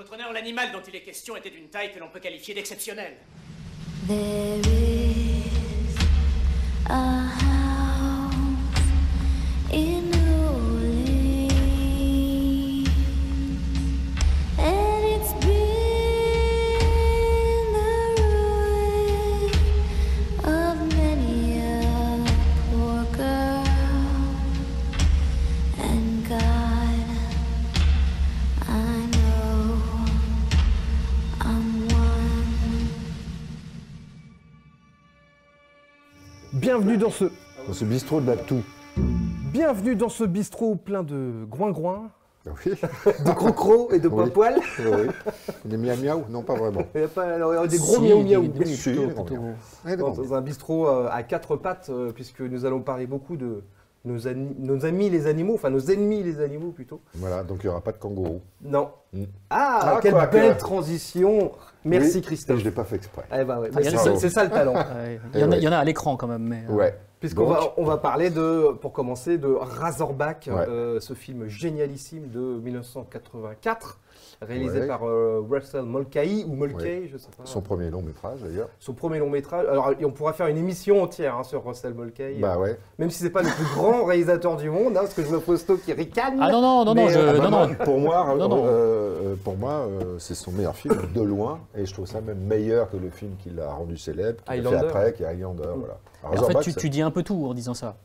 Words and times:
Votre 0.00 0.14
honneur, 0.14 0.32
l'animal 0.32 0.72
dont 0.72 0.80
il 0.88 0.96
est 0.96 1.02
question 1.02 1.36
était 1.36 1.50
d'une 1.50 1.68
taille 1.68 1.92
que 1.92 1.98
l'on 1.98 2.08
peut 2.08 2.20
qualifier 2.20 2.54
d'exceptionnelle. 2.54 3.18
Bienvenue 36.80 36.96
dans 36.96 37.10
ce, 37.10 37.24
Dans 37.66 37.74
ce 37.74 37.84
bistrot 37.84 38.22
de 38.22 38.26
Laptou. 38.28 38.62
bienvenue 39.52 39.94
dans 39.96 40.08
ce 40.08 40.24
bistrot 40.24 40.76
plein 40.76 41.02
de 41.02 41.44
groin-groin, 41.46 42.08
Oui, 42.46 42.72
de 43.26 43.30
crocro 43.32 43.92
et 43.92 43.98
de 43.98 44.08
Oui. 44.08 44.30
poil. 44.30 44.58
oui. 44.78 45.08
Des 45.66 45.76
miaou 45.76 45.96
miaou 45.98 46.22
Non, 46.30 46.40
pas 46.42 46.54
vraiment. 46.54 46.80
Il 46.94 47.02
y 47.02 47.04
a 47.04 47.08
pas 47.08 47.24
alors, 47.34 47.68
des 47.68 47.76
Si, 47.76 47.82
gros 47.82 48.00
miaou 48.00 48.22
miaou. 48.22 48.42
des- 48.48 48.64
des- 48.64 48.64
Si, 48.64 48.92
des 48.92 48.96
gros 48.96 49.04
miaou. 49.08 49.24
gros. 49.24 49.36
Dans, 49.36 49.90
d'accord. 49.90 50.12
dans 50.16 50.32
un 50.32 50.40
bistrot 50.40 50.88
euh, 50.88 51.08
à 51.12 51.22
quatre 51.22 51.56
pattes, 51.56 51.90
euh, 51.90 52.12
puisque 52.12 52.40
nous 52.40 52.64
allons 52.64 52.80
parler 52.80 53.06
beaucoup 53.06 53.36
de 53.36 53.62
nos, 54.04 54.26
amis 54.86 55.10
les 55.10 55.26
animaux, 55.26 55.54
enfin 55.54 55.70
nos 55.70 55.80
ennemis 55.80 56.22
les 56.22 56.40
animaux 56.40 56.70
plutôt. 56.70 57.00
Voilà, 57.14 57.42
donc 57.42 57.58
il 57.62 57.66
n'y 57.66 57.70
aura 57.70 57.80
pas 57.82 57.92
de 57.92 57.98
kangourou. 57.98 58.40
Non. 58.62 58.90
Mm. 59.12 59.24
Ah, 59.50 59.80
Ah, 59.96 59.98
quelle 60.02 60.12
quoi, 60.12 60.26
belle 60.26 60.56
transition. 60.56 61.52
Merci 61.84 62.16
Oui, 62.16 62.22
Christophe. 62.22 62.56
Je 62.58 62.64
ne 62.64 62.68
l'ai 62.70 62.74
pas 62.74 62.84
fait 62.84 62.96
exprès. 62.96 63.24
Eh 63.32 63.44
ben 63.44 63.58
ouais, 63.58 63.70
Ah, 63.74 63.78
c'est 63.82 63.96
ça- 63.96 64.16
c'est 64.16 64.30
ça 64.30 64.44
le 64.44 64.50
talent. 64.50 64.74
Il 65.34 65.40
y, 65.40 65.44
en 65.44 65.48
a, 65.48 65.50
ouais. 65.50 65.58
il 65.58 65.64
y 65.64 65.68
en 65.68 65.72
a 65.72 65.78
à 65.78 65.84
l'écran 65.84 66.16
quand 66.16 66.26
même. 66.28 66.42
Mais, 66.42 66.62
euh, 66.68 66.72
Ouais. 66.74 66.98
Puisqu'on 67.20 67.44
Donc, 67.44 67.52
va, 67.52 67.60
on 67.76 67.84
va 67.84 67.98
parler 67.98 68.30
de, 68.30 68.72
pour 68.80 68.92
commencer, 68.94 69.36
de 69.36 69.48
Razorback, 69.48 70.48
Ouais. 70.50 70.64
euh, 70.68 71.00
ce 71.00 71.12
film 71.12 71.46
génialissime 71.48 72.30
de 72.30 72.40
1984, 72.40 73.98
réalisé 74.42 74.80
Ouais. 74.80 74.86
par 74.86 75.02
euh, 75.06 75.44
Russell 75.50 75.82
Mulcahy, 75.84 76.44
ou 76.48 76.54
Mulcahy, 76.54 77.08
je 77.08 77.18
sais 77.18 77.28
pas. 77.36 77.44
Son 77.44 77.60
premier 77.60 77.90
long 77.90 78.02
métrage 78.02 78.40
d'ailleurs. 78.42 78.68
Son 78.78 78.94
premier 78.94 79.18
long 79.18 79.28
métrage. 79.28 79.66
Alors, 79.68 79.92
on 80.02 80.10
pourra 80.10 80.32
faire 80.32 80.46
une 80.46 80.56
émission 80.56 81.02
entière 81.02 81.36
hein, 81.36 81.42
sur 81.42 81.64
Russell 81.64 81.94
Mulcahy, 81.94 82.38
Bah 82.40 82.58
ouais. 82.58 82.78
même 82.98 83.10
si 83.10 83.18
c'est 83.22 83.30
pas 83.30 83.42
le 83.42 83.48
plus 83.50 83.64
grand 83.74 84.04
réalisateur 84.04 84.56
du 84.56 84.70
monde, 84.70 84.96
hein, 84.96 85.00
parce 85.02 85.14
que 85.14 85.22
je 85.22 85.26
vois 85.28 85.40
Fausto 85.40 85.76
qui 85.76 85.92
ricane. 85.92 86.38
Ah 86.40 86.50
non, 86.50 86.60
non, 86.60 86.84
non, 86.84 86.94
non, 86.94 87.06
Mais, 87.06 87.08
je- 87.10 87.18
euh, 87.18 87.38
Ah 87.42 87.50
bah 87.50 87.66
non. 87.68 87.84
Pour 87.84 87.98
moi, 87.98 88.34
Non, 88.38 88.48
non. 88.48 88.62
euh, 88.66 89.34
pour 89.44 89.56
moi 89.56 89.72
euh, 89.72 90.18
c'est 90.18 90.34
son 90.34 90.52
meilleur 90.52 90.74
film 90.76 90.96
de 91.14 91.20
loin. 91.22 91.60
Et 91.76 91.84
je 91.86 91.92
trouve 91.92 92.06
ça 92.06 92.20
même 92.20 92.40
meilleur 92.40 92.90
que 92.90 92.96
le 92.96 93.10
film 93.10 93.32
qui 93.42 93.50
l'a 93.50 93.70
rendu 93.72 93.96
célèbre, 93.98 94.42
qu'il 94.44 94.52
a 94.52 94.54
fait 94.54 94.58
Highlander. 94.68 94.86
après, 94.86 95.12
qui 95.12 95.22
est 95.22 95.26
Highlander. 95.26 95.64
Voilà. 95.76 95.98
Alors, 96.22 96.44
En 96.44 96.46
fait, 96.48 96.60
tu, 96.60 96.74
tu 96.74 96.90
dis 96.90 97.02
un 97.02 97.10
peu 97.10 97.22
tout 97.22 97.46
en 97.46 97.54
disant 97.54 97.74
ça. 97.74 97.96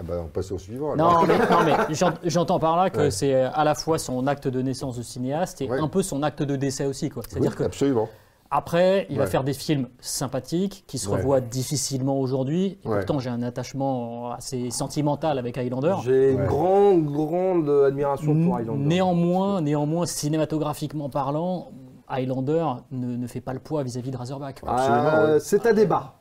Ah 0.00 0.02
bah, 0.02 0.14
on 0.24 0.28
passe 0.28 0.50
au 0.50 0.58
suivant. 0.58 0.92
alors. 0.94 1.20
Non, 1.20 1.26
mais, 1.26 1.38
non, 1.38 1.64
mais 1.64 1.94
j'ent- 1.94 2.14
j'entends 2.24 2.58
par 2.58 2.76
là 2.76 2.88
que 2.90 2.98
Ouais. 2.98 3.10
c'est 3.10 3.34
à 3.34 3.64
la 3.64 3.74
fois 3.74 3.98
son 3.98 4.26
acte 4.26 4.48
de 4.48 4.62
naissance 4.62 4.96
de 4.96 5.02
cinéaste 5.02 5.60
et 5.60 5.68
Ouais. 5.70 5.78
un 5.78 5.88
peu 5.88 6.02
son 6.02 6.22
acte 6.22 6.42
de 6.42 6.56
décès 6.56 6.86
aussi. 6.86 7.10
quoi. 7.10 7.22
C'est-à-dire 7.28 7.50
Oui, 7.50 7.56
que 7.58 7.64
Absolument. 7.64 8.08
après, 8.50 9.06
il 9.10 9.18
va 9.18 9.26
faire 9.26 9.44
des 9.44 9.52
films 9.52 9.88
sympathiques 10.00 10.84
qui 10.86 10.96
se 10.98 11.08
Ouais. 11.10 11.18
revoient 11.18 11.40
difficilement 11.42 12.18
aujourd'hui. 12.18 12.78
Et 12.82 12.88
Ouais. 12.88 12.96
Pourtant, 12.98 13.18
j'ai 13.18 13.28
un 13.30 13.42
attachement 13.42 14.32
assez 14.32 14.70
sentimental 14.70 15.38
avec 15.38 15.58
Highlander. 15.58 15.96
J'ai 16.02 16.32
une 16.32 16.46
grande, 16.46 17.04
grande 17.12 17.68
admiration 17.68 18.34
pour 18.42 18.56
Highlander. 18.56 18.82
Néanmoins, 18.84 19.60
néanmoins, 19.60 20.06
cinématographiquement 20.06 21.10
parlant, 21.10 21.68
Highlander 22.08 22.64
ne, 22.90 23.16
ne 23.16 23.26
fait 23.26 23.40
pas 23.40 23.52
le 23.52 23.60
poids 23.60 23.82
vis-à-vis 23.82 24.10
de 24.10 24.16
Razorback. 24.16 24.62
Absolument, 24.66 25.34
oui. 25.34 25.40
c'est 25.40 25.64
à 25.66 25.72
débat. 25.72 26.14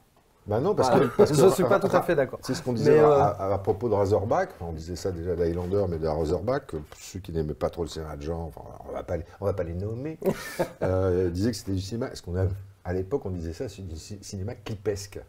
Bah 0.50 0.60
non, 0.60 0.74
parce 0.74 0.90
Voilà. 0.90 1.06
que. 1.06 1.16
parce 1.16 1.30
que- 1.32 1.38
je 1.38 1.46
ne 1.46 1.50
suis 1.52 1.64
pas 1.64 1.80
tout 1.80 1.96
à 1.96 2.02
fait 2.02 2.16
d'accord. 2.16 2.40
C'est 2.42 2.56
ce 2.56 2.64
qu'on 2.64 2.74
disait 2.74 2.98
euh, 3.00 3.08
à- 3.22 3.54
à 3.54 3.58
propos 3.60 3.88
de 3.88 3.94
Razorback. 3.94 4.50
Enfin, 4.56 4.66
on 4.72 4.74
disait 4.74 4.96
ça 4.96 5.12
déjà 5.12 5.36
d'Highlander, 5.36 5.86
mais 5.88 6.00
de 6.00 6.08
Razorback. 6.08 6.72
Ceux 6.98 7.20
qui 7.20 7.32
n'aimaient 7.32 7.54
pas 7.54 7.70
trop 7.70 7.84
le 7.84 7.88
cinéma 7.88 8.16
de 8.18 8.24
genre, 8.24 8.42
enfin, 8.48 8.62
on 8.90 8.92
va 8.92 9.04
pas 9.04 9.18
les, 9.18 9.24
on 9.40 9.46
va 9.46 9.54
pas 9.54 9.64
les 9.64 9.76
nommer, 9.76 10.18
euh, 10.82 11.30
disaient 11.30 11.52
que 11.52 11.58
c'était 11.58 11.74
du 11.74 11.80
cinéma. 11.82 12.08
Est-ce 12.12 12.24
qu'on 12.24 12.36
a, 12.36 12.46
à 12.84 12.94
l'époque, 12.94 13.22
on 13.26 13.30
disait 13.30 13.54
ça, 13.54 13.70
c'est 13.70 13.88
du 13.88 13.96
ci- 13.96 14.18
cinéma 14.22 14.56
clipesque. 14.56 15.20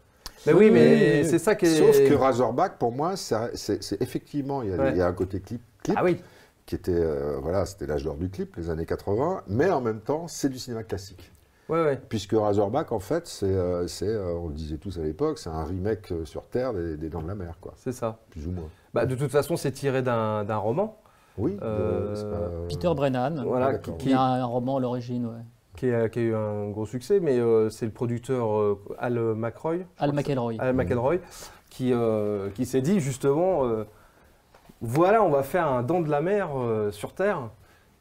Mais 0.47 0.53
oui, 0.53 0.71
mais 0.71 1.21
Oui, 1.21 1.29
c'est 1.29 1.37
ça 1.37 1.53
qui 1.53 1.67
est. 1.67 1.77
Sauf 1.77 1.95
que 1.95 2.15
Razorback, 2.15 2.79
pour 2.79 2.91
moi, 2.91 3.15
c'est 3.15 3.55
c'est 3.55 4.01
effectivement, 4.01 4.63
il 4.63 4.71
y, 4.71 4.73
a, 4.73 4.77
Ouais. 4.77 4.91
il 4.91 4.97
y 4.97 5.01
a 5.01 5.07
un 5.07 5.13
côté 5.13 5.39
clip, 5.39 5.61
clip 5.83 5.95
Ah 5.99 6.03
oui. 6.03 6.19
qui 6.65 6.73
était, 6.73 6.91
euh, 6.95 7.37
voilà, 7.39 7.67
c'était 7.67 7.85
l'âge 7.85 8.03
d'or 8.03 8.15
du 8.15 8.27
clip, 8.29 8.55
les 8.55 8.71
années 8.71 8.87
80, 8.87 9.43
mais 9.47 9.69
en 9.69 9.81
même 9.81 9.99
temps, 9.99 10.27
c'est 10.27 10.49
du 10.49 10.57
cinéma 10.57 10.81
classique. 10.83 11.30
Ouais, 11.71 11.83
ouais. 11.85 11.99
Puisque 12.09 12.33
Razorback, 12.33 12.91
en 12.91 12.99
fait, 12.99 13.27
c'est, 13.27 13.45
euh, 13.45 13.87
c'est, 13.87 14.05
euh, 14.07 14.33
on 14.33 14.49
le 14.49 14.53
disait 14.53 14.77
tous 14.77 14.99
à 14.99 15.03
l'époque, 15.03 15.39
c'est 15.39 15.49
un 15.49 15.63
remake 15.63 16.11
euh, 16.11 16.25
sur 16.25 16.45
Terre 16.47 16.73
des, 16.73 16.97
des 16.97 17.09
Dents 17.09 17.21
de 17.21 17.27
la 17.29 17.35
Mer, 17.35 17.55
quoi, 17.61 17.71
C'est 17.77 17.93
ça. 17.93 18.17
plus 18.29 18.45
ou 18.45 18.51
moins. 18.51 18.65
Bah, 18.93 19.05
de 19.05 19.15
toute 19.15 19.31
façon, 19.31 19.55
c'est 19.55 19.71
tiré 19.71 20.01
d'un 20.01 20.43
d'un 20.43 20.57
roman 20.57 20.97
Oui, 21.37 21.57
Euh, 21.61 22.13
pas- 22.29 22.67
Peter 22.67 22.91
Brennan, 22.93 23.41
voilà, 23.47 23.71
Ah, 23.75 23.77
qui, 23.77 24.11
a 24.11 24.21
un 24.21 24.43
roman 24.45 24.77
à 24.77 24.79
l'origine. 24.81 25.25
ouais. 25.27 25.41
qui 25.77 25.89
a, 25.93 26.09
qui 26.09 26.19
a 26.19 26.21
eu 26.23 26.35
un 26.35 26.69
gros 26.71 26.85
succès, 26.85 27.21
mais 27.21 27.39
euh, 27.39 27.69
c'est 27.69 27.85
le 27.85 27.93
producteur 27.93 28.51
euh, 28.59 28.77
Al 28.99 29.17
McRoy, 29.35 29.85
Al 29.97 30.11
McElroy. 30.11 30.57
Al 30.59 30.75
McElroy, 30.75 31.19
qui, 31.69 31.93
euh, 31.93 32.49
qui 32.49 32.65
s'est 32.65 32.81
dit 32.81 32.99
justement, 32.99 33.63
euh, 33.65 33.85
voilà, 34.81 35.23
on 35.23 35.29
va 35.29 35.41
faire 35.43 35.67
un 35.67 35.83
dent 35.83 36.01
de 36.01 36.09
la 36.09 36.19
mer 36.19 36.49
euh, 36.57 36.91
sur 36.91 37.13
Terre. 37.13 37.49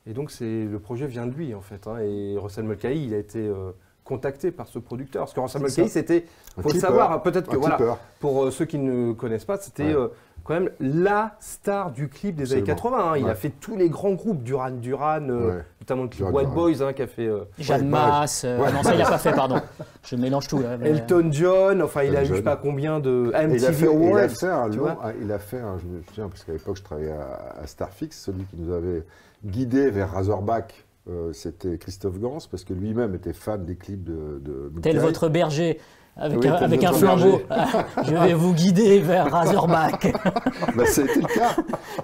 Et 0.06 0.12
donc 0.12 0.31
le 0.41 0.78
projet 0.78 1.06
vient 1.06 1.27
de 1.27 1.33
lui 1.34 1.55
en 1.55 1.61
fait. 1.61 1.87
hein. 1.87 1.99
et 1.99 2.37
Russell 2.38 2.65
Mulcahy, 2.65 3.05
il 3.05 3.15
a 3.15 3.19
été 3.19 3.38
euh, 3.47 3.72
contacté 4.05 4.50
par 4.50 4.66
ce 4.69 4.78
producteur. 4.78 5.22
Parce 5.22 5.34
que 5.34 5.41
Russell 5.41 5.62
Mulcahy, 5.62 5.88
c'était, 5.88 6.25
faut 6.61 6.72
le 6.72 6.78
savoir, 6.81 7.12
hein, 7.12 7.19
peut-être 7.19 7.49
que 7.50 7.56
voilà, 7.56 7.99
pour 8.19 8.44
euh, 8.44 8.50
ceux 8.50 8.65
qui 8.65 8.78
ne 8.78 9.12
connaissent 9.12 9.44
pas, 9.44 9.59
c'était 9.59 9.84
Ouais. 9.84 9.94
euh, 9.94 10.09
quand 10.45 10.55
même 10.55 10.71
la 10.81 11.37
star 11.41 11.91
du 11.93 12.09
clip 12.09 12.37
des 12.37 12.53
années 12.53 12.62
Absolument. 12.71 12.99
80. 12.99 13.12
hein. 13.12 13.17
Il 13.19 13.25
Ouais. 13.25 13.31
a 13.31 13.34
fait 13.34 13.51
tous 13.61 13.77
les 13.77 13.89
grands 13.89 14.12
groupes, 14.12 14.43
Duran 14.43 14.71
Duran, 14.71 15.21
euh, 15.28 15.56
Ouais. 15.59 15.65
notamment 15.81 16.03
le 16.05 16.09
clip 16.09 16.21
Duran 16.27 16.33
White 16.33 16.49
Duran. 16.49 16.55
Boys 16.55 16.83
hein, 16.83 16.93
qui 16.93 17.03
a 17.03 17.06
fait 17.06 17.27
euh, 17.27 17.41
Jeanne 17.59 17.83
Ouais, 17.83 17.89
Masse. 17.89 18.43
euh, 18.45 18.59
Ouais. 18.61 18.73
Non, 18.73 18.83
ça, 18.83 18.95
il 18.95 18.99
n'a 18.99 19.09
pas 19.09 19.19
fait, 19.19 19.33
pardon. 19.33 19.61
Je 20.05 20.17
mélange 20.17 20.49
tout. 20.49 20.61
là, 20.61 20.77
mais- 20.78 20.91
Elton 20.91 21.28
John. 21.33 21.83
Enfin, 21.83 22.03
il 22.05 22.17
a 22.17 22.23
eu 22.23 22.27
je 22.27 22.31
Elton 22.33 22.37
sais 22.37 22.43
pas 22.43 22.56
combien 22.56 23.01
de 23.01 23.27
Et 23.27 23.31
il 23.31 23.34
a 23.34 23.43
MTV 23.45 23.73
fait, 23.73 23.84
il 23.84 23.89
a 23.89 23.91
Awards. 23.91 24.31
fait 24.31 24.47
un 24.47 24.69
long- 24.69 24.87
un- 24.89 25.12
il 25.23 25.33
a 25.33 25.39
fait 25.39 25.59
un- 25.61 25.78
je 25.78 25.84
me 25.87 26.03
souviens, 26.09 26.28
parce 26.28 26.45
qu'à 26.45 26.53
l'époque 26.53 26.77
je 26.77 26.83
travaillais 26.83 27.12
à, 27.12 27.61
à 27.62 27.67
Starfix, 27.67 28.11
celui 28.19 28.45
qui 28.45 28.57
nous 28.57 28.72
avait 28.72 29.05
guidé 29.45 29.91
vers 29.91 30.11
Razorback, 30.12 30.84
euh, 31.09 31.33
c'était 31.33 31.78
Christophe 31.78 32.19
Gans, 32.19 32.39
parce 32.51 32.65
que 32.65 32.75
lui-même 32.75 33.15
était 33.15 33.33
fan 33.33 33.65
des 33.65 33.75
clips 33.77 34.05
de, 34.05 34.39
de 34.41 34.71
Tel 34.83 34.99
votre 34.99 35.28
berger 35.28 35.78
avec 36.20 36.38
Oui, 36.41 36.48
un, 36.48 36.53
avec 36.54 36.86
flambeau. 36.86 37.41
Je 38.04 38.14
vais 38.14 38.34
vous 38.34 38.53
guider 38.53 39.00
vers 39.00 39.31
Razorback. 39.32 40.12
Bah, 40.76 40.84
c'était 40.86 41.20
le 41.20 41.26
cas. 41.26 41.56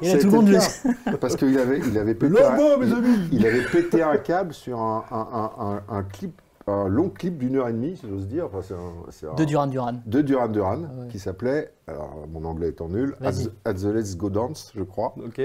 Et 0.02 0.12
là, 0.12 0.18
tout 0.18 0.26
le 0.26 0.32
monde 0.32 0.48
le 0.48 0.58
cas. 0.58 1.16
Parce 1.20 1.36
qu'il 1.36 1.56
avait, 1.58 1.78
il 1.86 1.96
avait 1.98 2.14
pété, 2.14 2.42
un, 2.42 2.56
mes 2.78 2.86
il- 2.86 2.92
amis. 2.94 3.28
il 3.32 3.46
avait 3.46 3.64
pété 3.64 4.02
un 4.02 4.16
câble 4.16 4.52
sur 4.54 4.78
un, 4.80 5.04
un- 5.10 5.28
un- 5.32 5.64
un- 5.66 5.82
un 5.98 6.02
clip, 6.02 6.40
un 6.66 6.88
long 6.88 7.10
clip 7.10 7.38
d'une 7.38 7.56
heure 7.56 7.68
et 7.68 7.72
demie, 7.72 7.96
si 7.96 8.08
j'ose 8.08 8.26
dire. 8.26 8.46
Enfin, 8.52 8.74
c'est 9.10 9.26
de 9.36 9.44
Duran 9.44 9.66
Duran. 9.68 9.94
de 10.06 10.20
Duran 10.22 10.48
Duran, 10.48 10.78
Ah 10.84 11.00
ouais. 11.02 11.08
qui 11.08 11.18
s'appelait, 11.18 11.72
alors 11.86 12.24
mon 12.32 12.44
anglais 12.44 12.70
étant 12.70 12.88
nul, 12.88 13.14
At 13.20 13.30
Vas-y. 13.30 13.44
the, 13.46 13.52
At 13.66 13.74
the 13.74 13.84
Let's 13.94 14.16
Go 14.16 14.30
Dance, 14.30 14.72
je 14.74 14.82
crois. 14.82 15.14
Ok. 15.24 15.40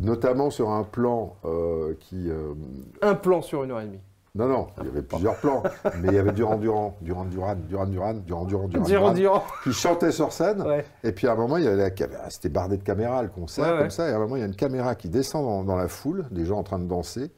Notamment 0.00 0.48
sur 0.50 0.70
un 0.70 0.84
plan 0.84 1.34
euh, 1.44 1.92
qui. 2.00 2.30
euh, 2.30 2.54
Un 3.02 3.14
plan 3.14 3.42
sur 3.42 3.64
une 3.64 3.72
heure 3.72 3.80
et 3.80 3.84
demie. 3.86 3.98
Non, 4.36 4.48
non, 4.48 4.66
il 4.80 4.84
y 4.86 4.88
avait 4.88 5.02
plusieurs 5.02 5.36
plans, 5.36 5.62
mais 6.00 6.08
il 6.08 6.14
y 6.14 6.18
avait 6.18 6.32
Duran 6.32 6.56
Duran, 6.56 6.96
Duran 7.00 7.24
Duran, 7.24 7.54
Duran 7.68 7.86
Duran, 7.86 8.14
Duran 8.14 8.44
Duran, 8.44 8.68
Duran, 8.68 8.68
Durant, 8.68 8.86
Duran, 8.86 9.12
durant. 9.14 9.42
qui 9.64 9.72
chantait 9.72 10.12
sur 10.12 10.32
scène. 10.32 10.62
Ouais. 10.62 10.84
Et 11.02 11.12
puis 11.12 11.26
à 11.26 11.32
un 11.32 11.36
moment, 11.36 11.56
il 11.56 11.64
y 11.64 11.66
avait 11.68 11.76
la 11.82 11.90
caméra, 11.90 12.28
c'était 12.30 12.48
bardé 12.48 12.76
de 12.76 12.82
caméras 12.82 13.22
le 13.22 13.28
concert, 13.28 13.64
Ouais, 13.64 13.72
ouais. 13.72 13.78
comme 13.80 13.90
ça. 13.90 14.08
Et 14.08 14.12
à 14.12 14.16
un 14.16 14.18
moment, 14.20 14.36
il 14.36 14.40
y 14.40 14.42
a 14.42 14.46
une 14.46 14.54
caméra 14.56 14.94
qui 14.94 15.08
descend 15.08 15.44
dans, 15.44 15.64
dans 15.64 15.76
la 15.76 15.88
foule, 15.88 16.26
des 16.30 16.44
gens 16.44 16.58
en 16.58 16.62
train 16.62 16.78
de 16.78 16.86
danser. 16.86 17.30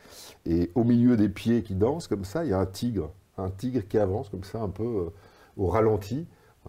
Et 0.46 0.70
au 0.74 0.84
milieu 0.84 1.16
des 1.16 1.28
pieds 1.28 1.62
qui 1.62 1.74
dansent, 1.74 2.08
comme 2.08 2.24
ça, 2.24 2.44
il 2.44 2.50
y 2.50 2.52
a 2.52 2.58
un 2.58 2.66
tigre. 2.66 3.10
Un 3.36 3.50
tigre 3.50 3.86
qui 3.88 3.98
avance, 3.98 4.28
comme 4.28 4.44
ça, 4.44 4.58
un 4.60 4.68
peu 4.68 4.82
euh, 4.84 5.10
au 5.56 5.66
ralenti, 5.68 6.26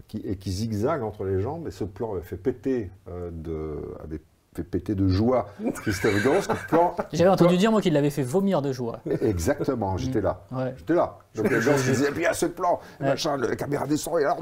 qui, 0.08 0.18
et 0.24 0.36
qui 0.38 0.52
zigzague 0.52 1.02
entre 1.04 1.24
les 1.26 1.42
jambes. 1.42 1.68
Et 1.68 1.72
ce 1.72 1.84
plan 1.84 2.12
avait 2.14 2.22
fait 2.22 2.38
péter, 2.38 2.92
euh, 3.10 3.32
de, 3.34 3.78
avait 4.04 4.22
fait 4.60 4.64
péter 4.70 4.96
de 4.96 5.08
joie 5.08 5.48
Christophe 5.82 6.24
Gans. 6.24 6.42
Ce 6.42 6.68
plan, 6.68 6.96
J'avais 7.14 7.30
entendu 7.30 7.58
dire, 7.58 7.72
moi, 7.72 7.82
qu'il 7.82 7.94
l'avait 7.94 8.10
fait 8.10 8.24
vomir 8.24 8.62
de 8.62 8.72
joie. 8.72 9.00
Exactement, 9.22 9.98
j'étais 9.98 10.22
là. 10.22 10.42
Ouais. 10.52 10.74
J'étais 10.78 10.94
là. 10.96 11.18
Donc 11.36 11.50
les 11.50 11.62
gens 11.62 11.78
se 11.78 11.90
disaient, 11.90 12.12
puis 12.12 12.22
il 12.22 12.24
y 12.24 12.28
a 12.28 12.34
ce 12.34 12.46
plan, 12.48 12.80
Ouais. 13.00 13.08
machin, 13.08 13.38
la 13.38 13.56
caméra 13.56 13.86
descend, 13.88 14.20
et 14.20 14.26
alors. 14.26 14.40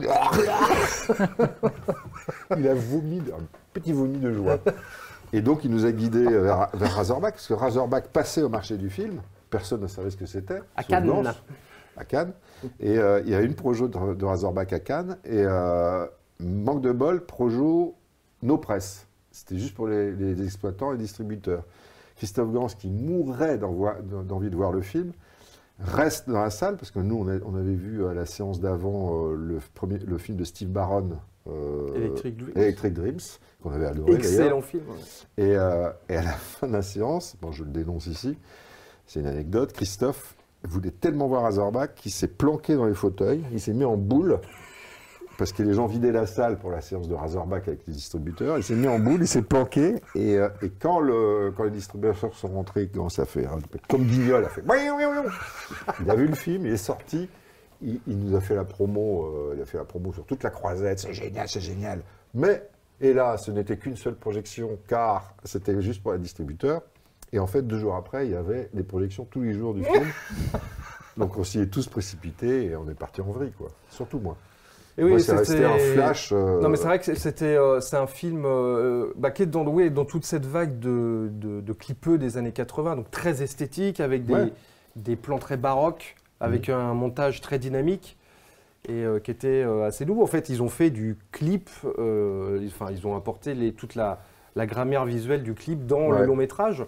il 2.58 2.68
a 2.68 2.74
vomi, 2.74 3.20
un 3.20 3.44
petit 3.74 3.92
vomi 3.94 4.18
de 4.18 4.32
joie. 4.34 4.58
Et 5.34 5.42
donc 5.42 5.64
il 5.64 5.72
nous 5.72 5.86
a 5.86 5.92
guidés 5.92 6.24
vers, 6.26 6.70
vers 6.74 6.96
Razorback, 6.96 7.34
parce 7.36 7.48
que 7.48 7.54
Razorback 7.54 8.08
passait 8.08 8.42
au 8.42 8.50
marché 8.50 8.78
du 8.78 8.90
film. 8.90 9.22
Personne 9.50 9.82
ne 9.82 9.88
savait 9.88 10.10
ce 10.10 10.18
que 10.18 10.26
c'était. 10.26 10.60
À 10.76 10.84
Cannes. 10.84 11.06
Blanche, 11.06 11.36
À 11.98 12.06
Cannes. 12.06 12.34
Et 12.80 12.98
euh, 12.98 13.22
il 13.26 13.30
y 13.32 13.36
a 13.36 13.42
une 13.42 13.54
projo 13.56 13.88
de, 13.88 14.14
de 14.14 14.26
Razorback 14.26 14.74
à 14.74 14.80
Cannes. 14.80 15.18
Et 15.26 15.44
euh, 15.46 16.06
manque 16.40 16.82
de 16.82 16.92
bol, 16.92 17.26
projo 17.26 17.96
No 18.44 18.58
Press. 18.58 19.07
C'était 19.38 19.58
juste 19.60 19.76
pour 19.76 19.88
les, 19.88 20.12
les 20.14 20.44
exploitants 20.44 20.94
et 20.94 20.98
distributeurs. 20.98 21.64
Christophe 22.16 22.52
Gans, 22.52 22.68
qui 22.68 22.90
mourrait 22.90 23.60
d'envie 23.60 24.50
de 24.50 24.56
voir 24.56 24.72
le 24.72 24.82
film, 24.82 25.12
reste 25.80 26.28
dans 26.28 26.42
la 26.42 26.50
salle, 26.50 26.76
parce 26.78 26.90
que 26.90 26.98
nous, 27.00 27.16
on, 27.16 27.28
a- 27.28 27.40
on 27.46 27.56
avait 27.56 27.76
vu 27.76 28.08
à 28.08 28.14
la 28.16 28.26
séance 28.26 28.60
d'avant 28.60 29.28
euh, 29.30 29.36
le, 29.36 29.60
premier- 29.76 30.00
le 30.00 30.18
film 30.18 30.38
de 30.38 30.44
Steve 30.44 30.70
Barron, 30.70 31.12
euh, 31.48 31.94
Electric 31.96 32.36
Dreams. 32.38 32.54
Electric 32.58 32.94
Dreams, 32.96 33.20
qu'on 33.62 33.72
avait 33.72 33.86
adoré. 33.86 34.14
Excellent 34.16 34.62
film. 34.62 34.84
Et, 35.38 35.56
euh, 35.56 35.90
et 36.10 36.16
à 36.18 36.24
la 36.24 36.32
fin 36.34 36.68
de 36.68 36.74
la 36.74 36.82
séance, 36.82 37.36
bon, 37.40 37.52
je 37.52 37.64
le 37.64 37.70
dénonce 37.70 38.08
ici, 38.08 38.36
c'est 39.06 39.20
une 39.20 39.28
anecdote, 39.28 39.72
Christophe 39.74 40.36
voulait 40.64 40.90
tellement 40.92 41.28
voir 41.28 41.44
Razorback 41.44 41.94
qu'il 41.94 42.12
s'est 42.12 42.28
planqué 42.28 42.76
dans 42.76 42.86
les 42.86 42.96
fauteuils, 42.96 43.44
il 43.52 43.60
s'est 43.62 43.74
mis 43.74 43.86
en 43.86 43.96
boule, 43.98 44.40
parce 45.38 45.52
que 45.52 45.64
les 45.64 45.74
gens 45.74 45.86
vidaient 45.86 46.12
la 46.12 46.26
salle 46.26 46.58
pour 46.58 46.72
la 46.72 46.82
séance 46.82 47.08
de 47.08 47.14
Razorback 47.14 47.68
avec 47.68 47.82
les 47.88 47.94
distributeurs, 47.94 48.58
il 48.58 48.64
s'est 48.64 48.76
mis 48.76 48.88
en 48.88 49.00
boule, 49.00 49.22
il 49.22 49.28
s'est 49.28 49.42
planqué, 49.42 49.96
et, 50.16 50.38
euh, 50.38 50.50
et 50.62 50.70
quand, 50.70 51.00
le, 51.00 51.54
quand 51.56 51.64
les 51.64 51.72
distributeurs 51.72 52.34
sont 52.34 52.48
rentrés, 52.48 52.90
quand 52.94 53.10
ça 53.10 53.26
fait, 53.26 53.46
hein, 53.46 53.60
comme 53.88 54.06
Guignol 54.06 54.46
a 54.46 54.50
fait, 54.50 54.64
il 56.02 56.10
a 56.10 56.16
vu 56.16 56.28
le 56.28 56.36
film, 56.36 56.66
il 56.66 56.74
est 56.74 56.78
sorti, 56.78 57.30
il, 57.82 58.00
il 58.08 58.20
nous 58.20 58.36
a 58.36 58.42
fait 58.42 58.56
la 58.56 58.66
promo, 58.66 59.26
euh, 59.26 59.54
il 59.56 59.62
a 59.62 59.66
fait 59.66 59.78
la 59.78 59.86
promo 59.86 60.12
sur 60.12 60.26
toute 60.26 60.44
la 60.44 60.50
croisette, 60.50 61.00
c'est 61.00 61.14
génial, 61.14 61.48
c'est 61.48 61.62
génial. 61.62 62.02
Mais, 62.34 62.68
et 63.00 63.14
là, 63.14 63.38
ce 63.38 63.52
n'était 63.52 63.78
qu'une 63.78 63.96
seule 63.96 64.16
projection, 64.16 64.80
car 64.88 65.36
c'était 65.44 65.80
juste 65.82 66.02
pour 66.02 66.14
les 66.14 66.20
distributeurs. 66.20 66.82
Et 67.32 67.40
en 67.40 67.48
fait, 67.48 67.62
deux 67.62 67.78
jours 67.78 67.96
après, 67.96 68.26
il 68.26 68.32
y 68.32 68.36
avait 68.36 68.70
les 68.74 68.84
projections 68.84 69.26
tous 69.26 69.42
les 69.42 69.54
jours 69.54 69.74
du 69.74 69.84
film. 69.84 70.08
Donc 71.18 71.38
on 71.38 71.44
s'y 71.44 71.60
est 71.60 71.68
tous 71.68 71.88
précipités 71.88 72.66
et 72.66 72.76
on 72.76 72.88
est 72.90 72.94
parti 72.94 73.22
en 73.22 73.32
vrille, 73.32 73.52
quoi. 73.58 73.70
Surtout 73.90 74.20
moi. 74.20 74.38
Et 75.00 75.04
oui, 75.04 75.22
c'est 75.22 75.36
resté 75.36 75.64
un 75.64 75.78
flash. 75.78 76.32
euh, 76.32 76.60
Non, 76.60 76.70
mais 76.70 76.78
c'est 76.78 76.86
vrai 76.88 77.00
que 77.00 77.14
c'était 77.16 77.56
euh, 77.56 77.80
c'est 77.82 77.98
un 77.98 78.08
film 78.08 78.44
euh, 78.46 79.14
bah, 79.16 79.30
qui 79.32 79.44
est 79.44 79.46
dans, 79.46 79.66
oui, 79.68 79.92
dans 79.92 80.06
toute 80.06 80.26
cette 80.26 80.46
vague 80.46 80.80
de, 80.80 81.30
de, 81.32 81.62
de 81.62 81.74
clipeux 81.74 82.18
des 82.18 82.38
années 82.38 82.52
80, 82.52 82.96
donc 82.96 83.12
très 83.12 83.44
esthétique, 83.44 84.00
avec 84.00 84.26
des, 84.26 84.34
Ouais. 84.34 84.54
des 84.96 85.16
plans 85.16 85.38
très 85.38 85.56
baroques, 85.58 86.16
avec 86.40 86.70
un 86.70 86.94
montage 86.96 87.42
très 87.42 87.60
dynamique 87.60 88.18
et 88.90 89.04
qui 89.24 89.32
était 89.32 89.64
assez 89.86 90.06
nouveau. 90.06 90.24
En 90.24 90.28
fait, 90.28 90.50
ils 90.50 90.64
ont 90.64 90.70
fait 90.70 90.90
du 90.90 91.18
clip, 91.32 91.70
ils- 91.98 92.68
enfin, 92.68 92.88
ils 92.92 93.06
ont 93.06 93.16
apporté 93.18 93.54
les, 93.54 93.74
toute 93.74 93.96
la, 93.96 94.20
la 94.56 94.66
grammaire 94.66 95.04
visuelle 95.06 95.44
du 95.44 95.54
clip 95.54 95.86
dans 95.86 96.08
Ouais. 96.10 96.20
le 96.20 96.26
long 96.26 96.36
métrage. 96.38 96.84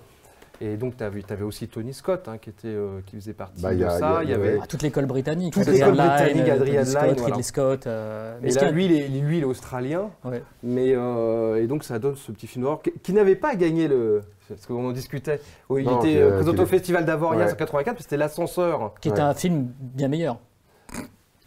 Et 0.61 0.75
donc, 0.75 0.97
tu 0.97 1.03
avais, 1.03 1.43
aussi 1.43 1.67
Tony 1.69 1.93
Scott 1.93 2.27
hein, 2.27 2.37
qui, 2.37 2.49
était, 2.49 2.67
euh, 2.67 2.99
qui 3.05 3.15
faisait 3.15 3.31
partie 3.33 3.61
Bah, 3.61 3.73
de 3.73 3.83
a- 3.83 3.97
ça. 3.97 4.19
il 4.23 4.29
y 4.29 4.33
a- 4.33 4.35
Il 4.35 4.41
y 4.41 4.47
avait, 4.47 4.59
Ah, 4.61 4.67
toute 4.67 4.81
l'école 4.81 5.05
britannique. 5.05 5.53
Toute 5.53 5.61
Adrian 5.67 5.91
l'école 5.91 6.05
britannique, 6.07 6.47
euh, 6.49 6.53
Adrian 6.53 6.81
Tony 6.83 6.85
Scott, 6.85 7.01
Lyne, 7.01 7.09
Ridley 7.11 7.27
voilà. 7.29 7.43
Scott. 7.43 7.87
euh, 7.87 8.37
mais 8.41 8.51
et 8.53 8.55
là, 8.59 8.71
lui, 8.71 8.85
il 8.85 8.91
est, 8.91 9.07
lui, 9.07 9.37
il 9.37 9.41
est 9.43 9.45
australien. 9.45 10.09
ouais. 10.25 10.43
Mais 10.63 10.93
euh, 10.95 11.63
et 11.63 11.67
donc 11.67 11.83
ça 11.85 11.97
donne 11.97 12.15
ce 12.17 12.31
petit 12.33 12.47
film 12.47 12.63
d'horreur 12.63 12.81
qui, 12.81 12.91
qui 12.91 13.13
n'avait 13.13 13.35
pas 13.37 13.55
gagné 13.55 13.87
le. 13.87 14.21
Parce 14.49 14.65
qu'on 14.65 14.85
en 14.87 14.91
discutait. 14.91 15.39
Il 15.69 15.85
Non, 15.85 15.99
était 15.99 16.17
euh, 16.17 16.31
euh, 16.31 16.35
présenté 16.37 16.57
qui- 16.57 16.63
au 16.63 16.65
Festival 16.65 17.05
d'Avoria 17.05 17.45
Ouais. 17.45 17.51
en 17.51 17.55
84, 17.55 17.95
puis 17.95 18.03
c'était 18.03 18.17
l'ascenseur. 18.17 18.95
qui 18.99 19.09
est 19.09 19.11
Ouais. 19.13 19.19
un 19.19 19.33
film 19.35 19.67
bien 19.79 20.07
meilleur. 20.09 20.39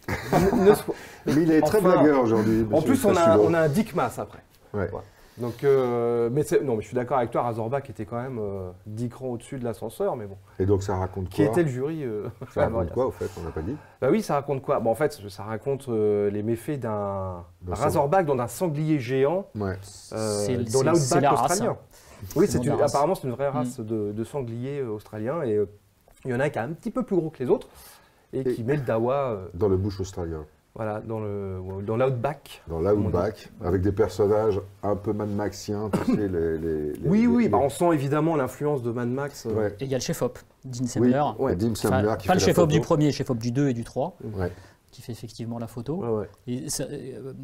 Ne- 0.09 0.69
ne 0.70 0.75
se- 0.75 0.82
Mais 1.26 1.43
il 1.43 1.50
est 1.53 1.61
très 1.62 1.81
blagueur 1.81 2.23
aujourd'hui. 2.23 2.64
en 2.73 2.81
plus, 2.82 3.05
on 3.05 3.14
a, 3.17 3.38
on 3.38 3.53
a 3.55 3.61
un 3.61 3.69
Dick 3.69 3.94
Mass 3.94 4.19
après. 4.19 4.38
Ouais. 4.73 4.88
Donc, 5.38 5.64
euh, 5.64 6.29
mais 6.31 6.44
non, 6.62 6.76
mais 6.76 6.82
je 6.82 6.88
suis 6.88 6.94
d'accord 6.94 7.17
avec 7.17 7.31
toi, 7.31 7.43
Razorback 7.43 7.88
était 7.88 8.05
quand 8.05 8.20
même 8.20 8.38
euh, 8.38 8.70
10 8.87 9.08
crans 9.08 9.29
au-dessus 9.29 9.58
de 9.58 9.64
l'ascenseur, 9.64 10.14
mais 10.14 10.26
bon. 10.26 10.37
Et 10.58 10.67
donc 10.67 10.82
ça 10.82 10.96
raconte 10.96 11.31
Qui 11.31 11.43
quoi 11.43 11.52
était 11.52 11.62
le 11.62 11.69
jury 11.70 12.05
euh, 12.05 12.29
Ça 12.52 12.69
raconte 12.69 12.93
quoi, 12.93 13.06
au 13.06 13.11
fait 13.11 13.31
On 13.40 13.44
n'a 13.44 13.50
pas 13.50 13.62
dit. 13.62 13.75
Bah 14.00 14.08
oui, 14.11 14.23
ça 14.23 14.34
raconte 14.34 14.61
quoi? 14.61 14.79
Bon, 14.81 14.90
en 14.90 14.94
fait, 14.94 15.12
ça 15.31 15.43
raconte 15.44 15.88
euh, 15.88 16.29
les 16.31 16.43
méfaits 16.43 16.79
d'un 16.79 17.44
Razorback, 17.67 18.26
dans 18.26 18.38
un 18.38 18.46
sanglier 18.49 18.99
géant. 18.99 19.46
Ouais. 19.55 19.79
Euh, 20.12 20.44
C'est- 20.46 20.70
dans 20.73 20.82
l'outback 20.93 21.23
la 21.23 21.31
race, 21.31 21.50
australien. 21.52 21.73
hein. 21.73 22.26
Oui, 22.37 22.46
C'est 22.49 22.70
race. 22.70 22.90
apparemment 22.94 23.14
c'est 23.17 23.26
une 23.26 23.32
vraie 23.35 23.49
race 23.49 23.81
de, 23.81 24.12
de 24.12 24.25
sangliers 24.25 24.82
australiens 24.82 25.43
et 25.43 25.56
euh, 25.56 25.67
il 26.25 26.31
y 26.31 26.35
en 26.35 26.38
a 26.40 26.44
un 26.44 26.50
qui 26.50 26.58
est 26.58 26.62
un 26.62 26.69
petit 26.69 26.90
peu 26.93 27.02
plus 27.02 27.17
gros 27.17 27.31
que 27.31 27.43
les 27.43 27.49
autres 27.50 27.67
et, 28.32 28.40
Et- 28.40 28.55
qui 28.55 28.62
met 28.62 28.76
le 28.76 28.82
dawa 28.82 29.14
euh, 29.32 29.49
Dans 29.55 29.69
le 29.69 29.76
bush 29.76 29.99
australien. 29.99 30.44
Voilà, 30.75 31.01
dans 31.01 31.21
le 31.21 31.61
dans 31.87 31.97
l'outback. 31.97 32.63
Dans 32.69 32.81
l'outback, 32.81 33.51
avec 33.63 33.83
des 33.83 33.93
personnages 33.93 34.61
un 34.83 34.97
peu 34.97 35.13
Mad 35.13 35.29
Maxiens, 35.29 35.91
tu 35.93 36.15
sais, 36.17 36.29
les, 36.29 36.59
les- 36.59 36.93
les- 36.93 37.09
Oui, 37.09 37.21
les- 37.23 37.27
oui, 37.27 37.43
les- 37.45 37.49
bah, 37.51 37.59
on 37.61 37.69
sent 37.69 37.91
évidemment 37.93 38.37
l'influence 38.37 38.83
de 38.83 38.91
Mad 38.91 39.09
Max. 39.09 39.47
euh, 39.47 39.55
Ouais. 39.55 39.77
Et 39.81 39.85
il 39.85 39.91
y 39.91 39.95
a 39.95 39.99
le 39.99 40.03
chef-op, 40.03 40.39
Dean 40.65 40.81
Oui, 40.83 40.89
Semler. 40.89 41.23
Ouais. 41.39 41.57
Dim 41.57 41.73
Enfin, 41.73 41.89
Samler 41.91 42.15
qui 42.19 42.27
pas 42.27 42.35
fait 42.35 42.41
le 42.41 42.45
chef-op 42.47 42.71
du 42.71 42.81
premier, 42.81 43.13
chef-op 43.13 43.39
du 43.39 43.51
2 43.53 43.69
et 43.69 43.75
du 43.75 43.85
3, 43.85 44.17
Ouais. 44.39 44.51
qui 44.91 45.03
fait 45.03 45.13
effectivement 45.13 45.59
la 45.59 45.67
photo. 45.67 46.03
euh, 46.05 46.25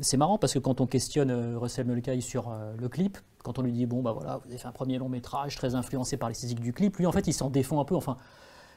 c'est 0.00 0.16
marrant 0.16 0.38
parce 0.38 0.54
que 0.54 0.58
quand 0.58 0.80
on 0.80 0.86
questionne 0.86 1.30
euh, 1.30 1.58
Russell 1.58 1.86
Mulcahy 1.86 2.22
sur 2.22 2.48
euh, 2.50 2.72
le 2.78 2.88
clip, 2.88 3.18
quand 3.44 3.58
on 3.58 3.62
lui 3.62 3.72
dit 3.72 3.86
bon 3.86 4.02
bah 4.02 4.12
voilà, 4.12 4.38
vous 4.42 4.48
avez 4.48 4.58
fait 4.58 4.68
un 4.68 4.72
premier 4.72 4.98
long 4.98 5.08
métrage 5.08 5.56
très 5.56 5.74
influencé 5.74 6.16
par 6.16 6.28
l'esthétique 6.28 6.60
du 6.60 6.72
clip, 6.72 6.96
lui 6.96 7.06
en 7.06 7.12
fait 7.12 7.26
il 7.26 7.32
s'en 7.32 7.50
défend 7.50 7.80
un 7.80 7.84
peu. 7.84 7.94
Enfin, 7.94 8.16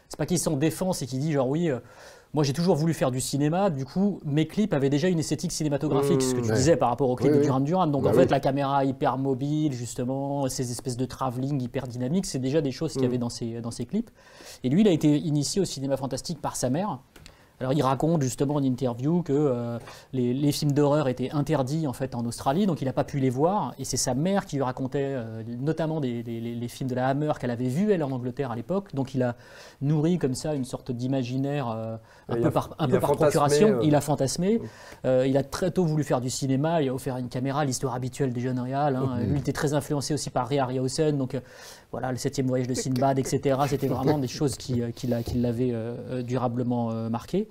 c'est 0.09 0.18
pas 0.18 0.25
qu'il 0.25 0.39
s'en 0.39 0.57
défend, 0.57 0.92
c'est 0.94 1.06
qu'il 1.06 1.19
dit 1.19 1.31
genre 1.31 1.48
oui, 1.48 1.69
euh, 1.69 1.80
moi 2.33 2.43
j'ai 2.43 2.53
toujours 2.53 2.75
voulu 2.75 2.93
faire 2.93 3.11
du 3.11 3.19
cinéma, 3.19 3.69
du 3.69 3.85
coup 3.85 4.19
mes 4.25 4.47
clips 4.47 4.73
avaient 4.73 4.89
déjà 4.89 5.07
une 5.09 5.19
esthétique 5.19 5.51
cinématographique, 5.51 6.17
Mmh, 6.17 6.21
ce 6.21 6.35
que 6.35 6.41
tu 6.41 6.49
ouais. 6.49 6.55
disais 6.55 6.77
par 6.77 6.89
rapport 6.89 7.09
au 7.09 7.15
clip 7.15 7.31
Oui, 7.31 7.37
de. 7.39 7.43
Duran 7.43 7.59
Duran. 7.59 7.87
Donc 7.87 8.03
Bah 8.03 8.09
en 8.09 8.13
fait 8.13 8.23
oui. 8.23 8.27
la 8.29 8.39
caméra 8.39 8.85
hyper 8.85 9.17
mobile 9.17 9.73
justement, 9.73 10.47
ces 10.47 10.71
espèces 10.71 10.97
de 10.97 11.05
travelling 11.05 11.61
hyper 11.61 11.87
dynamiques, 11.87 12.25
c'est 12.25 12.39
déjà 12.39 12.61
des 12.61 12.71
choses 12.71 12.93
qu'il 12.93 13.01
y 13.01 13.05
Mmh. 13.05 13.09
avait 13.09 13.17
dans 13.17 13.29
ses, 13.29 13.61
dans 13.61 13.71
ses 13.71 13.85
clips. 13.85 14.09
Et 14.63 14.69
lui 14.69 14.81
il 14.81 14.87
a 14.87 14.91
été 14.91 15.17
initié 15.17 15.61
au 15.61 15.65
cinéma 15.65 15.97
fantastique 15.97 16.39
par 16.41 16.55
sa 16.55 16.69
mère. 16.69 16.99
Alors 17.61 17.73
il 17.73 17.81
raconte 17.83 18.21
justement 18.23 18.55
en 18.55 18.63
interview 18.63 19.21
que 19.21 19.31
euh, 19.31 19.77
les, 20.13 20.33
les 20.33 20.51
films 20.51 20.71
d'horreur 20.73 21.07
étaient 21.07 21.29
interdits 21.31 21.87
en 21.87 21.93
fait 21.93 22.15
en 22.15 22.25
Australie, 22.25 22.65
donc 22.65 22.81
il 22.81 22.85
n'a 22.85 22.93
pas 22.93 23.03
pu 23.03 23.19
les 23.19 23.29
voir. 23.29 23.73
Et 23.79 23.85
c'est 23.85 23.97
sa 23.97 24.13
mère 24.15 24.45
qui 24.45 24.55
lui 24.57 24.63
racontait 24.63 25.13
euh, 25.15 25.43
notamment 25.59 25.99
des, 26.01 26.23
des- 26.23 26.41
les, 26.41 26.55
les 26.55 26.67
films 26.67 26.89
de 26.89 26.95
la 26.95 27.07
Hammer 27.07 27.31
qu'elle 27.39 27.51
avait 27.51 27.67
vus 27.69 27.91
elle 27.91 28.03
en 28.03 28.11
Angleterre 28.11 28.51
à 28.51 28.55
l'époque. 28.55 28.93
Donc 28.95 29.13
il 29.13 29.21
a 29.23 29.35
nourri 29.79 30.17
comme 30.17 30.33
ça 30.33 30.55
une 30.55 30.65
sorte 30.65 30.91
d'imaginaire 30.91 31.69
euh, 31.69 31.95
un 32.29 32.35
Il 32.35 32.41
peu 32.41 32.47
a- 32.47 32.51
par, 32.51 32.69
un 32.79 32.87
peu 32.87 32.97
a 32.97 32.99
par 32.99 33.11
procuration. 33.13 33.79
Il 33.83 33.95
a 33.95 34.01
fantasmé. 34.01 34.59
Il 35.05 35.37
a 35.37 35.43
très 35.43 35.71
tôt 35.71 35.85
voulu 35.85 36.03
faire 36.03 36.19
du 36.21 36.29
cinéma. 36.31 36.81
Il 36.81 36.89
a 36.89 36.93
offert 36.93 37.17
une 37.17 37.29
caméra, 37.29 37.63
l'histoire 37.63 37.93
habituelle 37.93 38.33
des 38.33 38.41
jeunes 38.41 38.59
réals. 38.59 38.95
hein. 38.95 39.19
Lui 39.21 39.35
il 39.35 39.39
était 39.39 39.53
très 39.53 39.73
influencé 39.73 40.13
aussi 40.13 40.29
par 40.31 40.47
Ray 40.47 40.59
Harryhausen. 40.59 41.17
Donc 41.17 41.39
voilà, 41.91 42.11
le 42.11 42.17
septième 42.17 42.47
voyage 42.47 42.67
de 42.67 42.73
Sinbad, 42.73 43.19
etc. 43.19 43.57
C'était 43.67 43.88
vraiment 43.88 44.17
des 44.17 44.27
choses 44.27 44.55
qui, 44.55 44.81
euh, 44.81 44.91
qui 44.91 45.07
l'a- 45.07 45.23
qui 45.23 45.38
l'avaient 45.38 45.71
euh, 45.73 46.21
durablement 46.21 46.91
euh, 46.91 47.09
marqué. 47.09 47.47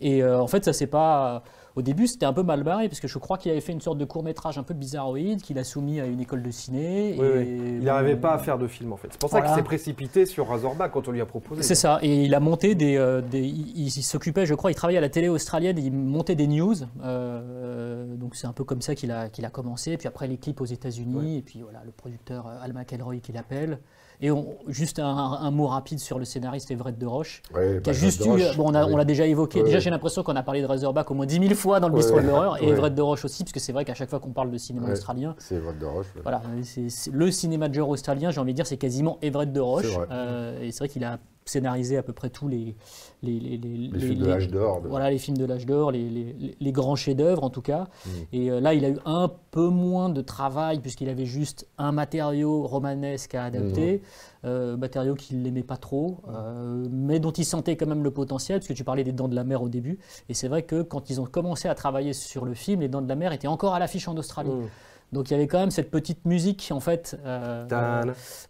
Et 0.00 0.24
en 0.24 0.46
fait, 0.48 0.64
ça 0.64 0.72
c'est 0.72 0.86
pas. 0.88 1.42
Au 1.76 1.82
début, 1.82 2.06
c'était 2.06 2.24
un 2.26 2.32
peu 2.32 2.44
mal 2.44 2.62
barré 2.62 2.88
parce 2.88 3.00
que 3.00 3.08
je 3.08 3.18
crois 3.18 3.36
qu'il 3.36 3.50
avait 3.50 3.60
fait 3.60 3.72
une 3.72 3.80
sorte 3.80 3.98
de 3.98 4.04
court 4.04 4.22
métrage 4.22 4.58
un 4.58 4.62
peu 4.62 4.74
bizarroïde 4.74 5.42
qu'il 5.42 5.58
a 5.58 5.64
soumis 5.64 5.98
à 6.00 6.06
une 6.06 6.20
école 6.20 6.42
de 6.42 6.50
ciné. 6.52 7.16
Oui, 7.18 7.26
et 7.26 7.36
oui. 7.38 7.58
Il 7.78 7.84
n'arrivait 7.84 8.14
bon, 8.14 8.20
pas 8.20 8.34
à 8.34 8.38
faire 8.38 8.58
de 8.58 8.68
film 8.68 8.92
en 8.92 8.96
fait. 8.96 9.08
C'est 9.10 9.20
pour 9.20 9.28
ça 9.30 9.40
qu'il 9.42 9.54
s'est 9.54 9.62
précipité 9.64 10.24
sur 10.24 10.46
Razorback 10.48 10.92
quand 10.92 11.08
on 11.08 11.10
lui 11.10 11.20
a 11.20 11.26
proposé. 11.26 11.62
C'est 11.62 11.74
ça, 11.74 11.98
et 12.02 12.24
il 12.24 12.34
a 12.34 12.40
monté 12.40 12.74
des. 12.76 12.96
euh, 12.96 13.20
des- 13.20 13.40
il 13.44 13.86
il 13.88 13.90
s'occupait, 13.90 14.46
je 14.46 14.54
crois, 14.54 14.70
il 14.70 14.74
travaillait 14.74 14.98
à 14.98 15.00
la 15.00 15.08
télé 15.08 15.28
australienne, 15.28 15.76
et 15.78 15.82
il 15.82 15.92
montait 15.92 16.36
des 16.36 16.46
news. 16.46 16.74
euh, 17.02 18.14
donc 18.16 18.36
c'est 18.36 18.46
un 18.46 18.52
peu 18.52 18.64
comme 18.64 18.80
ça 18.82 18.94
qu'il 18.94 19.10
a, 19.10 19.28
qu'il 19.28 19.44
a 19.44 19.50
commencé. 19.50 19.96
Puis 19.96 20.06
après, 20.08 20.26
les 20.28 20.36
clips 20.36 20.60
aux 20.60 20.64
États-Unis, 20.66 21.38
et 21.38 21.42
puis 21.42 21.60
voilà, 21.62 21.82
le 21.84 21.90
producteur 21.90 22.46
euh, 22.46 22.62
Al 22.62 22.72
McElroy 22.72 23.16
qui 23.18 23.32
l'appelle. 23.32 23.78
Et 24.20 24.30
on- 24.30 24.56
juste 24.68 24.98
un, 25.00 25.04
un 25.06 25.50
mot 25.50 25.66
rapide 25.66 25.98
sur 25.98 26.18
le 26.18 26.24
scénariste 26.24 26.70
Everett 26.70 26.96
de 26.98 27.06
Roche, 27.06 27.42
Ouais, 27.54 27.80
qui 27.82 27.90
a 27.90 27.92
bah, 27.92 27.98
juste 27.98 28.24
eu. 28.24 28.56
Bon, 28.56 28.70
on, 28.70 28.74
a- 28.74 28.86
oui. 28.86 28.92
on 28.94 28.96
l'a 28.96 29.04
déjà 29.04 29.26
évoqué. 29.26 29.58
Ouais. 29.58 29.64
Déjà, 29.66 29.78
j'ai 29.80 29.90
l'impression 29.90 30.22
qu'on 30.22 30.36
a 30.36 30.42
parlé 30.42 30.62
de 30.62 30.66
Razorback 30.66 31.10
au 31.10 31.14
moins 31.14 31.26
10 31.26 31.40
000 31.40 31.54
fois 31.54 31.80
dans 31.80 31.88
le 31.88 31.94
bistrot 31.94 32.20
de 32.20 32.26
l'horreur, 32.26 32.62
et. 32.62 32.68
Everett 32.68 32.94
de 32.94 33.02
Roche 33.02 33.24
aussi, 33.24 33.44
parce 33.44 33.52
que 33.52 33.60
c'est 33.60 33.72
vrai 33.72 33.84
qu'à 33.84 33.94
chaque 33.94 34.10
fois 34.10 34.20
qu'on 34.20 34.30
parle 34.32 34.50
de 34.50 34.58
cinéma 34.58 34.90
australien, 34.92 35.34
C'est 35.38 35.56
Everett 35.56 35.78
de 35.78 35.86
Roche. 35.86 36.06
voilà, 36.22 36.42
c'est 36.62 36.88
c'est- 36.88 37.10
le 37.12 37.30
cinéma 37.30 37.68
de 37.68 37.74
genre 37.74 37.88
australien, 37.88 38.30
j'ai 38.30 38.40
envie 38.40 38.52
de 38.52 38.56
dire, 38.56 38.66
c'est 38.66 38.76
quasiment 38.76 39.18
Everett 39.22 39.52
de 39.52 39.60
Roche. 39.60 39.86
C'est. 39.86 39.98
Euh, 40.10 40.62
et 40.62 40.70
c'est 40.70 40.78
vrai 40.78 40.88
qu'il 40.88 41.04
a 41.04 41.18
scénarisé 41.46 41.98
à 41.98 42.02
peu 42.02 42.14
près 42.14 42.30
tous 42.30 42.48
les 42.48 42.74
les, 43.24 43.56
les, 43.56 43.88
Les 43.88 43.98
films 44.00 44.18
de 44.20 44.26
l'âge 44.26 44.48
d'or. 44.48 44.80
de- 44.82 44.88
Voilà, 44.88 45.10
les 45.10 45.18
films 45.18 45.36
de 45.36 45.44
l'âge 45.44 45.66
d'or, 45.66 45.90
les, 45.92 46.08
les- 46.08 46.32
les- 46.38 46.56
les 46.60 46.72
grands 46.72 46.96
chefs-d'œuvre 46.96 47.42
en 47.44 47.50
tout 47.50 47.62
cas. 47.62 47.88
Mm. 48.06 48.10
Et 48.32 48.50
euh, 48.50 48.60
là, 48.60 48.74
il 48.74 48.84
a 48.84 48.90
eu 48.90 48.98
un 49.04 49.30
peu 49.50 49.68
moins 49.68 50.08
de 50.08 50.20
travail 50.20 50.80
puisqu'il 50.80 51.08
avait 51.08 51.26
juste 51.26 51.66
un 51.78 51.92
matériau 51.92 52.62
romanesque 52.66 53.34
à 53.34 53.44
adapter, 53.44 53.96
Mm. 53.96 54.46
euh, 54.46 54.76
matériau 54.76 55.14
qu'il 55.14 55.42
n'aimait 55.42 55.62
pas 55.62 55.76
trop, 55.76 56.18
euh, 56.28 56.86
mais 56.90 57.18
dont 57.20 57.32
il 57.32 57.44
sentait 57.44 57.76
quand 57.76 57.86
même 57.86 58.04
le 58.04 58.10
potentiel, 58.10 58.60
puisque 58.60 58.74
tu 58.76 58.84
parlais 58.84 59.04
des 59.04 59.12
Dents 59.12 59.28
de 59.28 59.34
la 59.34 59.44
Mer 59.44 59.62
au 59.62 59.68
début. 59.68 59.98
Et 60.28 60.34
c'est 60.34 60.48
vrai 60.48 60.62
que 60.62 60.82
quand 60.82 61.10
ils 61.10 61.20
ont 61.20 61.24
commencé 61.26 61.68
à 61.68 61.74
travailler 61.74 62.12
sur 62.12 62.44
le 62.44 62.54
film, 62.54 62.80
les 62.82 62.88
Dents 62.88 63.02
de 63.02 63.08
la 63.08 63.16
Mer 63.16 63.32
étaient 63.32 63.48
encore 63.48 63.74
à 63.74 63.78
l'affiche 63.78 64.06
en 64.08 64.16
Australie. 64.16 64.50
Mmh. 64.50 64.68
Donc 65.12 65.30
il 65.30 65.34
y 65.34 65.36
avait 65.36 65.46
quand 65.46 65.60
même 65.60 65.70
cette 65.70 65.90
petite 65.92 66.24
musique 66.24 66.68
en 66.72 66.80
fait. 66.80 67.16
euh, 67.24 67.64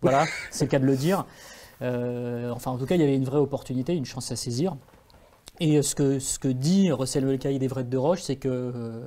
voilà, 0.00 0.24
c'est 0.50 0.64
le 0.64 0.70
cas 0.70 0.78
de 0.78 0.86
le 0.86 0.96
dire. 0.96 1.26
Euh, 1.82 2.50
enfin, 2.50 2.70
en 2.70 2.78
tout 2.78 2.86
cas, 2.86 2.94
il 2.94 3.00
y 3.00 3.04
avait 3.04 3.16
une 3.16 3.24
vraie 3.24 3.38
opportunité, 3.38 3.94
une 3.94 4.04
chance 4.04 4.30
à 4.32 4.36
saisir. 4.36 4.76
Et 5.60 5.82
ce 5.82 5.94
que, 5.94 6.18
ce 6.18 6.38
que 6.40 6.48
dit 6.48 6.90
Russell 6.90 7.24
Mulcahy 7.26 7.58
d'Everett 7.60 7.88
de 7.88 7.96
Roche, 7.96 8.22
c'est 8.22 8.36
que 8.36 8.48
euh, 8.48 9.02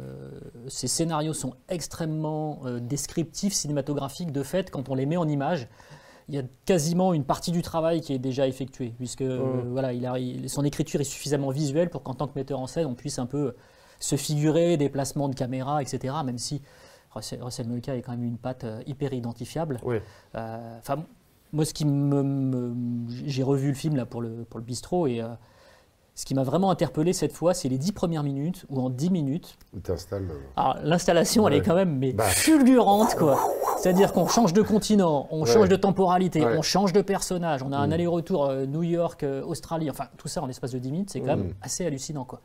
ces 0.70 0.88
scénarios 0.88 1.34
sont 1.34 1.54
extrêmement 1.68 2.60
euh, 2.66 2.80
descriptifs, 2.80 3.54
cinématographiques. 3.54 4.32
De 4.32 4.44
fait, 4.44 4.72
quand 4.72 4.88
on 4.90 4.96
les 4.96 5.06
met 5.06 5.18
en 5.18 5.28
image, 5.28 5.68
il 6.30 6.36
y 6.36 6.38
a 6.38 6.44
quasiment 6.66 7.14
une 7.14 7.26
partie 7.26 7.52
du 7.52 7.62
travail 7.62 8.00
qui 8.02 8.14
est 8.14 8.20
déjà 8.20 8.48
effectuée, 8.48 8.94
puisque 8.98 9.22
euh, 9.22 9.64
Mm. 9.64 9.72
voilà, 9.72 9.92
il 9.94 10.06
a, 10.06 10.18
il- 10.20 10.50
son 10.50 10.64
écriture 10.64 11.02
est 11.02 11.06
suffisamment 11.06 11.50
visuelle 11.50 11.90
pour 11.90 12.02
qu'en 12.04 12.14
tant 12.14 12.28
que 12.28 12.38
metteur 12.40 12.60
en 12.62 12.68
scène, 12.68 12.86
on 12.86 12.96
puisse 12.96 13.20
un 13.20 13.26
peu 13.26 13.54
se 14.00 14.16
figurer 14.16 14.78
des 14.78 14.88
placements 14.90 15.28
de 15.28 15.36
caméra, 15.36 15.82
etc. 15.82 16.14
Même 16.24 16.38
si 16.38 16.62
Russell, 17.14 17.42
Russell 17.44 17.68
Mulcahy 17.68 18.00
a 18.00 18.02
quand 18.02 18.12
même 18.12 18.24
une 18.24 18.38
patte 18.38 18.64
euh, 18.64 18.82
hyper 18.86 19.12
identifiable. 19.14 19.80
Oui. 19.84 19.98
Euh, 20.36 20.78
Enfin, 20.80 21.04
moi, 21.54 21.66
ce 21.66 21.74
qui 21.74 21.86
me, 21.86 22.24
me- 22.24 22.76
j'ai 23.26 23.44
revu 23.44 23.70
le 23.70 23.74
film 23.74 23.96
là 23.96 24.06
pour 24.06 24.22
le 24.22 24.44
pour 24.50 24.60
le 24.60 24.66
bistrot 24.66 25.08
et 25.08 25.22
euh, 25.22 25.28
ce 26.16 26.26
qui 26.26 26.34
m'a 26.34 26.44
vraiment 26.44 26.72
interpellé 26.72 27.14
cette 27.14 27.32
fois, 27.32 27.54
c'est 27.54 27.70
les 27.70 27.78
dix 27.78 27.92
premières 27.92 28.24
minutes 28.24 28.66
où 28.70 28.82
en 28.82 28.90
10 28.90 29.12
minutes, 29.12 29.56
Où 29.76 29.80
tu 29.80 29.92
installes. 29.92 30.28
alors, 30.56 30.78
l'installation, 30.84 31.48
elle 31.48 31.54
est 31.54 31.62
quand 31.62 31.76
même 31.76 31.96
mais 32.00 32.12
Bah. 32.12 32.24
fulgurante, 32.24 33.14
quoi. 33.16 33.38
C'est-à-dire 33.78 34.12
qu'on 34.14 34.28
change 34.28 34.52
de 34.54 34.64
continent, 34.64 35.28
on 35.30 35.42
Ouais. 35.44 35.46
change 35.54 35.70
de 35.70 35.76
temporalité, 35.76 36.44
Ouais. 36.44 36.56
on 36.58 36.64
change 36.64 36.92
de 36.92 37.02
personnage, 37.04 37.62
on 37.62 37.72
a 37.72 37.78
un 37.78 37.88
Mm. 37.88 37.94
aller-retour 37.94 38.46
euh, 38.46 38.66
New 38.66 38.82
York, 38.82 39.22
euh, 39.24 39.44
Australie, 39.44 39.92
enfin 39.92 40.06
tout 40.18 40.28
ça 40.28 40.42
en 40.42 40.48
l'espace 40.48 40.72
de 40.72 40.80
10 40.80 40.92
minutes, 40.92 41.10
c'est 41.12 41.20
quand 41.20 41.38
même 41.38 41.50
Mm. 41.50 41.54
assez 41.62 41.86
hallucinant, 41.86 42.26
quoi. 42.26 42.42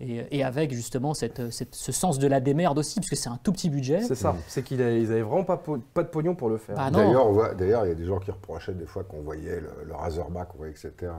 Et, 0.00 0.26
et 0.38 0.42
avec 0.42 0.72
justement 0.72 1.14
cette, 1.14 1.50
cette- 1.52 1.74
ce 1.76 1.92
sens 1.92 2.18
de 2.18 2.26
la 2.26 2.40
démerde 2.40 2.76
aussi, 2.78 2.96
parce 2.98 3.08
que 3.10 3.14
c'est 3.16 3.28
un 3.28 3.38
tout 3.42 3.52
petit 3.52 3.70
budget. 3.70 4.00
C'est 4.02 4.16
ça, 4.16 4.34
c'est 4.48 4.62
qu'ils 4.64 4.82
avaient, 4.82 5.00
ils 5.00 5.12
avaient 5.12 5.22
vraiment 5.22 5.44
pas, 5.44 5.62
de 6.02 6.08
pognon 6.08 6.34
pour 6.34 6.48
le 6.48 6.56
faire. 6.56 6.74
Bah. 6.74 6.90
D'ailleurs, 6.90 7.26
on 7.28 7.32
voit- 7.32 7.54
d'ailleurs, 7.54 7.84
il 7.86 7.90
y 7.90 7.92
a 7.92 7.94
des 7.94 8.04
gens 8.06 8.18
qui 8.18 8.30
reprochaient 8.32 8.72
des 8.74 8.86
fois 8.86 9.04
qu'on 9.04 9.20
voyait 9.20 9.60
le, 9.60 9.70
le 9.86 9.94
Razorback, 9.94 10.48
on 10.54 10.58
voyait 10.58 10.72
que 10.72 10.80
c'était 10.80 11.06
un. 11.06 11.16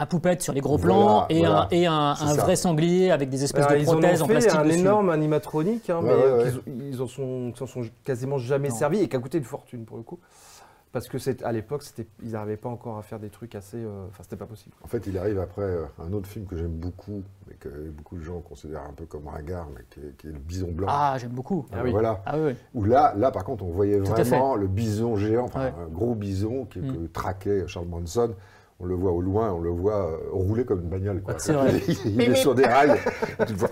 Un 0.00 0.06
poupette 0.06 0.40
sur 0.42 0.52
les 0.52 0.60
gros 0.60 0.76
Voilà, 0.78 0.94
plans 0.94 1.26
et, 1.28 1.40
voilà. 1.40 1.62
un, 1.62 1.68
et 1.72 1.86
un, 1.86 2.14
C'est 2.14 2.22
un 2.24 2.34
ça. 2.36 2.42
vrai 2.42 2.54
sanglier 2.54 3.10
avec 3.10 3.30
des 3.30 3.42
espèces 3.42 3.66
Alors, 3.66 3.76
de 3.76 3.82
ils 3.82 3.88
en 3.90 3.96
ont 3.96 3.98
prothèses 4.00 4.22
en 4.22 4.26
fait 4.28 4.32
plastique 4.34 4.54
un 4.60 4.64
dessus. 4.64 4.78
énorme 4.78 5.10
animatronique, 5.10 5.90
hein, 5.90 5.98
Ouais, 5.98 6.04
mais 6.04 6.14
ouais, 6.14 6.22
euh, 6.22 6.44
ouais. 6.44 6.50
qu'ils- 6.64 6.88
ils 6.92 7.02
en 7.02 7.08
sont, 7.08 7.52
s'en 7.56 7.66
sont 7.66 7.82
quasiment 8.04 8.38
jamais 8.38 8.68
Non. 8.68 8.76
servis 8.76 9.00
et 9.00 9.08
qui 9.08 9.16
a 9.16 9.18
coûté 9.18 9.38
une 9.38 9.44
fortune 9.44 9.84
pour 9.84 9.96
le 9.96 10.04
coup. 10.04 10.20
Parce 10.90 11.06
que 11.08 11.18
c'est- 11.18 11.42
à 11.42 11.52
l'époque, 11.52 11.82
ils 12.22 12.30
n'arrivaient 12.32 12.56
pas 12.56 12.70
encore 12.70 12.96
à 12.96 13.02
faire 13.02 13.18
des 13.20 13.28
trucs 13.28 13.54
assez. 13.54 13.76
euh, 13.76 14.06
Enfin, 14.08 14.22
c'était 14.22 14.36
pas 14.36 14.46
possible. 14.46 14.74
En 14.82 14.86
fait, 14.88 15.06
il 15.06 15.18
arrive 15.18 15.38
après 15.38 15.62
euh, 15.62 15.84
un 16.02 16.12
autre 16.14 16.26
film 16.26 16.46
que 16.46 16.56
j'aime 16.56 16.72
beaucoup, 16.72 17.22
mais 17.46 17.54
que 17.54 17.68
beaucoup 17.90 18.16
de 18.16 18.22
gens 18.22 18.40
considèrent 18.40 18.84
un 18.88 18.94
peu 18.94 19.04
comme 19.04 19.28
ringard, 19.28 19.68
mais 19.74 19.82
qui 19.90 20.00
est, 20.00 20.16
qui 20.16 20.28
est 20.28 20.32
Le 20.32 20.38
Bison 20.38 20.70
Blanc. 20.72 20.86
Ah, 20.90 21.16
j'aime 21.18 21.32
beaucoup. 21.32 21.66
Ah 21.72 21.80
oui. 21.84 21.90
Voilà. 21.90 22.22
Ah 22.24 22.38
oui. 22.38 22.54
Où 22.74 22.84
là, 22.84 23.12
là, 23.16 23.30
par 23.30 23.44
contre, 23.44 23.64
on 23.64 23.70
voyait 23.70 23.98
Tout 23.98 24.12
vraiment 24.12 24.54
le 24.54 24.66
bison 24.66 25.16
géant, 25.16 25.44
enfin 25.44 25.66
Ouais. 25.66 25.74
un 25.84 25.88
gros 25.88 26.14
bison 26.14 26.64
qui, 26.64 26.78
Mm. 26.80 26.92
que 26.92 27.06
traquait 27.08 27.68
Charles 27.68 27.86
Manson. 27.88 28.34
On 28.80 28.86
le 28.86 28.94
voit 28.94 29.10
au 29.10 29.20
loin, 29.20 29.50
on 29.52 29.58
le 29.60 29.70
voit 29.70 30.12
euh, 30.12 30.16
rouler 30.30 30.64
comme 30.64 30.80
une 30.82 30.88
bagnole. 30.88 31.20
quoi. 31.20 31.34
C'est 31.38 31.52
vrai. 31.52 31.72
il 32.06 32.20
est 32.20 32.34
sur 32.36 32.54
des 32.54 32.64
rails, 32.64 32.96
tu 33.46 33.52
le 33.52 33.58
vois, 33.58 33.68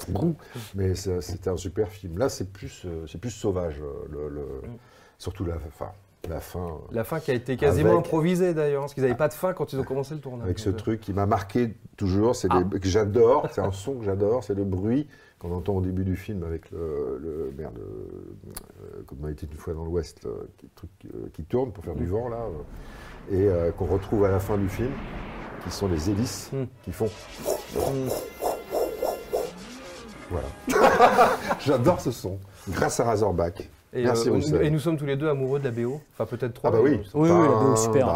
mais 0.75 0.95
c'était 0.97 1.49
un 1.49 1.57
super 1.57 1.89
film. 1.89 2.19
Là, 2.19 2.29
c'est 2.29 2.53
plus, 2.53 2.85
c'est 3.07 3.19
plus 3.21 3.31
sauvage, 3.31 3.81
le, 4.11 4.29
le- 4.29 4.69
Mm. 4.69 4.77
surtout 5.17 5.45
la, 5.45 5.59
fin, 5.71 5.93
la 6.29 6.41
fin. 6.41 6.67
euh, 6.67 6.71
La 6.93 7.05
fin 7.05 7.21
qui 7.21 7.31
a 7.31 7.35
été 7.35 7.57
quasiment 7.57 7.91
Avec- 7.91 8.07
improvisée 8.07 8.55
d'ailleurs, 8.55 8.83
parce 8.83 8.95
qu'ils 8.95 9.03
n'avaient 9.03 9.15
pas 9.17 9.29
de 9.29 9.35
fin 9.35 9.53
quand 9.53 9.73
ils 9.73 9.79
ont 9.81 9.85
commencé 9.85 10.15
le 10.15 10.21
tournage. 10.21 10.45
Avec 10.45 10.59
ce 10.59 10.71
euh, 10.71 10.73
truc 10.73 11.01
qui 11.01 11.13
m'a 11.13 11.27
marqué 11.27 11.77
toujours, 11.97 12.35
c'est 12.37 12.49
Ah. 12.51 12.63
que 12.63 12.89
j'adore, 12.89 13.49
c'est 13.53 13.61
un 13.61 13.73
son 13.73 13.95
que 13.99 14.05
j'adore, 14.05 14.45
c'est 14.45 14.55
le 14.55 14.65
bruit 14.65 15.09
qu'on 15.39 15.53
entend 15.53 15.75
au 15.75 15.81
début 15.83 16.05
du 16.05 16.17
film 16.17 16.45
avec 16.45 16.71
le, 16.71 17.19
le- 17.21 17.55
merde, 17.59 17.79
euh, 17.79 19.03
comme 19.07 19.19
on 19.23 19.27
a 19.27 19.31
été 19.31 19.47
une 19.51 19.57
fois 19.57 19.75
dans 19.75 19.85
l'Ouest, 19.85 20.25
euh, 20.27 20.49
qui, 20.59 20.69
truc, 20.75 20.91
euh, 21.15 21.29
qui 21.35 21.45
tourne 21.45 21.73
pour 21.73 21.85
faire 21.85 21.95
du 21.95 22.07
vent 22.07 22.29
là, 22.29 22.39
euh, 22.39 23.35
et 23.37 23.49
euh, 23.49 23.71
qu'on 23.73 23.87
retrouve 23.87 24.25
à 24.25 24.31
la 24.31 24.39
fin 24.41 24.57
du 24.57 24.69
film, 24.69 24.91
qui 25.65 25.71
sont 25.71 25.89
les 25.89 26.09
hélices 26.11 26.51
Mm. 26.53 26.65
qui 26.85 26.93
font. 26.93 27.11
Mm. 27.77 28.09
Voilà. 30.31 30.49
j'adore 31.61 32.01
ce 32.01 32.11
son, 32.11 32.39
grâce 32.71 32.99
à 33.01 33.05
Razorback. 33.05 33.69
Et, 33.93 34.03
Merci 34.03 34.29
euh, 34.29 34.63
et 34.63 34.71
nous 34.71 34.79
sommes 34.79 34.97
tous 34.97 35.07
les 35.07 35.17
deux 35.17 35.29
amoureux 35.29 35.59
de 35.59 35.65
la 35.65 35.71
BO. 35.71 36.01
Enfin, 36.13 36.27
peut-être 36.27 36.55
trois. 36.55 36.71
Ah 36.71 36.73
bah 36.73 36.81
oui. 36.83 37.01
Oui, 37.15 37.31
oui, 37.31 37.49
la 37.49 37.65
BO 37.65 37.73
est 37.73 37.77
super, 37.77 38.09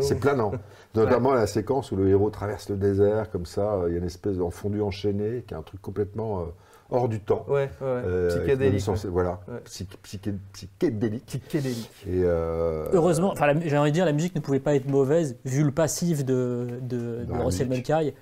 C'est 0.00 0.18
planant. 0.18 0.52
Notamment 0.94 1.34
la 1.34 1.46
séquence 1.46 1.92
où 1.92 1.96
le 1.96 2.08
héros 2.08 2.30
traverse 2.30 2.68
le 2.68 2.76
désert, 2.76 3.30
comme 3.30 3.46
ça, 3.46 3.82
il 3.86 3.92
y 3.92 3.94
a 3.94 3.98
une 3.98 4.04
espèce 4.04 4.38
d'enfondu 4.38 4.80
enchaîné, 4.80 5.44
qui 5.46 5.54
est 5.54 5.56
un 5.56 5.62
truc 5.62 5.80
complètement 5.80 6.40
euh, 6.40 6.44
hors 6.90 7.08
du 7.08 7.20
temps. 7.20 7.44
Ouais, 7.48 7.54
ouais, 7.54 7.86
ouais. 7.86 8.02
Euh, 8.04 8.28
Psychédélique. 8.28 8.80
sens- 8.80 9.06
Voilà, 9.06 9.40
Ouais. 9.48 9.60
Psy- 9.64 9.86
psyché- 10.02 10.34
psychédélique. 10.52 11.24
Psychédélique. 11.26 11.90
Et 12.06 12.22
euh, 12.24 12.88
Heureusement, 12.92 13.34
j'ai 13.64 13.78
envie 13.78 13.90
de 13.90 13.94
dire, 13.94 14.04
la 14.04 14.12
musique 14.12 14.34
ne 14.34 14.40
pouvait 14.40 14.60
pas 14.60 14.74
être 14.74 14.88
mauvaise 14.88 15.36
vu 15.44 15.62
le 15.64 15.70
passif 15.72 16.24
de, 16.24 16.78
de, 16.82 17.24
de 17.24 17.32
la 17.32 17.44
Russell. 17.44 17.68
Mulcahy. 17.68 18.14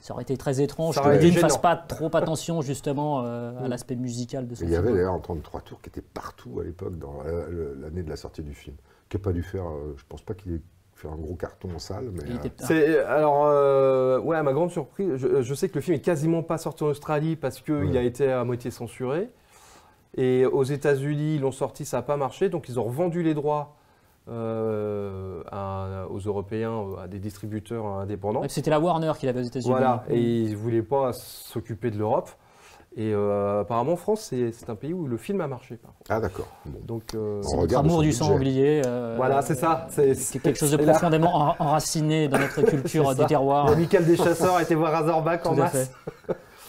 Ça 0.00 0.14
aurait 0.14 0.22
été 0.22 0.36
très 0.36 0.60
étrange 0.60 0.96
que 1.00 1.20
Dean 1.20 1.28
ne 1.34 1.38
fasse 1.40 1.58
pas 1.58 1.76
trop 1.76 2.14
attention 2.16 2.62
justement 2.62 3.22
euh, 3.24 3.52
à 3.58 3.66
Mm. 3.66 3.68
l'aspect 3.70 3.96
musical 3.96 4.46
de 4.48 4.54
son 4.54 4.64
il 4.64 4.70
y 4.70 4.76
avait 4.76 4.86
film. 4.86 4.96
d'ailleurs 4.96 5.14
un 5.14 5.20
33 5.20 5.60
tours 5.60 5.80
qui 5.80 5.88
était 5.88 6.00
partout 6.02 6.58
à 6.60 6.64
l'époque, 6.64 6.98
dans 6.98 7.18
l'année 7.82 8.02
de 8.02 8.08
la 8.10 8.16
sortie 8.16 8.42
du 8.42 8.54
film, 8.54 8.76
qui 9.08 9.16
n'a 9.16 9.22
pas 9.22 9.32
dû 9.32 9.42
faire, 9.42 9.66
euh, 9.66 9.94
je 9.96 10.02
pense 10.08 10.22
pas 10.22 10.34
qu'il 10.34 10.52
ait 10.54 10.60
fait 10.96 11.08
un 11.08 11.16
gros 11.16 11.34
carton 11.34 11.68
en 11.74 11.78
salle, 11.78 12.10
mais 12.12 12.22
Il 12.26 12.36
euh, 12.36 12.48
C'est 12.58 12.98
alors 13.04 13.44
euh, 13.46 14.18
ouais 14.20 14.36
à 14.36 14.42
ma 14.42 14.52
grande 14.54 14.70
surprise, 14.70 15.12
je, 15.16 15.42
je 15.42 15.54
sais 15.54 15.68
que 15.68 15.74
le 15.74 15.80
film 15.82 15.96
est 15.96 16.00
quasiment 16.00 16.42
pas 16.42 16.56
sorti 16.58 16.84
en 16.84 16.88
Australie 16.88 17.36
parce 17.36 17.60
qu'il 17.60 17.74
Ouais. 17.74 17.98
a 17.98 18.02
été 18.02 18.32
à 18.32 18.42
moitié 18.44 18.70
censuré. 18.70 19.28
Et 20.16 20.46
aux 20.46 20.62
États-Unis, 20.64 21.34
ils 21.34 21.40
l'ont 21.42 21.52
sorti, 21.52 21.84
ça 21.84 21.98
n'a 21.98 22.02
pas 22.02 22.16
marché, 22.16 22.48
donc 22.48 22.70
ils 22.70 22.80
ont 22.80 22.84
revendu 22.84 23.22
les 23.22 23.34
droits 23.34 23.76
euh, 24.28 25.42
à- 25.52 26.06
aux 26.10 26.18
Européens, 26.18 26.82
à 27.02 27.06
des 27.06 27.18
distributeurs 27.18 27.86
indépendants. 27.86 28.42
C'était 28.48 28.70
la 28.70 28.80
Warner 28.80 29.12
qui 29.18 29.26
l'avait 29.26 29.40
aux 29.40 29.44
États-Unis. 29.44 29.70
Voilà, 29.70 30.04
et 30.08 30.18
ils 30.20 30.50
ne 30.52 30.56
voulaient 30.56 30.82
pas 30.82 31.12
s'occuper 31.12 31.90
de 31.90 31.98
l'Europe. 31.98 32.30
Et 32.98 33.12
euh, 33.12 33.60
apparemment, 33.60 33.94
France, 33.96 34.32
c'est 34.32 34.70
un 34.70 34.74
pays 34.74 34.94
où 34.94 35.06
le 35.06 35.18
film 35.18 35.42
a 35.42 35.46
marché. 35.46 35.76
Par 35.76 35.92
contre. 35.92 36.10
ah 36.10 36.18
d'accord. 36.18 36.46
Bon. 36.64 36.78
Donc, 36.86 37.02
euh, 37.14 37.42
On 37.52 37.60
notre 37.60 37.76
amour 37.76 38.00
du 38.00 38.08
budget. 38.08 38.18
sanglier. 38.18 38.82
euh, 38.86 39.14
voilà, 39.18 39.42
c'est 39.42 39.54
ça. 39.54 39.86
C'est 39.90 40.38
quelque 40.42 40.58
chose 40.58 40.70
de 40.70 40.76
profondément 40.82 41.34
en- 41.34 41.56
enraciné 41.58 42.26
dans 42.28 42.38
notre 42.38 42.62
culture 42.62 43.14
du 43.14 43.26
terroir. 43.26 43.70
Et 43.72 43.76
Michael 43.76 44.06
Deschasseurs 44.06 44.56
a 44.56 44.62
été 44.62 44.74
voir 44.74 44.92
Razorback 44.92 45.44
en 45.46 45.54
masse. 45.54 45.90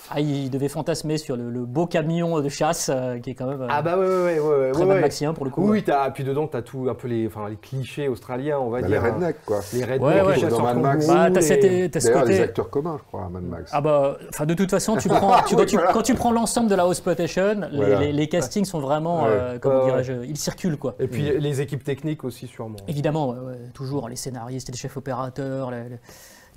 Ah, 0.10 0.20
il 0.22 0.50
devait 0.50 0.70
fantasmer 0.70 1.18
sur 1.18 1.36
le, 1.36 1.50
le 1.50 1.66
beau 1.66 1.86
camion 1.86 2.40
de 2.40 2.48
chasse 2.50 2.90
euh, 2.94 3.20
qui 3.20 3.32
est 3.32 3.36
quand 3.36 3.46
même 3.48 3.62
euh, 3.64 3.68
Ah 3.70 3.82
bah 3.82 3.98
ouais, 3.98 4.06
ouais, 4.06 4.40
ouais, 4.40 4.40
ouais, 4.40 4.72
très 4.72 4.84
ouais. 4.86 5.02
Maxien 5.02 5.34
pour 5.34 5.44
le 5.44 5.52
coup. 5.52 5.70
Oui, 5.70 5.84
t'as- 5.84 6.10
puis 6.12 6.24
dedans, 6.24 6.48
tu 6.48 6.56
as 6.56 6.62
tout 6.62 6.88
un 6.90 6.94
peu 6.94 7.08
les, 7.10 7.28
enfin, 7.28 7.50
les 7.50 7.58
clichés 7.58 8.08
australiens, 8.08 8.58
on 8.60 8.70
va 8.70 8.80
Bah, 8.82 8.88
les 8.88 8.94
dire. 8.94 9.04
hein. 9.04 9.14
rednecks, 9.16 9.44
quoi. 9.46 9.60
Les 9.74 9.84
rednecks, 9.84 10.02
Ouais, 10.02 10.22
ouais. 10.22 10.36
les 10.38 10.48
Dans 10.48 10.62
Mad 10.62 10.78
Max. 10.80 11.08
Bah, 11.08 11.30
t'as 11.34 11.40
les- 11.42 11.46
ce 11.46 12.08
D'ailleurs, 12.08 12.26
les 12.26 12.32
côté. 12.32 12.42
acteurs 12.44 12.70
communs, 12.70 12.98
je 13.00 13.04
crois, 13.04 13.26
à 13.26 13.30
Mad 13.30 13.44
Max. 13.44 13.72
Ah 13.74 13.82
bah, 13.82 14.18
enfin 14.30 14.46
de 14.46 14.54
toute 14.54 14.70
façon, 14.70 14.96
tu 14.96 15.10
prends, 15.10 15.42
tu- 15.46 15.56
quand, 15.56 15.66
tu, 15.66 15.76
Voilà. 15.76 15.92
quand 15.94 16.02
tu 16.04 16.14
prends 16.14 16.32
l'ensemble 16.32 16.70
de 16.70 16.76
la 16.76 16.84
house 16.84 17.02
plotation, 17.02 17.62
les, 17.70 17.78
Voilà. 17.78 18.00
les- 18.00 18.14
les 18.14 18.28
castings 18.30 18.66
sont 18.66 18.80
vraiment, 18.80 19.24
Ouais. 19.24 19.30
euh, 19.32 19.60
comment 19.60 19.80
Ouais, 19.80 19.86
dirais-je, 20.04 20.14
ils 20.26 20.38
circulent 20.38 20.78
quoi. 20.78 20.96
Et 21.00 21.08
puis 21.08 21.38
les 21.38 21.60
équipes 21.62 21.84
techniques 21.84 22.24
aussi, 22.24 22.48
sûrement. 22.48 22.78
Évidemment, 22.88 23.30
ouais, 23.32 23.40
ouais, 23.40 23.58
toujours 23.74 24.08
les 24.08 24.16
scénaristes, 24.16 24.70
les 24.72 24.78
chefs 24.78 24.96
opérateurs, 24.96 25.72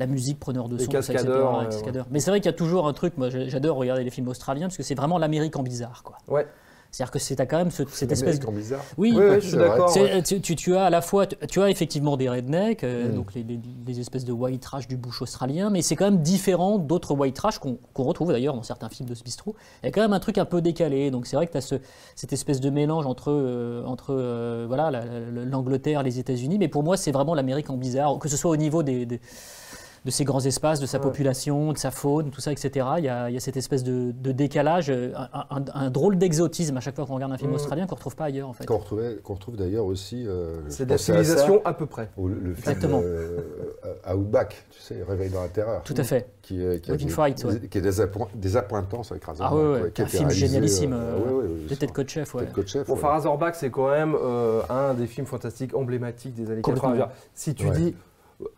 la- 0.01 0.07
musique, 0.07 0.41
preneur 0.41 0.69
de 0.69 0.77
Les 0.77 0.85
son, 0.85 0.91
ça, 0.91 0.99
etc., 0.99 1.13
cascadeurs, 1.15 1.53
les 1.61 1.67
ouais, 1.67 1.73
cascadeurs. 1.73 2.07
Mais 2.11 2.21
c'est 2.21 2.31
vrai 2.31 2.41
qu'il 2.41 2.51
y 2.51 2.55
a 2.55 2.59
toujours 2.59 2.89
un 2.89 2.93
truc, 2.93 3.17
moi 3.17 3.29
j'adore 3.31 3.77
regarder 3.77 4.03
les 4.05 4.11
films 4.11 4.29
australiens 4.29 4.67
parce 4.67 4.77
que 4.77 4.83
c'est 4.83 4.95
vraiment 4.97 5.19
l'Amérique 5.19 5.57
en 5.57 5.63
bizarre 5.63 6.03
quoi. 6.03 6.17
Ouais. 6.29 6.47
C'est-à-dire 6.93 7.13
que 7.13 7.21
c'est 7.21 7.37
t'as 7.37 7.47
quand 7.47 7.59
même 7.59 7.71
ce- 7.71 7.85
cette 7.89 8.11
espèce 8.11 8.41
de... 8.41 8.47
bizarre. 8.51 8.81
Oui, 8.99 9.13
Oui, 9.17 9.23
oui, 9.25 9.35
je 9.41 9.47
suis 9.51 9.57
d'accord. 9.57 9.97
Ouais. 9.97 10.23
tu, 10.25 10.41
tu- 10.57 10.75
as 10.75 10.87
à 10.87 10.91
la 10.91 11.01
fois, 11.01 11.25
tu, 11.25 11.37
tu 11.47 11.63
as 11.63 11.71
effectivement 11.71 12.17
des 12.17 12.29
rednecks, 12.29 12.83
euh, 12.83 13.11
Mm. 13.11 13.15
donc 13.15 13.33
les, 13.35 13.45
les- 13.45 13.61
les 13.87 14.01
espèces 14.01 14.25
de 14.25 14.33
white 14.33 14.61
trash 14.61 14.89
du 14.89 14.97
bush 14.97 15.23
australien, 15.23 15.71
mais 15.71 15.83
c'est 15.83 15.95
quand 15.95 16.07
même 16.07 16.21
différent 16.21 16.79
d'autres 16.79 17.15
white 17.15 17.37
trash 17.37 17.61
qu'on 17.61 17.79
qu'on 17.95 18.03
retrouve 18.03 18.33
d'ailleurs 18.33 18.55
dans 18.57 18.65
certains 18.65 18.89
films 18.89 19.09
de 19.09 19.15
ce 19.15 19.23
bistrot. 19.23 19.55
Il 19.85 19.87
y 19.87 19.89
a 19.89 19.93
quand 19.93 20.01
même 20.01 20.13
un 20.13 20.19
truc 20.19 20.37
un 20.37 20.45
peu 20.45 20.61
décalé, 20.61 21.13
donc 21.13 21.29
c'est 21.29 21.37
vrai 21.37 21.47
que 21.47 21.53
tu 21.53 21.59
as 21.59 21.61
ce, 21.61 21.77
cette 22.17 22.33
espèce 22.33 22.61
de 22.61 22.71
mélange 22.71 23.07
entre, 23.07 23.31
euh, 23.31 23.85
entre 23.85 24.09
euh, 24.13 24.65
voilà, 24.67 24.91
la- 24.91 25.05
la- 25.05 25.45
l'Angleterre, 25.45 26.03
les 26.03 26.19
États-Unis, 26.19 26.59
mais 26.59 26.67
pour 26.67 26.83
moi 26.83 26.97
c'est 26.97 27.13
vraiment 27.13 27.37
l'Amérique 27.37 27.71
en 27.71 27.77
bizarre, 27.77 28.19
que 28.19 28.29
ce 28.29 28.37
soit 28.37 28.51
au 28.51 28.57
niveau 28.57 28.83
des, 28.83 29.07
des- 29.07 29.21
de 30.05 30.11
ses 30.11 30.25
grands 30.25 30.41
espaces, 30.41 30.81
de 30.81 30.87
sa 30.87 30.97
Ouais. 30.99 31.03
population, 31.05 31.73
de 31.73 31.79
sa 31.79 31.91
faune, 31.91 32.31
tout 32.31 32.41
ça, 32.41 32.53
etc. 32.53 32.87
Il 32.99 33.05
y 33.05 33.09
a, 33.09 33.29
il 33.29 33.35
y 33.35 33.37
a 33.37 33.41
cette 33.41 33.57
espèce 33.59 33.85
de, 33.85 34.13
de 34.13 34.33
décalage, 34.33 34.89
euh, 34.89 35.13
un, 35.35 35.45
un- 35.59 35.65
un 35.75 35.91
drôle 35.91 36.17
d'exotisme 36.17 36.77
à 36.77 36.81
chaque 36.81 36.97
fois 36.97 37.05
qu'on 37.05 37.15
regarde 37.17 37.33
un 37.33 37.37
film 37.39 37.51
Mm. 37.51 37.55
australien 37.57 37.87
qu'on 37.87 37.95
ne 37.95 37.99
retrouve 37.99 38.17
pas 38.17 38.25
ailleurs 38.25 38.49
en 38.49 38.53
fait. 38.55 38.65
Qu'on 38.65 38.79
retrouvait- 38.79 39.17
qu'on 39.23 39.35
retrouve 39.35 39.57
d'ailleurs 39.57 39.85
aussi. 39.85 40.27
euh, 40.27 40.57
C'est 40.69 40.85
de 40.85 40.89
la 40.91 40.95
à 40.95 40.99
ça, 40.99 41.05
civilisation 41.05 41.61
à 41.67 41.75
peu 41.75 41.85
près. 41.87 42.09
au- 42.17 42.29
le 42.29 42.37
film 42.37 42.55
Exactement. 42.57 43.01
euh, 43.05 43.41
Outback, 44.13 44.65
tu 44.71 44.81
sais, 44.81 45.03
Réveil 45.07 45.31
dans 45.31 45.43
la 45.43 45.49
terreur. 45.49 45.83
Tout 45.83 45.95
à 45.97 46.05
fait. 46.05 46.29
Qui, 46.43 46.63
est- 46.65 46.81
qui 46.81 46.91
a 46.91 46.97
des, 46.97 47.09
Fright, 47.09 47.45
ouais. 47.45 47.61
qui 47.69 47.79
est 47.79 47.81
des, 47.83 48.01
appoint- 48.01 48.29
des 48.35 48.57
appointances 48.57 49.13
avec 49.13 49.25
Razorback. 49.25 49.53
Ah 49.53 49.55
ouais, 49.57 49.63
ouais, 49.75 49.83
ouais, 49.83 49.93
un 50.01 50.07
film 50.07 50.23
réalisé, 50.25 50.47
génialissime, 50.47 50.93
euh, 50.95 50.97
euh, 50.97 51.19
ouais, 51.19 51.33
ouais, 51.33 51.43
ouais, 51.43 51.65
De 51.65 51.69
ça. 51.69 51.77
Ted 51.77 51.93
Kotcheff, 51.93 52.35
ouais. 52.35 52.49
Bon, 52.89 52.95
Razorback, 52.97 53.55
c'est 53.55 53.71
quand 53.71 53.91
même 53.91 54.17
euh, 54.21 54.63
un 54.71 54.95
des 54.95 55.07
films 55.07 55.27
fantastiques 55.27 55.75
emblématiques 55.77 56.35
des 56.35 56.51
années 56.51 56.63
Complètement. 56.63 56.91
80. 56.93 57.09
Si 57.35 57.55
tu 57.55 57.67
Ouais. 57.67 57.77
dis, 57.77 57.95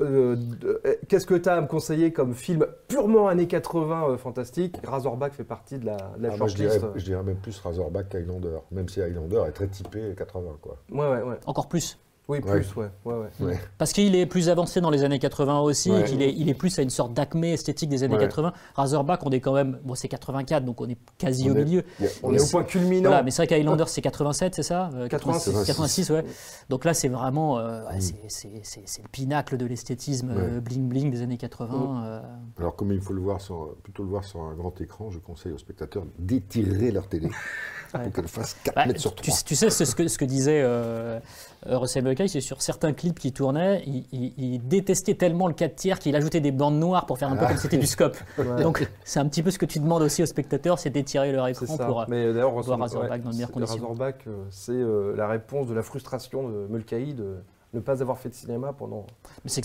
euh, 0.00 0.36
euh, 0.64 0.94
qu'est-ce 1.08 1.26
que 1.26 1.34
tu 1.34 1.48
as 1.48 1.54
à 1.54 1.60
me 1.60 1.66
conseiller 1.66 2.12
comme 2.12 2.34
film 2.34 2.66
purement 2.88 3.28
années 3.28 3.46
80 3.46 4.10
euh, 4.10 4.16
fantastique? 4.16 4.76
Razorback 4.84 5.32
fait 5.32 5.44
partie 5.44 5.78
de 5.78 5.86
la, 5.86 5.96
de 6.16 6.22
la 6.22 6.32
Ah, 6.32 6.36
moi, 6.36 6.48
je 6.48 6.56
dirais, 6.56 6.78
shortlist. 6.78 7.04
je 7.06 7.10
dirais 7.10 7.22
même 7.22 7.36
plus 7.36 7.58
Razorback 7.58 8.08
qu'Highlander, 8.08 8.58
même 8.70 8.88
si 8.88 9.00
Highlander 9.00 9.42
est 9.48 9.52
très 9.52 9.68
typé 9.68 10.14
80. 10.16 10.58
Quoi. 10.60 10.76
Ouais, 10.90 11.08
ouais, 11.08 11.22
ouais. 11.22 11.38
Encore 11.46 11.68
plus. 11.68 11.98
Oui, 12.28 12.40
plus, 12.40 12.76
ouais. 12.76 12.86
ouais, 13.04 13.14
ouais. 13.14 13.28
Ouais. 13.40 13.60
Parce 13.78 13.92
qu'il 13.92 14.14
est 14.14 14.26
plus 14.26 14.48
avancé 14.48 14.80
dans 14.80 14.90
les 14.90 15.02
années 15.02 15.18
80 15.18 15.58
aussi, 15.60 15.90
Ouais. 15.90 16.00
et 16.00 16.04
qu'il 16.04 16.22
est, 16.22 16.32
il 16.32 16.48
est 16.48 16.54
plus 16.54 16.78
à 16.78 16.82
une 16.82 16.88
sorte 16.88 17.12
d'acmé 17.12 17.52
esthétique 17.52 17.88
des 17.90 18.04
années 18.04 18.14
Ouais. 18.14 18.20
80. 18.20 18.52
Razorback, 18.76 19.26
on 19.26 19.30
est 19.30 19.40
quand 19.40 19.52
même, 19.52 19.80
bon 19.84 19.94
c'est 19.96 20.06
84, 20.08 20.64
donc 20.64 20.80
on 20.80 20.88
est 20.88 20.96
quasi 21.18 21.50
On 21.50 21.54
au 21.54 21.56
est- 21.58 21.64
milieu. 21.64 21.80
A- 22.00 22.04
On 22.22 22.32
est 22.32 22.40
au 22.40 22.46
point 22.46 22.62
culminant. 22.62 23.08
Voilà, 23.10 23.22
mais 23.24 23.32
c'est 23.32 23.42
vrai 23.42 23.48
qu'Highlander 23.48 23.84
c'est 23.88 24.00
87, 24.02 24.54
c'est 24.54 24.62
ça 24.62 24.90
Euh, 24.94 25.08
86. 25.08 25.64
86, 25.66 26.10
ouais. 26.10 26.24
Donc 26.70 26.84
là 26.84 26.94
c'est 26.94 27.08
vraiment, 27.08 27.58
euh, 27.58 27.80
Mm. 27.92 28.00
c'est- 28.00 28.14
c'est 28.28 28.60
c'est- 28.62 28.82
c'est 28.86 29.02
le 29.02 29.08
pinacle 29.08 29.56
de 29.56 29.66
l'esthétisme 29.66 30.30
euh, 30.30 30.54
Ouais. 30.54 30.60
bling 30.60 30.88
bling 30.88 31.10
des 31.10 31.22
années 31.22 31.36
80. 31.38 32.04
euh. 32.06 32.20
Alors, 32.58 32.76
comme 32.76 32.92
il 32.92 33.00
faut 33.00 33.12
le 33.14 33.20
voir 33.20 33.40
sur, 33.40 33.74
plutôt 33.82 34.04
le 34.04 34.08
voir 34.10 34.22
sur 34.24 34.40
un 34.42 34.54
grand 34.54 34.80
écran, 34.80 35.10
je 35.10 35.18
conseille 35.18 35.52
aux 35.52 35.58
spectateurs 35.58 36.04
d'étirer 36.18 36.92
leur 36.92 37.08
télé 37.08 37.28
Ouais. 37.94 38.04
pour 38.04 38.12
qu'elle 38.12 38.28
fasse 38.28 38.56
4 38.64 38.74
Bah, 38.76 38.86
mètres 38.86 39.00
sur 39.00 39.14
tu, 39.14 39.30
3. 39.30 39.38
tu 39.44 39.54
sais, 39.56 39.68
c'est 39.70 39.84
ce 39.84 39.94
que, 39.94 40.06
ce 40.08 40.16
que 40.16 40.24
disait 40.24 40.62
euh, 40.62 41.18
euh, 41.66 41.78
Russell 41.78 42.02
Mulcahy, 42.12 42.28
c'est 42.28 42.40
sur 42.40 42.62
certains 42.62 42.92
clips 42.92 43.18
qui 43.18 43.32
tournaient, 43.32 43.82
il, 43.86 44.04
il- 44.12 44.32
il 44.36 44.68
détestait 44.68 45.14
tellement 45.14 45.46
le 45.48 45.54
4 45.54 45.74
tiers 45.76 45.98
qu'il 45.98 46.14
ajoutait 46.16 46.40
des 46.40 46.52
bandes 46.52 46.78
noires 46.78 47.06
pour 47.06 47.18
faire 47.18 47.30
un 47.30 47.36
peu 47.36 47.44
Ah. 47.44 47.48
comme 47.48 47.56
si 47.56 47.62
c'était 47.62 47.78
du 47.78 47.86
scope. 47.86 48.16
Ouais. 48.38 48.62
Donc 48.62 48.86
c'est 49.04 49.20
un 49.20 49.26
petit 49.28 49.42
peu 49.42 49.50
ce 49.50 49.58
que 49.58 49.66
tu 49.66 49.78
demandes 49.80 50.02
aussi 50.02 50.22
aux 50.22 50.26
spectateurs, 50.26 50.78
c'est 50.78 50.90
d'étirer 50.90 51.32
leur 51.32 51.46
écran 51.48 51.76
pour... 51.76 52.00
euh, 52.02 52.04
Mais 52.08 52.32
d'ailleurs, 52.32 52.50
voir 52.50 52.56
Razorback, 52.64 52.90
Razorback 52.90 53.22
dans 53.22 53.30
de 53.30 53.34
meilleures 53.34 53.50
conditions. 53.50 53.76
Razorback, 53.82 54.24
euh, 54.26 54.44
c'est 54.50 54.72
euh, 54.72 55.14
la 55.16 55.26
réponse 55.28 55.66
de 55.66 55.74
la 55.74 55.82
frustration 55.82 56.48
de 56.48 56.66
Mulcahy 56.68 57.14
de 57.14 57.36
ne 57.74 57.80
pas 57.80 58.02
avoir 58.02 58.18
fait 58.18 58.28
de 58.28 58.34
cinéma 58.34 58.74
pendant, 58.74 59.06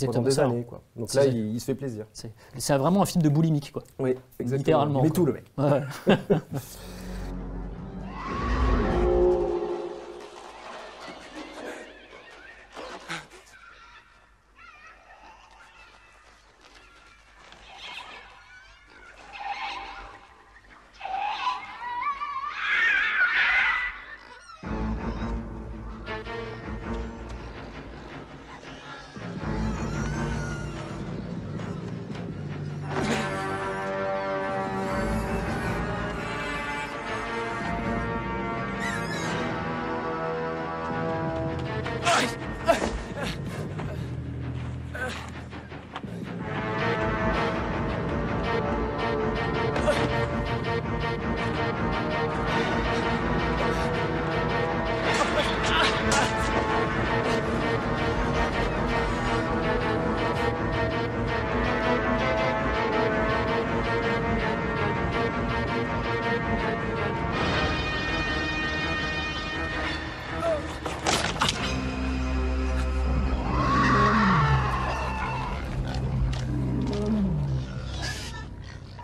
pendant 0.06 0.22
des 0.22 0.32
ça. 0.32 0.46
années. 0.46 0.64
Quoi. 0.64 0.82
Donc 0.96 1.14
là, 1.14 1.26
il, 1.26 1.54
il 1.54 1.60
se 1.60 1.66
fait 1.66 1.76
plaisir. 1.76 2.06
C'est 2.14 2.32
c'est 2.58 2.78
vraiment 2.78 3.02
un 3.02 3.06
film 3.06 3.22
de 3.22 3.28
boulimique, 3.30 3.72
quoi. 3.74 3.84
Oui, 4.00 4.16
exactement. 4.40 4.58
Littéralement, 4.58 5.02
Mais 5.02 5.10
quoi. 5.10 5.16
tout 5.16 5.26
le 5.26 5.34
mec. 5.34 5.44
Ouais. 5.58 6.16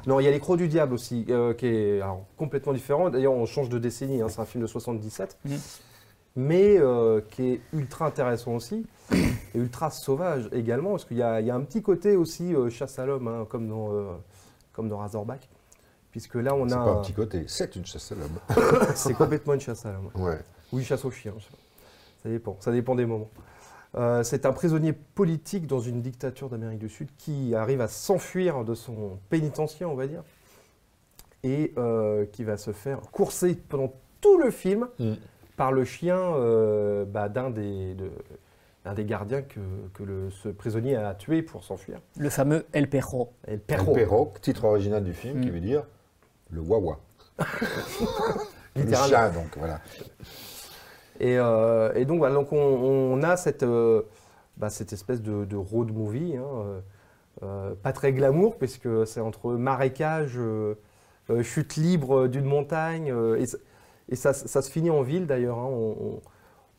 Non, 0.08 0.20
il 0.20 0.24
y 0.24 0.28
a 0.28 0.32
Les 0.32 0.40
Crocs 0.40 0.58
du 0.58 0.68
Diable 0.68 0.94
aussi, 0.94 1.26
euh, 1.30 1.54
qui 1.54 1.66
est 1.68 2.02
alors, 2.02 2.26
complètement 2.38 2.74
différent. 2.74 3.10
D'ailleurs, 3.10 3.34
on 3.34 3.46
change 3.46 3.70
de 3.70 3.80
décennie, 3.80 4.22
hein, 4.22 4.28
c'est 4.30 4.42
un 4.42 4.46
film 4.46 4.62
de 4.62 4.68
77, 4.68 5.38
Mhm. 5.46 5.58
mais 6.36 6.78
euh, 6.78 7.22
qui 7.32 7.52
est 7.54 7.62
ultra 7.72 8.08
intéressant 8.08 8.56
aussi, 8.56 8.86
et 9.14 9.58
ultra 9.58 9.90
sauvage 9.92 10.50
également, 10.52 10.92
parce 10.92 11.06
qu'il 11.06 11.18
y, 11.18 11.24
a 11.24 11.40
il 11.40 11.48
y 11.48 11.52
a 11.52 11.56
un 11.56 11.62
petit 11.62 11.82
côté 11.82 12.16
aussi 12.18 12.54
euh, 12.54 12.70
chasse 12.70 13.00
à 13.00 13.06
l'homme, 13.06 13.28
hein, 13.30 13.46
comme, 13.50 13.70
dans, 13.70 13.94
euh, 13.94 14.12
comme 14.74 14.90
dans 14.90 14.98
Razorback, 14.98 15.48
puisque 16.12 16.36
là, 16.36 16.54
on 16.54 16.68
C'est 16.68 16.74
a... 16.76 16.78
pas 16.84 16.92
un- 16.92 17.02
petit 17.02 17.14
côté, 17.14 17.46
c'est 17.48 17.76
une 17.78 17.86
chasse 17.86 18.12
à 18.12 18.16
l'homme. 18.16 18.40
c'est 18.96 19.14
complètement 19.14 19.54
une 19.54 19.62
chasse 19.62 19.86
à 19.86 19.94
l'homme. 19.94 20.10
Ouais. 20.16 20.40
Ou 20.74 20.80
une 20.80 20.86
chasse 20.86 21.06
aux 21.06 21.12
chiens, 21.12 21.34
ça 22.24 22.30
dépend, 22.30 22.58
ça 22.60 22.72
dépend 22.74 22.96
des 22.96 23.06
moments. 23.06 23.30
Euh, 23.96 24.24
c'est 24.24 24.46
un 24.46 24.54
prisonnier 24.54 24.94
politique 24.94 25.68
dans 25.68 25.80
une 25.80 26.02
dictature 26.02 26.50
d'Amérique 26.50 26.80
du 26.80 26.90
Sud 26.90 27.10
qui 27.18 27.54
arrive 27.54 27.80
à 27.82 27.88
s'enfuir 27.88 28.64
de 28.64 28.74
son 28.74 29.20
pénitencier, 29.30 29.86
on 29.86 29.94
va 29.96 30.08
dire, 30.08 30.24
et 31.44 31.74
euh, 31.78 32.26
qui 32.32 32.44
va 32.44 32.58
se 32.58 32.72
faire 32.72 33.00
courser 33.12 33.56
pendant 33.56 33.94
tout 34.22 34.38
le 34.40 34.50
film 34.52 34.88
Mm. 35.00 35.14
par 35.58 35.72
le 35.72 35.84
chien 35.86 36.18
euh, 36.18 37.06
bah, 37.06 37.30
d'un 37.30 37.50
des, 37.52 37.94
de- 37.94 38.10
d'un 38.84 38.94
des 38.96 39.06
gardiens 39.06 39.42
que, 39.44 39.60
que 39.94 40.04
le- 40.04 40.30
ce 40.32 40.50
prisonnier 40.50 40.96
a 40.96 41.14
tué 41.14 41.42
pour 41.44 41.64
s'enfuir. 41.64 42.00
Le 42.18 42.30
fameux 42.30 42.66
El 42.74 42.90
Perro. 42.90 43.32
Et 43.48 43.52
le 43.52 43.54
El 43.56 43.60
perro, 43.62 43.94
Perro, 43.94 44.34
titre 44.42 44.64
original 44.66 45.04
du 45.04 45.14
film, 45.14 45.42
qui 45.42 45.50
Mm. 45.50 45.54
veut 45.54 45.60
dire 45.60 45.84
le 46.50 46.62
wawa. 46.62 47.00
le 48.76 48.92
chat, 48.94 49.30
donc, 49.30 49.58
voilà. 49.58 49.80
Et, 51.20 51.38
euh, 51.38 51.94
et 51.96 52.06
donc, 52.06 52.18
voilà, 52.20 52.36
donc 52.36 52.52
on, 52.52 52.58
on 52.58 53.22
a 53.24 53.38
cette, 53.38 53.64
euh, 53.64 54.02
bah, 54.58 54.70
cette 54.70 54.94
espèce 54.94 55.22
de, 55.22 55.46
de 55.46 55.56
road 55.56 55.92
movie, 55.94 56.36
hein, 56.38 56.82
euh, 57.44 57.74
pas 57.82 57.92
très 57.94 58.14
glamour, 58.14 58.56
puisque 58.58 58.88
c'est 59.06 59.20
entre 59.22 59.52
marécage, 59.54 60.34
euh, 60.38 60.76
chute 61.44 61.76
libre 61.76 62.28
d'une 62.28 62.46
montagne, 62.46 63.14
et, 63.38 63.46
ça- 63.46 63.58
et 64.10 64.16
ça, 64.16 64.34
ça 64.34 64.62
se 64.62 64.70
finit 64.72 64.90
en 64.90 65.02
ville 65.02 65.28
d'ailleurs. 65.28 65.58
hein, 65.60 65.70
on, 65.72 65.96
on- 66.00 66.22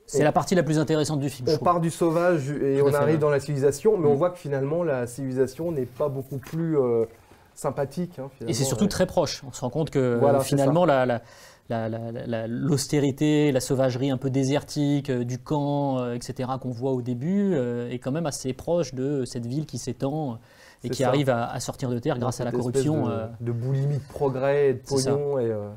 C'est 0.07 0.23
la 0.23 0.33
partie 0.33 0.55
la 0.55 0.63
plus 0.63 0.79
intéressante 0.79 1.21
du 1.21 1.31
film, 1.31 1.49
on 1.49 1.65
part 1.65 1.81
du 1.81 1.91
sauvage 1.91 2.51
et 2.51 2.83
on 2.83 2.93
arrive 2.93 3.19
dans 3.19 3.31
la 3.31 3.41
civilisation, 3.41 3.97
mais 3.97 4.07
on 4.07 4.13
Mm. 4.15 4.19
voit 4.19 4.31
que 4.31 4.39
finalement 4.39 4.83
la 4.83 5.07
civilisation 5.07 5.73
n'est 5.73 5.87
pas 5.87 6.09
beaucoup 6.11 6.37
plus 6.37 6.77
euh, 6.79 7.07
sympathique. 7.55 8.19
hein, 8.19 8.29
Et 8.47 8.53
c'est 8.53 8.65
surtout 8.65 8.87
très 8.89 9.07
proche. 9.07 9.43
On 9.49 9.53
se 9.53 9.61
rend 9.63 9.71
compte 9.71 9.89
que 9.91 10.19
Voilà, 10.21 10.41
finalement, 10.41 10.85
la- 10.85 11.07
la- 11.07 11.23
la- 11.71 11.89
la- 11.89 12.13
la- 12.13 12.47
l'austérité, 12.47 13.51
la, 13.53 13.61
sauvagerie 13.61 14.11
un 14.11 14.17
peu 14.19 14.31
désertique 14.31 15.11
euh, 15.11 15.25
du 15.25 15.39
camp, 15.39 15.99
euh, 15.99 16.15
etc., 16.15 16.51
qu'on 16.61 16.71
voit 16.71 16.93
au 16.93 17.03
début, 17.03 17.55
euh, 17.55 17.91
est 17.91 17.99
quand 17.99 18.13
même 18.13 18.27
assez 18.27 18.53
proche 18.53 18.95
de 18.95 19.25
cette 19.25 19.47
ville 19.47 19.65
qui 19.67 19.79
s'étend 19.79 20.39
et 20.83 20.91
qui 20.91 21.03
ça. 21.03 21.09
arrive 21.09 21.31
à, 21.31 21.47
à 21.51 21.61
sortir 21.61 21.89
de 21.89 21.99
terre 21.99 22.19
grâce 22.19 22.41
à 22.41 22.45
la 22.45 22.53
corruption. 22.53 23.07
De, 23.07 23.11
euh, 23.13 23.27
de 23.41 23.53
boulimie 23.53 23.97
de 23.99 24.09
progrès 24.09 24.71
et 24.71 24.75
de 24.75 24.79
pognon. 24.81 25.39
Et, 25.39 25.51
euh, 25.51 25.71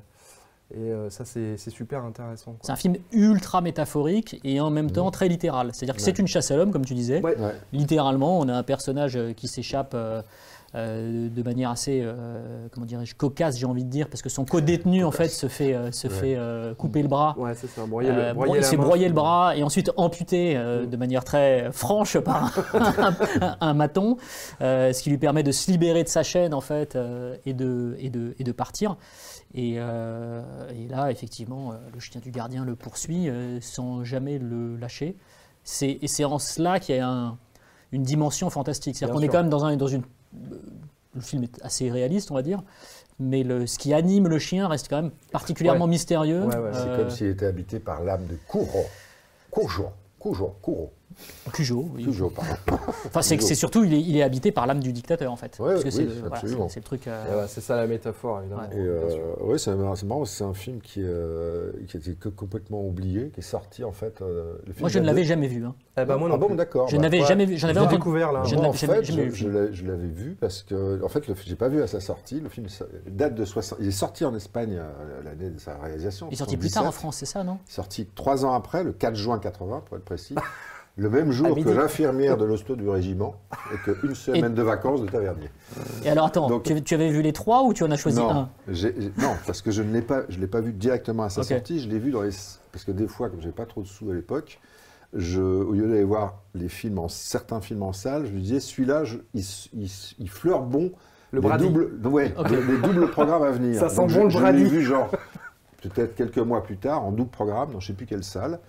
et 0.76 0.80
euh, 0.92 1.10
ça, 1.10 1.24
c'est 1.24 1.56
c'est 1.56 1.70
super 1.72 2.04
intéressant. 2.04 2.58
C'est 2.62 2.74
un 2.74 2.76
film 2.76 2.98
ultra 3.14 3.62
métaphorique 3.62 4.42
et 4.44 4.60
en 4.60 4.70
même 4.70 4.92
temps 4.92 5.10
très 5.12 5.30
littéral. 5.30 5.70
C'est-à-dire 5.72 5.96
que 5.96 6.02
c'est 6.02 6.20
une 6.20 6.28
chasse 6.28 6.52
à 6.52 6.58
l'homme, 6.58 6.72
comme 6.72 6.84
tu 6.84 6.94
disais. 6.96 7.22
Ouais. 7.22 7.38
Ouais. 7.38 7.54
Littéralement, 7.72 8.38
on 8.40 8.50
a 8.50 8.54
un 8.54 8.64
personnage 8.64 9.18
qui 9.38 9.48
s'échappe 9.48 9.96
euh, 10.76 11.30
de 11.30 11.44
manière 11.44 11.70
assez, 11.70 12.02
euh, 12.04 12.68
comment 12.72 12.86
dirais-je, 12.86 13.16
cocasse, 13.16 13.58
j'ai 13.58 13.66
envie 13.66 13.84
de 13.86 13.90
dire, 13.90 14.10
parce 14.10 14.22
que 14.22 14.30
son 14.30 14.44
co-détenu, 14.46 15.04
en 15.04 15.12
fait, 15.12 15.30
se 15.30 15.48
fait, 15.48 15.74
euh, 15.74 15.92
se 15.92 16.08
Ouais. 16.08 16.14
fait 16.14 16.76
couper 16.76 17.02
le 17.02 17.08
bras. 17.08 17.36
Ouais, 17.38 17.54
c'est 17.56 17.68
ça. 17.68 17.86
Broyer 17.86 18.12
le, 18.12 18.34
bro- 18.34 18.46
broyer 18.46 18.62
il 18.62 18.64
s'est 18.66 18.78
broyé 18.78 19.08
le 19.08 19.14
bras 19.14 19.56
et 19.56 19.64
ensuite 19.64 19.92
amputé 19.98 20.58
Mm. 20.58 20.86
de 20.88 20.98
manière 20.98 21.24
très 21.24 21.72
franche 21.72 22.18
par 22.20 22.52
un, 22.74 23.16
un 23.62 23.74
maton, 23.74 24.18
ce 24.60 25.02
qui 25.02 25.10
lui 25.10 25.18
permet 25.18 25.44
de 25.44 25.52
se 25.52 25.72
libérer 25.72 26.04
de 26.04 26.10
sa 26.10 26.24
chaîne 26.24 26.54
en 26.54 26.62
fait 26.62 26.98
et, 27.46 27.54
de, 27.54 27.96
et, 28.00 28.10
de, 28.10 28.36
et 28.40 28.44
de 28.44 28.52
partir. 28.52 28.98
Et, 29.54 29.74
et 29.76 30.88
là, 30.90 31.10
effectivement, 31.12 31.74
le 31.94 32.00
chien 32.00 32.20
du 32.22 32.32
gardien 32.32 32.66
le 32.66 32.76
poursuit 32.76 33.30
sans 33.62 34.04
jamais 34.04 34.38
le 34.38 34.76
lâcher. 34.78 35.16
Et 35.82 36.08
c'est 36.08 36.26
en 36.26 36.40
cela 36.40 36.80
qu'il 36.80 36.96
y 36.96 37.00
a 37.00 37.08
un- 37.10 37.38
une 37.92 38.04
dimension 38.04 38.50
fantastique. 38.50 38.96
C'est-à-dire 38.98 39.16
qu'on 39.16 39.22
est 39.22 39.28
quand 39.30 39.40
même 39.42 39.50
dans, 39.50 39.64
un, 39.66 39.76
dans 39.78 39.88
une... 39.88 40.04
Le 40.34 41.22
film 41.22 41.44
est 41.44 41.64
assez 41.64 41.90
réaliste, 41.90 42.30
on 42.32 42.36
va 42.36 42.42
dire, 42.44 42.62
mais 43.20 43.44
le, 43.44 43.66
ce 43.66 43.80
qui 43.80 43.94
anime 43.94 44.28
le 44.28 44.38
chien 44.40 44.68
reste 44.68 44.88
quand 44.90 45.02
même 45.02 45.12
particulièrement 45.32 45.86
Ouais. 45.86 45.92
mystérieux. 45.92 46.44
Ouais, 46.46 46.56
ouais, 46.58 46.70
C'est 46.74 46.80
Euh, 46.88 46.98
comme 46.98 47.10
s'il 47.10 47.28
était 47.28 47.46
habité 47.48 47.80
par 47.80 48.04
l'âme 48.04 48.26
de 48.28 48.38
Kuro. 48.48 48.86
Koujo. 49.50 49.88
Koujo. 50.20 50.56
Kuro. 50.62 50.92
Cujo, 51.54 51.90
oui. 51.96 52.04
Cujo, 52.04 52.30
pardon. 52.30 52.52
Enfin, 53.06 53.22
c'est, 53.22 53.42
c'est 53.42 53.56
surtout, 53.56 53.84
il 53.84 53.94
est, 53.94 54.02
il 54.02 54.16
est 54.18 54.22
habité 54.24 54.52
par 54.52 54.68
l'âme 54.68 54.80
du 54.82 54.92
dictateur, 54.94 55.32
en 55.32 55.36
fait. 55.36 55.58
Ouais, 55.60 55.72
Parce 55.72 55.84
que 55.84 55.88
oui, 55.90 55.92
c'est, 55.94 56.04
le, 56.04 56.12
voilà, 56.20 56.36
absolument. 56.36 56.68
c'est- 56.68 56.74
c'est 56.76 56.80
le 56.82 56.84
truc. 56.86 57.08
euh, 57.08 57.24
Et 57.34 57.36
ouais, 57.42 57.48
c'est 57.48 57.62
ça 57.62 57.76
la 57.76 57.88
métaphore, 57.88 58.42
évidemment. 58.42 58.62
Ouais. 58.64 58.68
Bien 58.70 58.78
euh, 58.80 59.58
c'est 59.58 59.74
marrant, 59.76 59.96
c'est 59.96 60.06
marrant, 60.06 60.26
c'est 60.26 60.44
un 60.44 60.54
film 60.54 60.80
qui, 60.82 61.02
euh, 61.04 61.72
qui 61.88 61.98
était 61.98 62.14
complètement 62.36 62.86
oublié, 62.86 63.30
qui 63.34 63.40
est 63.40 63.44
sorti 63.44 63.84
en 63.84 63.94
fait. 63.94 64.22
euh, 64.22 64.54
le 64.68 64.74
film 64.74 64.82
Moi, 64.82 64.90
je 64.90 65.00
ne 65.00 65.06
l'avais 65.06 65.24
jamais 65.24 65.48
vu. 65.48 65.66
hein. 65.66 65.74
Eh 66.00 66.06
ben, 66.06 66.18
moi 66.18 66.28
ah 66.30 66.34
non 66.34 66.38
bon, 66.38 66.48
plus. 66.48 66.56
d'accord. 66.56 66.88
Je 66.90 66.96
bah, 66.98 67.02
n'avais 67.04 67.22
ouais. 67.22 67.26
jamais 67.28 67.46
vu. 67.46 67.58
J'en 67.58 67.70
Je 67.74 67.80
avais 67.80 67.88
découvert 67.88 68.32
là. 68.32 68.44
Je 68.44 68.56
Moi, 68.56 68.66
en 68.68 68.74
fait, 68.74 68.86
jamais 68.86 69.04
je, 69.04 69.12
vu. 69.22 69.34
je 69.36 69.50
l'ai- 69.50 69.74
je 69.74 69.86
l'avais 69.88 70.08
vu 70.08 70.38
parce 70.40 70.62
que, 70.62 71.04
en 71.04 71.08
fait, 71.10 71.28
le- 71.28 71.34
j'ai 71.44 71.56
pas 71.56 71.70
vu 71.70 71.82
à 71.82 71.88
sa 71.88 72.00
sortie. 72.00 72.40
Le 72.40 72.50
film 72.50 72.68
date 73.10 73.34
de 73.34 73.46
60. 73.46 73.80
Il 73.82 73.88
est 73.88 73.92
sorti 73.92 74.24
en 74.26 74.36
Espagne 74.36 74.80
l'année 75.26 75.50
de 75.50 75.60
sa 75.60 75.76
réalisation. 75.78 76.28
Il 76.30 76.34
est 76.34 76.38
sorti 76.38 76.58
plus 76.58 76.70
tard 76.70 76.84
en 76.84 76.92
77. 76.92 77.00
France, 77.02 77.16
c'est 77.18 77.26
ça, 77.26 77.44
non? 77.44 77.58
Sorti 77.68 78.06
trois 78.14 78.46
ans 78.46 78.54
après, 78.54 78.84
le 78.84 78.92
4 78.94 79.16
juin 79.16 79.40
80, 79.40 79.82
pour 79.86 79.98
être 79.98 80.06
précis. 80.06 80.36
Le 81.00 81.10
même 81.12 81.32
jour 81.32 81.56
que 81.56 81.70
l'infirmière 81.70 82.38
de 82.38 82.46
l'hosto 82.46 82.76
du 82.76 82.90
régiment 82.90 83.36
et 83.72 83.78
qu'une 83.78 84.16
semaine 84.16 84.56
de 84.56 84.62
vacances 84.64 85.02
de 85.02 85.08
tavernier. 85.08 85.50
Et 86.04 86.10
alors 86.10 86.26
attends, 86.26 86.48
Donc- 86.50 86.64
tu, 86.64 86.82
tu 86.82 86.96
avais 86.96 87.12
vu 87.12 87.22
les 87.22 87.34
trois 87.34 87.64
ou 87.64 87.74
tu 87.74 87.84
en 87.84 87.92
as 87.92 87.98
choisi 87.98 88.18
non, 88.18 88.30
un 88.32 88.50
non, 88.68 89.30
parce 89.46 89.62
que 89.62 89.70
je 89.70 89.84
ne 89.84 89.94
l'ai 89.94 90.02
pas, 90.02 90.24
je 90.28 90.40
l'ai 90.40 90.48
pas 90.48 90.60
vu 90.60 90.74
directement 90.74 91.24
à 91.24 91.30
sa 91.30 91.44
sortie. 91.44 91.80
Je 91.80 91.88
l'ai 91.88 92.00
vu 92.00 92.10
dans 92.12 92.24
les, 92.24 92.32
parce 92.72 92.84
que 92.84 92.92
des 92.92 93.08
fois, 93.08 93.30
comme 93.30 93.42
j'ai 93.42 93.52
pas 93.52 93.66
trop 93.68 93.82
de 93.84 93.88
sous 93.88 94.10
à 94.10 94.14
l'époque, 94.16 94.60
je, 95.14 95.40
au 95.42 95.72
lieu 95.74 95.88
d'aller 95.88 96.04
voir 96.04 96.42
les 96.56 96.68
films 96.68 96.98
en 96.98 97.08
certains 97.10 97.62
films 97.62 97.84
en 97.84 97.94
salle, 97.94 98.26
je 98.26 98.32
me 98.32 98.40
disais 98.40 98.60
celui-là, 98.60 99.04
je- 99.04 99.18
il, 99.36 100.30
fleure 100.30 100.62
bon 100.64 100.92
Le 101.32 101.40
les 101.42 101.48
Brady. 101.48 101.64
doubles, 101.66 102.08
ouais, 102.08 102.34
Ok. 102.40 102.50
les, 102.50 102.58
les 102.64 102.78
doubles 102.80 103.12
programmes 103.12 103.44
à 103.44 103.52
venir. 103.52 103.80
Ça 103.80 103.90
sent 103.90 103.98
Donc, 103.98 104.08
bon 104.10 104.14
je- 104.14 104.24
le 104.24 104.30
je 104.32 104.40
Brady. 104.40 104.64
l'ai 104.64 104.70
vu 104.70 104.82
genre 104.82 105.12
peut-être 105.82 106.16
quelques 106.16 106.38
mois 106.40 106.64
plus 106.64 106.78
tard 106.78 107.04
en 107.06 107.12
double 107.12 107.30
programme 107.30 107.72
dans 107.74 107.80
je 107.80 107.88
sais 107.88 107.94
plus 107.94 108.06
quelle 108.06 108.24
salle. 108.24 108.60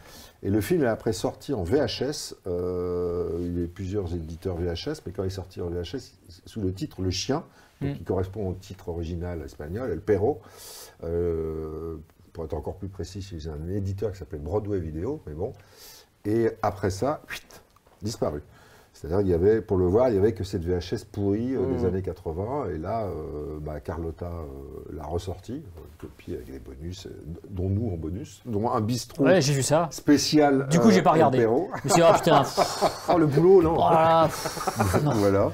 Et 0.42 0.51
le 0.51 0.61
film 0.61 0.83
est 0.83 0.87
après 0.88 1.12
sorti 1.12 1.53
en 1.55 1.62
VHS. 1.64 2.35
euh, 2.47 3.37
il 3.40 3.57
y 3.59 3.61
a 3.61 3.64
eu 3.64 3.68
plusieurs 3.68 4.14
éditeurs 4.14 4.57
VHS, 4.57 5.03
mais 5.07 5.12
quand 5.12 5.25
il 5.25 5.27
est 5.27 5.31
sorti 5.31 5.61
en 5.61 5.68
VHS, 5.68 6.12
sous 6.47 6.61
le 6.61 6.73
titre 6.73 7.03
Le 7.03 7.11
Chien, 7.11 7.44
donc 7.81 7.90
Mm. 7.92 7.94
qui 7.94 8.05
correspond 8.05 8.49
au 8.51 8.55
titre 8.55 8.88
original 8.88 9.40
espagnol, 9.42 9.90
El 9.90 10.01
Perro. 10.01 10.40
Euh, 11.05 11.97
pour 12.33 12.44
être 12.44 12.55
encore 12.55 12.77
plus 12.77 12.88
précis, 12.88 13.23
c'est 13.23 13.49
un 13.49 13.68
éditeur 13.68 14.12
qui 14.12 14.18
s'appelait 14.18 14.38
Broadway 14.38 14.79
Video, 14.81 15.21
mais 15.27 15.33
bon. 15.33 15.53
Et 16.25 16.51
après 16.62 16.90
ça, 16.90 17.23
disparu. 18.03 18.42
C'est-à-dire 19.01 19.19
qu'il 19.21 19.29
y 19.29 19.35
avait, 19.35 19.61
pour 19.61 19.77
le 19.77 19.87
voir, 19.87 20.09
il 20.09 20.13
n'y 20.15 20.19
avait 20.19 20.33
que 20.33 20.43
cette 20.43 20.65
VHS 20.65 21.05
pourrie 21.13 21.55
euh, 21.55 21.65
des 21.67 21.83
Mhm. 21.83 21.87
années 21.87 22.03
80. 22.03 22.67
Et 22.75 22.79
là, 22.79 23.05
euh, 23.05 23.59
bah, 23.61 23.79
Carlotta 23.79 24.27
euh, 24.27 24.97
l'a 24.97 25.05
ressorti, 25.05 25.53
une 25.53 25.63
copie 26.01 26.35
avec 26.35 26.51
des 26.51 26.59
bonus, 26.59 27.07
dont 27.49 27.69
nous 27.69 27.93
en 27.93 27.97
bonus, 27.97 28.41
dont 28.45 28.69
un 28.71 28.81
bistrot 28.81 29.23
Ouais, 29.25 29.41
j'ai 29.41 29.53
vu 29.53 29.63
ça. 29.63 29.87
spécial. 29.93 30.67
Du 30.69 30.81
coup, 30.81 30.91
j'ai 30.91 31.03
pas 31.03 31.13
regardé. 31.13 31.39
Dit, 31.39 31.45
oh 31.47 31.69
putain, 32.17 32.43
Oh, 33.09 33.19
le 33.19 33.27
boulot, 33.27 33.63
non. 33.63 33.77
oh 33.77 33.91
là 33.91 34.03
là, 34.03 34.25
pff, 34.27 35.01
non. 35.05 35.13
voilà. 35.13 35.53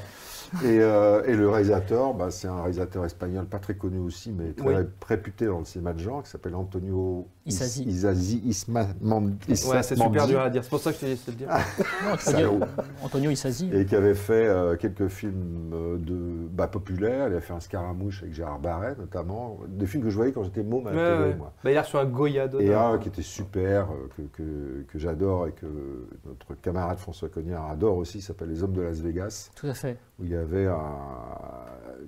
Et, 0.63 0.79
euh, 0.81 1.25
et 1.25 1.35
le 1.35 1.49
réalisateur, 1.49 2.15
bah, 2.15 2.31
c'est 2.31 2.47
un 2.49 2.59
réalisateur 2.61 3.05
espagnol 3.05 3.47
pas 3.47 3.59
très 3.59 3.75
connu 3.75 3.99
aussi, 3.99 4.31
mais 4.33 4.53
très 4.53 4.67
Oui. 4.69 4.87
réputé 5.07 5.47
dans 5.47 5.59
le 5.59 5.65
cinéma 5.65 5.93
de 5.93 5.99
genre, 5.99 6.23
qui 6.23 6.31
s'appelle 6.31 6.55
Antonio 6.55 7.27
Isasi. 7.47 7.83
Is- 7.83 7.89
Isasi 7.91 8.43
Isma 8.45 8.87
Mand- 9.03 9.35
Ouais, 9.49 9.83
c'est 9.83 9.97
super 9.97 10.27
dur 10.27 10.41
à 10.41 10.51
dire. 10.51 10.63
C'est 10.63 10.71
pour 10.71 10.79
ça 10.81 10.91
que 10.93 10.97
je 10.97 11.01
te 11.01 11.07
laisse 11.07 11.25
te 11.25 11.31
le 11.31 11.37
dire. 11.39 11.49
Non, 11.49 12.17
Salaud. 12.19 12.59
dire, 12.59 12.69
Antonio 13.03 13.31
Isasi. 13.31 13.69
Et 13.73 13.85
qui 13.85 13.97
avait 13.97 14.15
fait 14.15 14.47
euh, 14.47 14.77
quelques 14.77 15.09
films 15.09 15.71
euh, 15.73 15.99
de, 15.99 16.49
bah, 16.53 16.69
populaires. 16.69 17.29
Il 17.29 17.35
a 17.35 17.41
fait 17.41 17.53
un 17.53 17.61
Scaramouche 17.61 18.23
avec 18.23 18.35
Gérard 18.35 18.59
Barret, 18.61 18.95
notamment. 18.99 19.59
Des 19.69 19.87
films 19.87 20.05
que 20.05 20.11
je 20.11 20.17
voyais 20.17 20.33
quand 20.33 20.45
j'étais 20.45 20.63
môme 20.63 20.87
à 20.87 20.93
la 20.93 20.97
Ouais, 20.97 21.17
télé, 21.19 21.29
ouais. 21.31 21.37
moi. 21.37 21.53
Bah, 21.65 21.71
il 21.73 21.77
a 21.77 21.83
reçu 21.83 21.97
un 21.97 22.05
Goya 22.05 22.49
Et 22.61 22.73
un 22.75 22.99
qui 22.99 23.09
était 23.09 23.23
super, 23.23 23.89
euh, 23.91 24.09
que, 24.17 24.23
que, 24.37 24.85
que 24.93 24.99
j'adore 24.99 25.49
et 25.49 25.53
que 25.53 25.67
notre 26.27 26.55
camarade 26.61 26.99
François 26.99 27.29
Cognard 27.29 27.69
adore 27.71 27.97
aussi, 27.97 28.19
qui 28.19 28.25
s'appelle 28.25 28.49
Les 28.51 28.63
Hommes 28.63 28.73
de 28.75 28.83
Las 28.83 29.01
Vegas. 29.01 29.51
Tout 29.57 29.67
à 29.67 29.75
fait. 29.75 29.97
où 30.21 30.25
il 30.25 30.31
y 30.31 30.37
avait 30.45 30.67
un- 30.67 30.79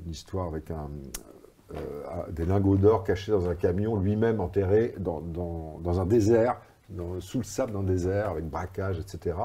une 0.05 0.11
histoire 0.11 0.46
avec 0.49 0.70
un, 0.70 0.88
euh, 1.75 1.77
des 2.31 2.44
lingots 2.46 2.77
d'or 2.77 3.03
cachés 3.05 3.33
dans 3.33 3.49
un 3.49 3.55
camion, 3.55 3.96
lui-même 3.96 4.40
enterré 4.40 4.94
dans, 4.99 5.20
dans- 5.20 5.81
dans 5.83 6.01
un 6.01 6.07
désert, 6.07 6.57
dans- 6.90 7.20
sous 7.20 7.38
le 7.38 7.44
sable 7.44 7.72
d'un 7.72 7.83
désert, 7.83 8.31
avec 8.31 8.44
braquage, 8.49 8.99
etc. 9.01 9.37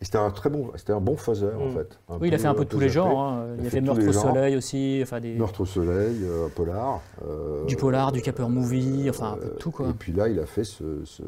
Et 0.00 0.04
c'était 0.04 0.18
un 0.18 0.30
très 0.30 0.50
bon, 0.50 0.70
c'était 0.74 0.92
un 0.92 1.00
bon 1.00 1.16
faiseur 1.16 1.60
en 1.62 1.66
Mm. 1.68 1.74
fait. 1.74 1.98
Oui, 2.20 2.28
il 2.28 2.34
a 2.34 2.38
fait 2.38 2.48
un 2.48 2.54
peu 2.54 2.64
de 2.64 2.68
tous 2.70 2.80
les 2.80 2.88
genres. 2.88 3.20
hein. 3.20 3.46
Il, 3.58 3.60
Il 3.62 3.66
a 3.68 3.70
fait 3.70 3.80
Meurtre 3.80 4.08
au 4.08 4.12
soleil 4.12 4.56
aussi, 4.56 4.98
enfin 5.02 5.20
des, 5.20 5.34
Meurtre 5.36 5.60
au 5.60 5.66
soleil, 5.66 6.16
euh, 6.24 6.46
un 6.46 6.50
polar. 6.50 7.00
euh, 7.28 7.64
du 7.66 7.76
polar, 7.76 8.10
du 8.10 8.20
caper 8.22 8.48
movie, 8.48 9.06
enfin 9.08 9.34
un 9.34 9.36
peu 9.36 9.44
de 9.44 9.54
tout 9.54 9.70
quoi. 9.70 9.88
Et 9.90 9.92
puis 9.92 10.12
là, 10.12 10.26
il 10.28 10.40
a 10.40 10.46
fait 10.46 10.64
ce, 10.64 11.04
ce, 11.04 11.22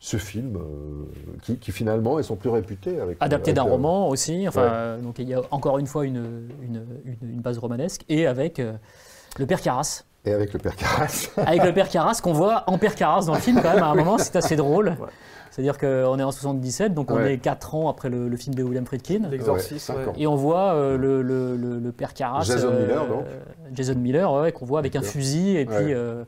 ce 0.00 0.16
film 0.16 0.56
euh, 0.56 0.60
qui, 1.42 1.56
qui 1.58 1.72
finalement 1.72 2.18
est 2.18 2.22
son 2.22 2.36
plus 2.36 2.50
réputé. 2.50 3.00
Avec, 3.00 3.16
Adapté 3.20 3.50
avec, 3.50 3.56
d'un 3.56 3.66
euh, 3.66 3.72
roman 3.72 4.08
aussi. 4.08 4.46
Enfin, 4.46 4.62
Ouais. 4.62 4.68
euh, 4.70 5.00
donc 5.00 5.18
il 5.18 5.28
y 5.28 5.34
a 5.34 5.40
encore 5.50 5.78
une 5.78 5.86
fois 5.86 6.04
une, 6.06 6.48
une, 6.62 6.84
une- 7.04 7.16
une 7.30 7.40
base 7.40 7.58
romanesque 7.58 8.02
et 8.08 8.26
avec 8.26 8.60
euh, 8.60 8.74
le 9.38 9.46
père 9.46 9.60
Carras. 9.60 10.04
Et 10.24 10.32
avec 10.32 10.52
le 10.52 10.58
père 10.58 10.76
Carras. 10.76 11.28
Avec 11.38 11.64
le 11.64 11.72
père 11.72 11.88
Carras 11.88 12.20
qu'on 12.22 12.32
voit 12.32 12.64
en 12.66 12.76
père 12.76 12.94
Carras 12.96 13.24
dans 13.26 13.34
le 13.34 13.40
film 13.40 13.60
quand 13.62 13.72
même 13.74 13.82
à 13.82 13.86
un 13.88 13.94
moment, 13.94 14.18
c'est 14.18 14.36
assez 14.36 14.56
drôle. 14.56 14.88
Ouais. 15.00 15.06
C'est-à-dire 15.50 15.78
qu'on 15.78 16.18
est 16.18 16.22
en 16.22 16.30
77, 16.30 16.92
donc 16.94 17.10
on 17.10 17.18
est 17.24 17.38
4 17.38 17.74
ans 17.74 17.88
après 17.88 18.08
le, 18.10 18.28
le 18.28 18.36
film 18.36 18.54
de 18.54 18.62
William 18.62 18.84
Friedkin. 18.84 19.22
L'exorciste. 19.30 19.88
Ouais. 19.90 20.12
Et 20.16 20.26
on 20.26 20.34
voit 20.36 20.74
euh, 20.74 20.96
le, 20.98 21.22
le- 21.22 21.56
le- 21.56 21.78
le 21.78 21.92
père 21.92 22.14
Carras. 22.14 22.42
Jason 22.42 22.70
Miller, 22.72 23.08
donc. 23.08 23.24
Jason 23.72 23.94
Miller, 23.96 24.32
ouais, 24.32 24.52
qu'on 24.52 24.66
voit 24.66 24.78
avec 24.80 24.94
un 24.96 25.02
fusil 25.02 25.56
et 25.56 25.64
puis 25.64 25.92
euh, 25.94 26.24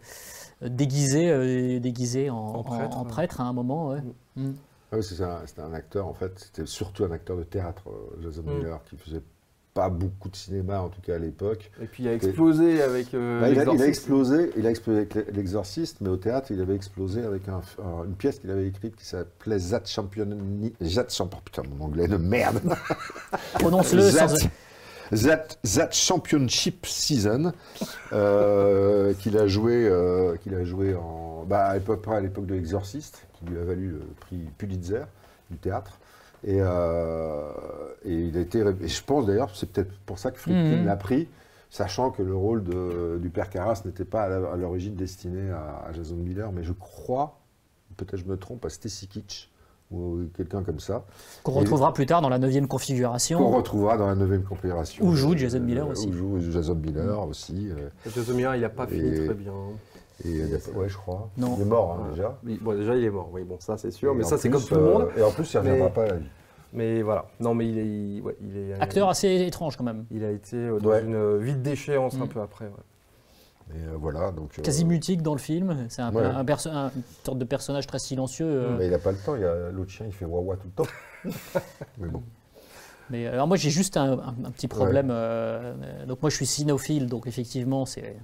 déguisé, 0.68 1.30
euh, 1.30 1.78
déguisé 1.80 2.30
en, 2.30 2.36
En 2.36 2.62
prêtre, 2.62 2.96
en 2.98 3.02
ouais. 3.02 3.08
prêtre 3.08 3.40
à 3.40 3.44
un 3.44 3.52
moment. 3.52 3.88
ouais. 3.90 4.00
Mm. 4.36 4.50
Ah 4.92 4.96
oui, 4.96 5.02
c'est 5.04 5.22
un, 5.22 5.38
c'était 5.46 5.62
un 5.62 5.72
acteur, 5.72 6.06
en 6.08 6.14
fait, 6.14 6.32
c'était 6.38 6.66
surtout 6.66 7.04
un 7.04 7.12
acteur 7.12 7.36
de 7.36 7.44
théâtre, 7.44 7.84
euh, 7.88 8.22
Jason 8.22 8.42
Mm. 8.42 8.54
Miller, 8.58 8.80
qui 8.84 8.96
faisait 8.96 9.22
pas 9.72 9.88
beaucoup 9.88 10.28
de 10.28 10.34
cinéma, 10.34 10.80
en 10.80 10.88
tout 10.88 11.00
cas 11.00 11.14
à 11.14 11.18
l'époque. 11.18 11.70
Et 11.80 11.86
puis 11.86 12.02
il 12.02 12.08
a 12.08 12.12
explosé 12.12 12.82
avec 12.82 13.14
euh, 13.14 13.40
Bah, 13.40 13.48
il, 13.48 13.52
a, 13.52 13.62
il 13.62 13.68
a 13.68 13.72
l'exorciste. 13.72 13.88
explosé, 13.88 14.50
il 14.56 14.66
a 14.66 14.70
explosé 14.70 14.98
avec 14.98 15.14
l'E- 15.14 15.26
l'exorciste, 15.32 15.98
mais 16.00 16.08
au 16.08 16.16
théâtre, 16.16 16.50
il 16.50 16.60
avait 16.60 16.74
explosé 16.74 17.22
avec 17.22 17.48
un- 17.48 17.60
un- 17.80 18.04
une 18.04 18.14
pièce 18.16 18.40
qu'il 18.40 18.50
avait 18.50 18.66
écrite 18.66 18.96
qui 18.96 19.06
s'appelait 19.06 19.60
Zat 19.60 19.82
Champion... 19.86 20.26
Zat 20.82 21.06
Champion... 21.10 21.38
Putain, 21.44 21.62
mon 21.78 21.84
anglais 21.84 22.08
de 22.08 22.16
merde 22.16 22.60
Prononce-le 23.60 24.02
sans. 24.10 24.34
That, 25.12 25.90
Championship 25.92 26.86
Season, 26.86 27.52
euh, 28.12 29.12
qu'il 29.14 29.36
a 29.36 29.46
joué, 29.46 29.86
euh, 29.88 30.36
qu'il 30.36 30.54
a 30.54 30.64
joué 30.64 30.94
en, 30.94 31.44
bah, 31.46 31.66
à 31.66 31.80
peu 31.80 31.96
près 31.96 32.16
à 32.16 32.20
l'époque 32.20 32.46
de 32.46 32.54
l'Exorciste, 32.54 33.26
qui 33.34 33.44
lui 33.46 33.58
a 33.58 33.64
valu 33.64 33.88
le 33.88 34.00
prix 34.20 34.38
Pulitzer 34.58 35.02
du 35.50 35.56
théâtre. 35.58 35.98
Et, 36.44 36.58
euh, 36.60 37.50
et 38.04 38.14
il 38.14 38.36
a 38.36 38.40
été, 38.40 38.60
et 38.60 38.88
je 38.88 39.04
pense 39.04 39.26
d'ailleurs, 39.26 39.54
c'est 39.54 39.70
peut-être 39.70 39.92
pour 40.06 40.18
ça 40.18 40.30
que 40.30 40.38
Friedkin 40.38 40.78
Mhm. 40.78 40.86
l'a 40.86 40.96
pris, 40.96 41.28
sachant 41.68 42.10
que 42.10 42.22
le 42.22 42.34
rôle 42.34 42.64
de- 42.64 43.18
du 43.20 43.28
père 43.28 43.50
Carras 43.50 43.82
n'était 43.84 44.04
pas 44.06 44.22
à 44.22 44.56
l'origine 44.56 44.94
destiné 44.94 45.50
à, 45.50 45.84
à 45.88 45.92
Jason 45.92 46.16
Miller, 46.16 46.50
mais 46.52 46.62
je 46.62 46.72
crois, 46.72 47.38
peut-être 47.98 48.16
je 48.16 48.24
me 48.24 48.38
trompe, 48.38 48.64
à 48.64 48.70
Stacy 48.70 49.06
Kitsch 49.06 49.49
ou 49.90 50.20
quelqu'un 50.36 50.62
comme 50.62 50.78
ça. 50.80 51.04
Qu'on 51.42 51.52
retrouvera 51.52 51.92
plus 51.92 52.06
tard 52.06 52.22
dans 52.22 52.28
la 52.28 52.38
neuvième 52.38 52.68
configuration. 52.68 53.38
Qu'on 53.38 53.50
retrouvera 53.56 53.96
dans 53.96 54.06
la 54.06 54.14
neuvième 54.14 54.42
configuration. 54.44 55.04
Où 55.04 55.14
joue 55.14 55.36
Jason 55.36 55.60
Miller 55.60 55.86
Euh, 55.86 55.92
aussi. 55.92 56.08
Mm. 56.08 56.20
Où 56.20 56.40
joue 56.40 56.50
Jason 56.52 56.74
Miller 56.76 57.26
aussi. 57.28 57.68
euh, 57.70 57.88
Jason 58.14 58.34
Miller, 58.34 58.56
il 58.56 58.64
a 58.64 58.68
pas 58.70 58.86
fini 58.86 59.08
Et- 59.08 59.24
très 59.26 59.34
bien. 59.34 59.52
Et, 60.24 60.42
euh, 60.42 60.58
ouais, 60.76 60.88
je 60.88 60.96
crois. 60.96 61.30
Non. 61.38 61.54
Il 61.56 61.62
est 61.62 61.66
mort 61.66 61.92
hein, 61.98 62.04
Ouais. 62.04 62.10
déjà. 62.10 62.38
Oui, 62.44 62.58
bon, 62.60 62.76
déjà, 62.76 62.94
il 62.94 63.04
est 63.04 63.10
mort. 63.10 63.30
Oui, 63.32 63.42
bon, 63.42 63.56
ça, 63.58 63.76
c'est 63.78 63.90
sûr. 63.90 64.12
Et 64.12 64.14
mais 64.16 64.24
ça, 64.24 64.36
c'est 64.38 64.50
comme 64.50 64.62
tout 64.62 64.74
le 64.74 64.80
monde. 64.82 65.08
et 65.16 65.22
en 65.22 65.30
plus, 65.30 65.50
il 65.52 65.56
ne 65.56 65.60
reviendra 65.62 65.86
Mais- 65.88 65.94
pas 65.94 66.02
à 66.02 66.06
la 66.08 66.14
vie. 66.16 66.26
Mais 66.72 67.02
voilà. 67.02 67.24
Non, 67.40 67.54
mais 67.54 67.68
il 67.68 67.78
est, 67.78 67.86
il- 67.86 68.20
ouais, 68.22 68.36
il 68.42 68.56
est. 68.56 68.72
euh, 68.74 68.76
Acteur 68.80 69.08
assez 69.08 69.28
étrange 69.46 69.76
quand 69.76 69.82
même. 69.82 70.04
Il 70.12 70.22
a 70.24 70.30
été 70.30 70.68
dans 70.80 70.90
Ouais. 70.90 71.02
une 71.02 71.38
vide 71.38 71.62
d'échéance 71.62 72.14
un 72.14 72.26
Mm. 72.26 72.28
peu 72.28 72.40
après. 72.40 72.66
ouais. 72.66 72.70
Et 73.74 73.78
euh, 73.78 73.96
voilà, 73.96 74.30
donc. 74.32 74.58
euh, 74.58 74.62
Quasi 74.62 74.84
mutique 74.84 75.22
dans 75.22 75.34
le 75.34 75.40
film. 75.40 75.86
C'est 75.88 76.02
un, 76.02 76.12
Ouais. 76.12 76.24
un 76.24 76.90
sorte 77.24 77.38
de 77.38 77.44
personnage 77.44 77.86
très 77.86 77.98
silencieux. 77.98 78.46
euh, 78.46 78.76
mais 78.78 78.86
il 78.86 78.90
n'a 78.90 78.98
pas 78.98 79.12
le 79.12 79.18
temps. 79.18 79.34
L'autre 79.72 79.90
chien, 79.90 80.06
il 80.06 80.12
fait 80.12 80.24
wawa 80.24 80.56
tout 80.56 80.66
le 80.76 80.84
temps. 80.84 80.90
mais 81.98 82.08
bon. 82.08 82.22
Mais 83.10 83.26
alors 83.26 83.48
moi 83.48 83.56
j'ai 83.56 83.70
juste 83.70 83.96
un, 83.96 84.16
petit 84.54 84.68
problème. 84.68 85.08
donc 86.06 86.22
moi 86.22 86.30
je 86.30 86.36
suis 86.36 86.46
cynophile, 86.46 87.06
donc 87.06 87.26
effectivement 87.26 87.84
c'est, 87.84 88.16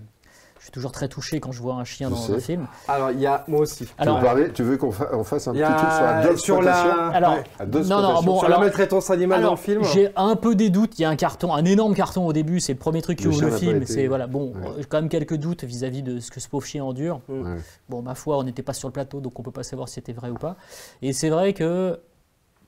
suis 0.67 0.73
toujours 0.73 0.93
très 0.93 1.09
touché 1.09 1.41
quand 1.41 1.53
je 1.53 1.61
vois 1.63 1.75
un 1.75 1.85
chien 1.85 2.09
Je 2.09 2.15
dans 2.15 2.21
sais. 2.21 2.35
un 2.35 2.39
film. 2.41 2.67
Alors, 2.89 3.11
il 3.11 3.21
y 3.21 3.27
a 3.27 3.45
moi 3.49 3.61
aussi. 3.61 3.87
Alors- 3.99 4.17
tu, 4.17 4.21
veux 4.21 4.27
parler, 4.27 4.53
tu 4.53 4.63
veux 4.63 4.77
qu'on 4.77 4.91
fa- 4.93 5.09
on 5.13 5.25
fasse 5.25 5.49
un 5.49 5.53
petit 5.53 5.63
a 5.63 5.73
truc 5.75 5.91
sur 5.91 6.03
la 6.05 6.23
dog 6.27 6.37
sur 6.37 6.63
la- 6.63 7.09
Alors, 7.09 7.35
ouais. 7.35 7.45
La 7.59 7.67
dog 7.67 7.87
non, 7.87 8.01
non, 8.03 8.23
bon, 8.23 8.37
sur 8.39 8.47
alors- 8.47 8.59
la 8.61 8.65
maltraitance 8.67 9.11
animale 9.11 9.41
dans 9.41 9.47
Alors, 9.49 9.59
le 9.59 9.63
film. 9.63 9.85
j'ai 9.85 10.11
un 10.17 10.37
peu 10.37 10.55
des 10.55 10.71
doutes. 10.71 10.99
Il 10.99 11.03
y 11.03 11.05
a 11.05 11.09
un 11.11 11.17
carton, 11.17 11.55
un 11.55 11.65
énorme 11.65 11.95
carton 11.95 12.27
au 12.27 12.33
début. 12.33 12.61
C'est 12.61 12.73
le 12.73 12.79
premier 12.79 13.03
truc 13.03 13.19
qui 13.19 13.25
Le 13.25 13.31
ouvre 13.31 13.43
le 13.43 13.51
film. 13.51 13.77
été- 13.77 13.87
C'est 13.93 14.07
voilà, 14.07 14.27
bon, 14.27 14.53
Ouais. 14.55 14.67
euh, 14.67 14.71
j'ai 14.79 14.85
quand 14.85 14.99
même 14.99 15.09
quelques 15.09 15.37
doutes 15.37 15.65
vis-à-vis 15.65 16.03
de 16.03 16.19
ce 16.21 16.31
que 16.31 16.41
ce 16.41 16.49
pauvre 16.49 16.65
chien 16.67 16.85
endure. 16.85 17.21
Ouais. 17.29 17.57
Bon, 17.89 18.03
ma 18.03 18.15
foi, 18.15 18.37
on 18.39 18.43
n'était 18.43 18.63
pas 18.63 18.73
sur 18.73 18.89
le 18.89 18.93
plateau, 18.93 19.21
donc 19.21 19.39
on 19.39 19.43
peut 19.43 19.51
pas 19.53 19.63
savoir 19.63 19.89
si 19.89 19.95
c'était 19.95 20.13
vrai 20.13 20.31
ou 20.31 20.35
pas. 20.35 20.57
Et 21.03 21.13
c'est 21.13 21.29
vrai 21.31 21.53
que 21.53 21.99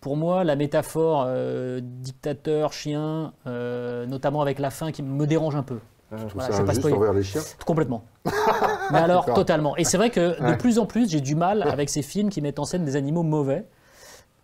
pour 0.01 0.17
moi, 0.17 0.45
la 0.45 0.55
métaphore 0.55 1.25
euh, 1.27 1.81
dictateur 1.83 2.73
chien, 2.73 3.33
euh, 3.49 4.07
notamment 4.07 4.41
avec 4.43 4.61
la 4.61 4.71
fin, 4.71 4.93
qui 4.93 5.03
me 5.03 5.27
dérange 5.27 5.57
un 5.57 5.65
peu. 5.65 5.79
Voilà, 6.11 6.23
ça 6.23 6.29
je 6.29 6.59
vais 6.59 6.65
pas 6.65 6.71
injuste 6.71 6.79
spoiler. 6.81 6.97
envers 6.97 7.13
les 7.13 7.23
chiens. 7.23 7.43
Complètement. 7.67 8.05
Mais 8.93 8.99
alors, 8.99 9.27
totalement. 9.35 9.77
Et 9.77 9.85
c'est 9.85 9.97
vrai 9.99 10.11
que 10.11 10.51
de 10.51 10.57
plus 10.57 10.79
en 10.79 10.87
plus, 10.87 11.11
j'ai 11.11 11.21
du 11.21 11.35
mal 11.35 11.63
avec 11.63 11.91
ces 11.91 12.03
films 12.03 12.31
qui 12.31 12.41
mettent 12.41 12.59
en 12.59 12.65
scène 12.65 12.85
des 12.85 12.97
animaux 12.97 13.23
mauvais. 13.23 13.67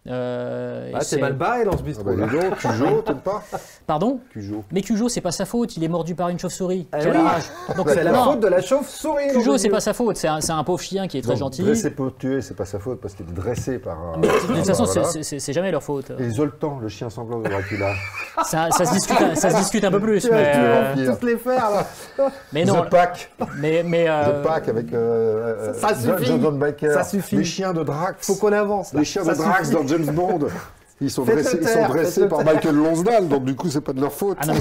Euh, 0.07 0.91
Ah, 0.95 1.01
c'est 1.01 1.19
mal 1.19 1.33
barré 1.33 1.65
dans 1.65 1.73
ce 1.73 1.79
Ah 1.81 1.83
bistrot. 1.83 2.05
bah, 2.05 2.13
là. 2.15 2.27
dis 2.27 2.39
donc, 2.39 2.59
Cujo, 2.59 3.01
t'aimes 3.03 3.21
pas 3.21 3.43
Pardon 3.87 4.21
Cujo. 4.31 4.63
Mais 4.71 4.83
Cujo, 4.83 5.09
c'est 5.09 5.23
pas 5.23 5.31
sa 5.31 5.47
faute. 5.47 5.77
Il 5.79 5.85
est 5.85 5.89
mordu 5.89 6.15
par 6.15 6.29
une 6.29 6.39
chauve-souris. 6.39 6.87
Eh 6.95 7.01
Quelle 7.01 7.13
oui. 7.13 7.23
rage. 7.23 7.45
Donc 7.77 7.89
C'est 7.89 8.05
la 8.05 8.13
non, 8.13 8.25
faute 8.25 8.41
de 8.41 8.49
la 8.49 8.61
chauve-souris. 8.61 9.29
Cujo, 9.33 9.57
c'est 9.57 9.71
pas 9.71 9.81
sa 9.81 9.95
faute. 9.95 10.17
C'est 10.19 10.29
un, 10.29 10.39
un 10.47 10.65
pauvre 10.65 10.81
chien 10.83 11.09
qui 11.09 11.19
est 11.19 11.23
très 11.23 11.33
Donc, 11.33 11.39
gentil. 11.41 11.63
Dressé 11.63 11.91
pour 11.91 12.15
tuer, 12.17 12.43
c'est 12.43 12.55
pas 12.57 12.67
sa 12.67 12.79
faute 12.79 13.01
parce 13.01 13.15
qu'il 13.15 13.27
est 13.29 13.33
dressé 13.33 13.79
par 13.79 13.99
un. 13.99 14.19
Mais 14.19 14.27
de 14.29 14.33
Ah, 14.35 14.41
toute 14.47 14.57
bah, 14.57 14.65
façon, 14.65 14.85
voilà. 14.85 15.09
c'est- 15.23 15.53
jamais 15.55 15.71
leur 15.71 15.83
faute. 15.83 16.13
Et 16.19 16.29
Zoltan, 16.31 16.79
le 16.83 16.89
chien 16.89 17.09
sanglant 17.09 17.39
de 17.41 17.49
Dracula. 17.49 17.93
Ça, 18.45 18.69
ça 18.73 18.85
se 18.85 18.93
discute, 18.95 19.21
un- 19.21 19.35
ça 19.37 19.49
se 19.51 19.57
discute 19.57 19.85
un 19.85 19.91
peu 19.91 20.01
plus. 20.01 20.29
Mais, 20.31 20.53
euh. 20.57 21.15
Tous 21.19 21.25
les 21.27 21.37
faire 21.37 21.71
là. 21.71 22.31
mais 22.53 22.65
non. 22.65 22.83
The 22.83 22.91
Pack. 22.91 23.31
Mais, 23.59 23.83
mais, 23.85 24.07
euh, 24.09 24.41
The 24.41 24.45
Pack 24.45 24.69
avec 24.69 24.93
euh, 24.93 25.73
ça 25.75 25.91
euh, 25.91 26.17
suffit. 26.19 26.41
John 26.43 26.59
Baker. 26.59 26.91
Ça 26.93 27.05
suffit. 27.05 27.37
Les 27.37 27.45
chiens 27.45 27.73
de 27.73 27.83
Drax. 27.85 28.27
Faut 28.27 28.35
qu'on 28.35 28.53
avance. 28.53 28.93
Les 28.93 29.05
chiens 29.05 29.23
de 29.25 29.33
Drax 29.33 29.71
dans 29.71 29.85
James 29.99 30.15
Bond. 30.15 30.41
Ils 31.01 31.11
sont 31.11 31.25
dressés, 31.25 31.59
ils 31.61 31.67
sont 31.69 31.75
taire, 31.75 31.89
dressés 31.89 32.13
faites-le 32.23 32.29
par. 32.29 32.45
Michael 32.45 32.77
Lonsdale, 32.77 33.29
donc 33.29 33.45
du 33.45 33.57
coup, 33.57 33.69
c'est 33.69 33.81
pas 33.81 33.93
de 33.93 34.01
leur 34.01 34.13
faute. 34.13 34.39
Ah 34.41 34.47
non, 34.47 34.53
mais, 34.55 34.59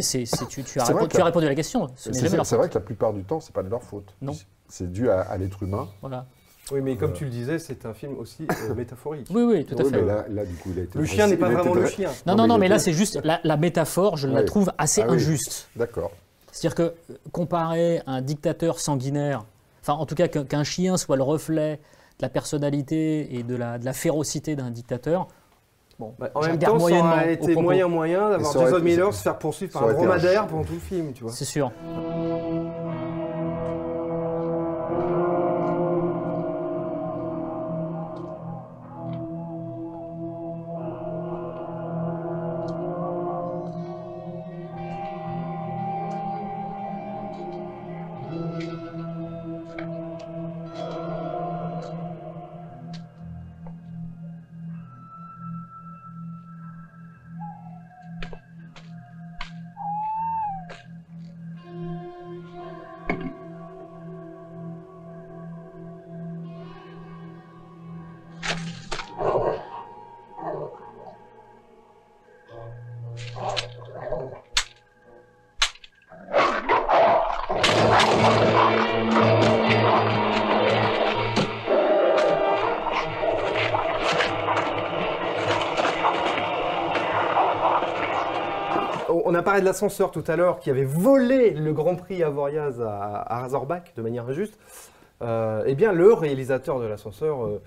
c'est- 0.00 0.48
tu, 0.48 0.64
tu 0.64 0.80
as, 0.80 0.84
répondu, 0.84 1.06
que 1.06 1.10
tu 1.12 1.16
as 1.16 1.20
la- 1.20 1.24
répondu 1.26 1.46
à 1.46 1.48
la 1.50 1.54
question. 1.54 1.88
C'est 1.96 2.10
vrai, 2.28 2.44
faute. 2.44 2.68
que 2.70 2.74
la 2.74 2.80
plupart 2.80 3.12
du 3.12 3.22
temps, 3.22 3.40
c'est 3.40 3.52
pas 3.54 3.62
de 3.62 3.68
leur 3.70 3.82
faute. 3.82 4.12
Non. 4.20 4.32
C'est 4.68 4.90
dû 4.90 5.08
à, 5.08 5.20
à 5.20 5.36
l'être 5.36 5.62
humain. 5.62 5.88
Voilà. 6.00 6.26
Oui, 6.72 6.80
mais 6.82 6.96
comme 6.96 7.12
tu 7.12 7.24
le 7.24 7.30
disais, 7.30 7.58
c'est 7.60 7.86
un 7.86 7.94
film 7.94 8.18
aussi 8.18 8.46
euh, 8.68 8.74
métaphorique. 8.76 9.28
Oui, 9.30 9.42
oui, 9.42 9.64
tout 9.64 9.76
à 9.78 9.82
Oui, 9.84 9.90
fait. 9.90 10.00
mais 10.00 10.06
là, 10.06 10.24
là, 10.28 10.44
du 10.44 10.54
coup, 10.54 10.70
il 10.74 10.80
a 10.80 10.82
été 10.82 10.98
Le 10.98 11.04
chien 11.04 11.26
n'est 11.28 11.36
pas 11.36 11.48
vraiment 11.48 11.74
le 11.74 11.86
chien. 11.86 12.10
Non, 12.26 12.34
non, 12.34 12.46
non, 12.48 12.58
mais 12.58 12.68
là, 12.68 12.78
c'est 12.80 12.92
juste 12.92 13.20
la, 13.24 13.40
la 13.44 13.56
métaphore, 13.56 14.16
je 14.16 14.26
la 14.28 14.42
trouve 14.42 14.72
assez 14.78 15.02
Ah 15.02 15.06
oui. 15.08 15.14
injuste. 15.16 15.68
D'accord. 15.76 16.10
C'est-à-dire 16.50 16.74
que 16.74 16.82
euh, 16.82 17.16
comparer 17.30 18.02
un 18.06 18.20
dictateur 18.20 18.80
sanguinaire, 18.80 19.44
enfin 19.80 19.94
en 19.94 20.06
tout 20.06 20.14
cas 20.14 20.28
qu'un 20.28 20.64
chien 20.64 20.96
soit 20.96 21.16
le 21.16 21.22
reflet 21.22 21.78
la 22.22 22.28
personnalité 22.28 23.36
et 23.36 23.42
de 23.42 23.54
la, 23.54 23.78
de 23.78 23.84
la 23.84 23.92
férocité 23.92 24.56
d'un 24.56 24.70
dictateur, 24.70 25.28
bon, 25.98 26.14
Bah, 26.18 26.30
en 26.34 26.40
même 26.40 26.58
temps, 26.58 26.78
ça 26.78 26.84
aurait 26.84 27.28
au 27.28 27.30
été 27.30 27.54
moyen 27.56 27.88
moyen 27.88 28.30
d'avoir 28.30 28.52
Jason 28.52 28.80
Miller 28.80 29.12
se 29.12 29.22
faire 29.22 29.38
poursuivre 29.38 29.72
par 29.72 29.88
un 29.88 29.92
dromadaire 29.92 30.46
pendant 30.46 30.64
tout 30.64 30.74
le 30.74 30.78
film, 30.78 31.12
tu 31.12 31.24
vois. 31.24 31.32
C'est 31.32 31.44
sûr. 31.44 31.72
De 89.62 89.66
l'ascenseur 89.66 90.10
tout 90.10 90.24
à 90.26 90.36
l'heure 90.36 90.58
qui 90.58 90.70
avait 90.70 90.84
volé 90.84 91.50
le 91.52 91.72
Grand 91.72 91.96
Prix 91.96 92.22
Avoriaz 92.22 92.80
à, 92.80 93.24
à 93.32 93.40
Razorback 93.40 93.94
de 93.96 94.02
manière 94.02 94.28
injuste. 94.28 94.58
Euh, 95.22 95.62
eh 95.66 95.74
bien, 95.74 95.92
le 95.92 96.12
réalisateur 96.12 96.80
de 96.80 96.84
l'ascenseur 96.86 97.44
euh, 97.44 97.62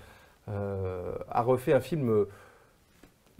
euh, 0.50 1.16
a 1.30 1.42
refait 1.42 1.74
un 1.74 1.80
film 1.80 2.26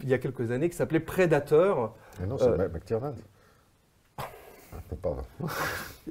il 0.02 0.08
y 0.08 0.14
a 0.14 0.18
quelques 0.18 0.50
années 0.50 0.68
qui 0.68 0.76
s'appelait 0.76 1.00
Predator. 1.00 1.94
Mais 2.20 2.26
non, 2.26 2.38
c'est 2.38 2.50
McTiernan. 2.56 3.14
Ah, 4.72 4.94
pardon. 5.00 5.22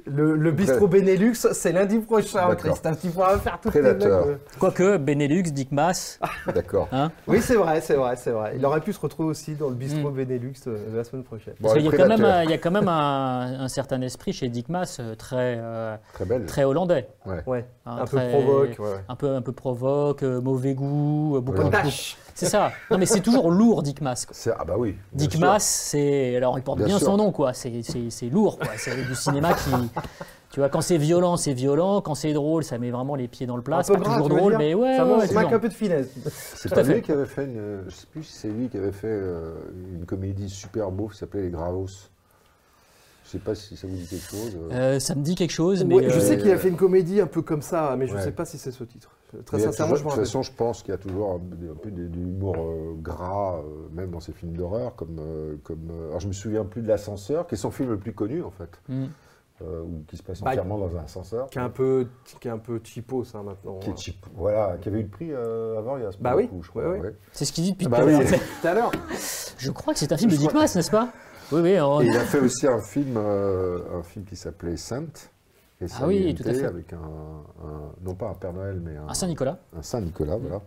Le, 0.04 0.36
le 0.36 0.52
bistrot 0.52 0.88
Benelux, 0.88 1.34
c'est 1.52 1.72
lundi 1.72 1.98
prochain. 2.00 2.54
Christophe. 2.54 3.00
Tu 3.00 3.08
pourras 3.08 3.38
faire 3.38 3.58
toutes 3.60 3.74
les 3.74 3.80
Predator. 3.80 4.24
blagues. 4.26 4.38
Quoique 4.58 4.96
Benelux, 4.98 5.42
Dick 5.44 5.72
Mass, 5.72 6.20
D'accord. 6.54 6.88
hein, 6.92 7.10
Oui, 7.26 7.40
c'est 7.40 7.54
vrai, 7.54 7.80
c'est 7.80 7.94
vrai, 7.94 8.14
c'est 8.16 8.30
vrai. 8.30 8.52
Il 8.56 8.66
aurait 8.66 8.82
pu 8.82 8.92
se 8.92 9.00
retrouver 9.00 9.30
aussi 9.30 9.54
dans 9.54 9.70
le 9.70 9.74
bistrot 9.74 10.10
Mm. 10.10 10.14
Benelux 10.14 10.52
euh, 10.66 10.76
la 10.94 11.02
semaine 11.02 11.24
prochaine. 11.24 11.54
Bon, 11.60 11.68
parce 11.68 11.74
qu'il 11.74 11.84
y, 11.84 11.88
a 11.88 11.90
le 11.92 11.96
quand 11.96 12.08
même, 12.08 12.18
Predator, 12.18 12.38
un- 12.40 12.44
il 12.44 12.50
y 12.50 12.52
a 12.54 12.58
quand 12.58 12.70
même 12.70 12.88
un, 12.88 13.60
un 13.60 13.68
certain 13.68 14.00
esprit 14.02 14.32
chez 14.34 14.48
Dick 14.48 14.68
Mass 14.68 14.98
euh, 15.00 15.14
très, 15.14 15.56
euh, 15.58 15.96
Très 16.12 16.24
belle. 16.26 16.44
très 16.44 16.64
hollandais. 16.64 17.08
Ouais, 17.46 17.64
hein, 17.86 17.96
un 18.00 18.04
peu 18.04 18.18
provoque. 18.28 18.76
ouais. 18.78 19.00
Un 19.08 19.16
peu, 19.16 19.34
un 19.34 19.42
peu 19.42 19.52
provoque, 19.52 20.22
euh, 20.22 20.40
mauvais 20.42 20.74
goût, 20.74 21.36
euh, 21.36 21.40
beaucoup, 21.40 21.58
Ouais. 21.58 21.64
beaucoup- 21.64 21.76
Potache. 21.76 22.18
C'est 22.34 22.46
ça. 22.46 22.70
Non, 22.90 22.98
mais 22.98 23.06
c'est 23.06 23.20
toujours 23.22 23.50
lourd, 23.50 23.82
Dick. 23.82 24.00
C'est- 24.32 24.52
Ah 24.58 24.64
bah 24.66 24.74
oui. 24.76 24.94
Dick 25.14 25.32
sûr. 25.32 25.40
Mass, 25.40 25.64
c'est. 25.64 26.36
Alors, 26.36 26.58
il 26.58 26.62
porte 26.62 26.82
Bien 26.82 26.98
son 26.98 27.16
nom, 27.16 27.32
quoi. 27.32 27.54
C'est- 27.54 27.80
C'est 27.82 28.10
c'est 28.10 28.26
lourd, 28.28 28.58
quoi. 28.58 28.68
C'est 28.76 28.94
du 29.06 29.14
cinéma 29.14 29.54
qui. 29.54 29.70
Tu 30.50 30.60
vois, 30.60 30.70
quand 30.70 30.80
c'est 30.80 30.96
violent, 30.96 31.36
c'est 31.36 31.52
violent. 31.52 32.00
Quand 32.00 32.14
c'est 32.14 32.32
drôle, 32.32 32.64
ça 32.64 32.78
met 32.78 32.90
vraiment 32.90 33.14
les 33.14 33.28
pieds 33.28 33.46
dans 33.46 33.56
le 33.56 33.62
plat. 33.62 33.82
C'est 33.82 33.92
pas 33.92 34.00
toujours 34.00 34.28
drôle, 34.30 34.56
mais 34.56 34.72
ouais, 34.74 34.96
Ça 34.96 35.04
ouais, 35.04 35.32
manque 35.34 35.52
un 35.52 35.58
peu 35.58 35.68
de 35.68 35.74
finesse. 35.74 36.08
C'est 36.54 36.68
Tout 36.70 36.74
pas 36.74 36.80
à 36.80 36.84
fait. 36.84 36.94
lui 36.94 37.02
qui 37.02 37.12
avait 37.12 37.26
fait 37.26 37.44
une. 37.44 37.82
Je 37.88 37.94
sais 37.94 38.06
plus 38.10 38.22
si 38.22 38.32
c'est 38.32 38.48
lui 38.48 38.68
qui 38.70 38.78
avait 38.78 38.92
fait 38.92 39.08
euh, 39.10 39.54
une 39.92 40.06
comédie 40.06 40.48
super 40.48 40.90
beau 40.90 41.08
qui 41.08 41.18
s'appelait 41.18 41.42
Les 41.42 41.50
Gravos. 41.50 41.88
Je 43.24 43.30
sais 43.32 43.38
pas 43.38 43.54
si 43.54 43.76
ça 43.76 43.86
vous 43.88 43.96
dit 43.96 44.06
quelque 44.06 44.30
chose. 44.30 44.56
euh. 44.56 44.72
Euh, 44.72 45.00
ça 45.00 45.14
me 45.16 45.22
dit 45.22 45.34
quelque 45.34 45.50
chose, 45.50 45.84
mais. 45.84 45.96
Ouais, 45.96 46.08
je 46.10 46.16
euh, 46.16 46.20
sais 46.20 46.38
qu'il 46.38 46.50
a 46.50 46.56
fait 46.56 46.68
une 46.68 46.76
comédie 46.76 47.20
un 47.20 47.26
peu 47.26 47.42
comme 47.42 47.60
ça, 47.60 47.94
mais 47.98 48.06
je 48.06 48.12
ne 48.12 48.18
Ouais. 48.18 48.24
sais 48.24 48.32
pas 48.32 48.44
si 48.44 48.56
c'est 48.56 48.70
ce 48.70 48.84
titre. 48.84 49.10
Très 49.44 49.58
sincèrement, 49.58 49.96
je 49.96 50.04
De 50.04 50.08
toute 50.08 50.18
façon, 50.20 50.42
je 50.42 50.52
pense 50.52 50.82
qu'il 50.82 50.92
y 50.92 50.94
a 50.94 50.98
toujours 50.98 51.32
un, 51.32 51.40
peu- 51.82 51.90
de, 51.90 52.02
l'humour 52.02 52.54
euh, 52.56 52.94
gras, 53.02 53.56
euh, 53.58 53.62
même 53.92 54.10
dans 54.12 54.20
ses 54.20 54.32
films 54.32 54.52
d'horreur, 54.52 54.94
comme. 54.94 55.18
euh, 55.18 55.56
comme 55.64 55.90
euh, 55.90 56.08
alors, 56.10 56.20
je 56.20 56.28
me 56.28 56.32
souviens 56.32 56.64
plus 56.64 56.80
de 56.82 56.88
L'Ascenseur, 56.88 57.46
qui 57.48 57.56
est 57.56 57.58
son 57.58 57.72
film 57.72 57.90
le 57.90 57.98
plus 57.98 58.12
connu, 58.14 58.42
en 58.44 58.52
fait, 58.52 58.70
hmm. 58.88 59.06
Euh, 59.62 59.82
ou 59.82 60.04
qui 60.06 60.16
se 60.16 60.22
passe 60.22 60.40
Bah, 60.42 60.50
entièrement 60.50 60.78
dans 60.78 60.96
un 60.96 61.04
ascenseur. 61.04 61.48
Qui 61.48 61.58
est 61.58 61.62
un 61.62 61.70
peu, 61.70 62.06
qui 62.40 62.48
est 62.48 62.50
un 62.50 62.58
peu 62.58 62.80
cheapo, 62.82 63.24
ça 63.24 63.42
maintenant. 63.42 63.78
Qui 63.78 63.90
est 63.90 63.96
cheap. 63.96 64.26
Voilà, 64.34 64.76
qui 64.80 64.88
avait 64.88 65.00
eu 65.00 65.04
le 65.04 65.08
prix 65.08 65.32
euh, 65.32 65.78
avant, 65.78 65.96
il 65.96 66.02
y 66.02 66.06
a 66.06 66.12
ce 66.12 66.18
Bah 66.18 66.34
oui, 66.36 66.48
coup, 66.48 66.62
je 66.62 66.68
crois. 66.70 66.88
ouais. 66.90 67.00
ouais. 67.00 67.14
C'est 67.32 67.44
ce 67.44 67.52
qu'il 67.52 67.64
dit 67.64 67.72
depuis 67.72 67.88
Bah 67.88 67.98
tout 68.02 68.08
à 68.08 68.18
oui. 68.18 68.24
l'heure. 68.74 68.90
Je 69.58 69.70
crois 69.70 69.92
que 69.94 69.98
c'est 70.00 70.12
un 70.12 70.16
film 70.16 70.30
de 70.30 70.36
Dick 70.36 70.52
Mass, 70.54 70.76
n'est-ce 70.76 70.90
pas? 70.90 71.08
Oui, 71.52 71.60
oui. 71.62 71.80
on- 71.80 72.00
Et 72.00 72.06
il 72.06 72.16
a 72.16 72.20
fait 72.20 72.40
aussi 72.40 72.66
un 72.66 72.80
film, 72.80 73.16
euh, 73.16 73.78
un 73.98 74.02
film 74.02 74.24
qui 74.24 74.36
s'appelait 74.36 74.76
Sainte. 74.76 75.30
Et 75.80 75.86
Ah 76.00 76.06
oui, 76.06 76.34
tout 76.34 76.42
à 76.48 76.52
fait. 76.54 76.64
Avec 76.64 76.92
un, 76.92 76.96
un- 76.96 77.92
non 78.02 78.14
pas 78.14 78.28
un 78.30 78.34
Père 78.34 78.52
Noël, 78.52 78.80
mais 78.82 78.96
un, 78.96 79.08
Un 79.08 79.14
Saint-Nicolas. 79.14 79.58
un 79.78 79.82
Saint 79.82 80.00
Nicolas, 80.00 80.36
voilà. 80.36 80.62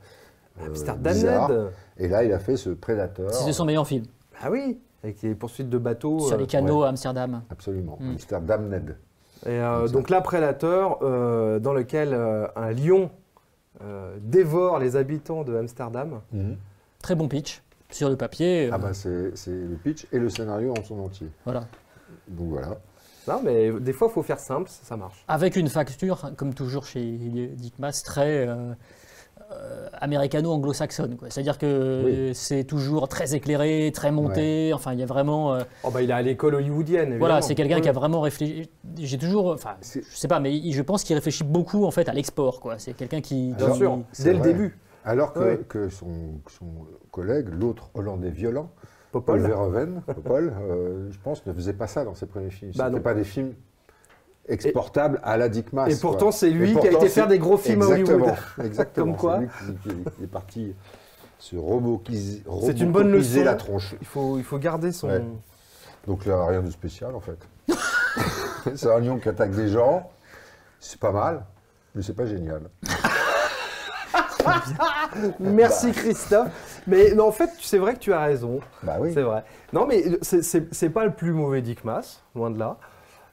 Euh, 0.62 0.68
Amsterdam 0.68 1.14
bizarre. 1.14 1.52
Et 1.98 2.08
là, 2.08 2.24
il 2.24 2.32
a 2.34 2.40
fait 2.40 2.58
ce 2.58 2.70
Prédateur. 2.70 3.34
C'est 3.34 3.54
son 3.54 3.66
meilleur 3.66 3.88
film. 3.88 4.06
Ah 4.42 4.50
oui, 4.52 4.80
avec 5.04 5.22
les 5.22 5.36
poursuites 5.36 5.70
de 5.70 5.78
bateaux. 5.78 6.20
Sur 6.20 6.36
euh, 6.36 6.40
les 6.40 6.48
canaux 6.48 6.84
à 6.84 6.90
Amsterdam. 6.90 7.42
Absolument. 7.50 7.98
Mm. 8.00 8.10
Amsterdam 8.12 8.70
Ned. 8.70 8.98
Et 9.46 9.50
euh, 9.52 9.88
donc 9.88 10.10
là, 10.10 10.20
Prédateur, 10.22 11.00
euh, 11.02 11.60
dans 11.60 11.74
lequel 11.74 12.14
euh, 12.14 12.48
un 12.56 12.72
lion 12.72 13.10
euh, 13.82 14.18
dévore 14.22 14.80
les 14.80 14.96
habitants 14.98 15.44
de 15.44 15.56
Amsterdam. 15.56 16.20
Très 17.02 17.16
bon 17.16 17.28
pitch. 17.30 17.62
Sur 17.92 18.10
le 18.10 18.18
papier. 18.18 18.68
euh, 18.68 18.72
Ah 18.74 18.78
bah 18.78 18.94
c'est 18.94 19.32
le 19.48 19.78
pitch 19.84 20.06
et 20.12 20.20
le 20.20 20.30
scénario 20.30 20.74
en 20.78 20.84
son 20.84 21.00
entier. 21.00 21.28
Voilà. 21.46 21.66
Donc 22.28 22.50
voilà. 22.50 22.78
Non, 23.28 23.42
mais 23.44 23.72
des 23.80 23.94
fois, 23.94 24.08
il 24.10 24.14
faut 24.14 24.24
faire 24.24 24.40
simple, 24.40 24.70
ça, 24.70 24.98
marche. 24.98 25.24
Avec 25.28 25.56
une 25.56 25.70
facture, 25.70 26.32
comme 26.36 26.54
toujours 26.54 26.86
chez 26.86 27.02
Dick 27.56 27.78
Mass, 27.80 28.02
très 28.04 28.48
euh, 28.48 28.54
euh, 28.56 28.74
américano-anglo-saxonne. 30.02 31.16
quoi. 31.18 31.30
C'est-à-dire 31.30 31.58
que 31.58 32.04
Oui. 32.06 32.36
c'est 32.36 32.64
toujours 32.64 33.08
très 33.08 33.36
éclairé, 33.36 33.92
très 33.94 34.12
monté. 34.12 34.72
Enfin, 34.74 34.94
il 34.94 35.00
y 35.00 35.04
a 35.04 35.06
vraiment. 35.06 35.54
euh, 35.56 35.62
Oh, 35.84 35.90
bah, 35.92 36.02
il 36.02 36.10
est 36.10 36.14
à 36.14 36.22
l'école 36.22 36.56
hollywoodienne. 36.56 37.18
voilà, 37.18 37.42
c'est 37.42 37.56
quelqu'un 37.56 37.76
Oui. 37.78 37.82
qui 37.82 37.90
a 37.90 37.94
vraiment 37.94 38.22
réfléchi. 38.22 38.70
J'ai 38.98 39.18
toujours. 39.18 39.48
Enfin, 39.52 39.76
je 39.82 40.00
sais 40.16 40.28
pas, 40.28 40.40
mais 40.40 40.72
je 40.72 40.82
pense 40.82 41.04
qu'il 41.04 41.16
réfléchit 41.16 41.44
beaucoup 41.44 41.86
en 41.86 41.92
fait 41.92 42.08
à 42.10 42.14
l'export. 42.14 42.62
C'est 42.78 42.94
quelqu'un 42.94 43.22
qui. 43.22 43.54
Bien 43.54 43.74
sûr, 43.74 44.00
dès 44.20 44.34
le 44.34 44.40
vrai. 44.40 44.48
début. 44.54 44.78
Alors 45.06 45.34
que, 45.34 45.40
Ouais. 45.40 45.60
que 45.68 45.90
son, 45.90 46.08
son 46.50 46.66
collègue, 47.12 47.48
l'autre 47.50 47.90
Hollandais 47.96 48.30
violent, 48.32 48.70
Paul 49.12 49.24
Popol. 49.24 49.40
Verhoeven, 49.42 50.02
Paul, 50.26 50.54
euh, 50.62 51.08
je 51.10 51.18
pense, 51.24 51.46
ne 51.46 51.54
faisait 51.54 51.74
pas 51.74 51.88
ça 51.88 52.04
dans 52.04 52.14
ses 52.14 52.26
premiers 52.26 52.50
films. 52.52 52.72
Bah 52.76 52.86
C'était 52.86 52.98
non. 52.98 53.02
pas 53.04 53.14
des 53.14 53.24
films 53.24 53.54
exportables 54.50 55.20
à 55.24 55.38
la 55.38 55.50
Dick 55.50 55.74
Mass. 55.74 55.94
Et 55.94 56.00
pourtant, 56.00 56.32
c'est 56.32 56.50
lui 56.50 56.76
qui 56.76 56.88
a 56.88 56.92
été 56.92 57.10
faire 57.10 57.28
des 57.28 57.40
gros 57.40 57.58
films 57.58 57.82
à 57.82 57.86
Exactement, 57.86 58.26
Hollywood. 58.26 58.66
Exactement. 58.66 59.06
Comme 59.06 59.18
quoi. 59.18 59.40
Lui 59.40 59.48
qui, 59.84 59.90
qui 60.18 60.24
est 60.24 60.28
parti 60.28 60.76
se 61.40 61.56
roboquiser, 61.56 62.44
C'est 62.64 62.80
une 62.82 62.92
bonne 62.92 63.12
leçon. 63.12 63.44
la 63.44 63.56
tronche. 63.56 63.96
Il 64.02 64.08
faut, 64.08 64.38
il 64.38 64.44
faut 64.44 64.60
garder 64.60 64.92
son. 64.92 65.08
Ouais. 65.08 65.24
Donc 66.06 66.26
là, 66.26 66.46
rien 66.46 66.62
de 66.62 66.70
spécial 66.70 67.16
en 67.16 67.22
fait. 67.22 67.38
c'est 68.76 68.92
un 68.92 69.00
lion 69.00 69.18
qui 69.20 69.30
attaque 69.30 69.52
des 69.52 69.70
gens. 69.70 70.10
C'est 70.80 71.00
pas 71.00 71.12
mal, 71.12 71.46
mais 71.96 72.02
c'est 72.02 72.16
pas 72.16 72.26
génial. 72.26 72.62
Merci 75.40 75.92
Christophe. 75.92 76.82
Mais 76.88 77.14
non, 77.14 77.28
en 77.28 77.32
fait, 77.32 77.50
c'est 77.62 77.78
vrai 77.78 77.94
que 77.94 78.00
tu 78.00 78.14
as 78.14 78.22
raison. 78.22 78.60
Bah 78.84 78.98
oui. 79.00 79.12
C'est 79.14 79.22
vrai. 79.22 79.44
Non, 79.74 79.86
mais 79.86 80.04
c'est- 80.22 80.90
pas 80.90 81.06
le 81.06 81.12
plus 81.12 81.32
mauvais 81.32 81.62
Dick 81.62 81.84
Mass, 81.84 82.24
loin 82.36 82.50
de 82.50 82.60
là. 82.60 82.78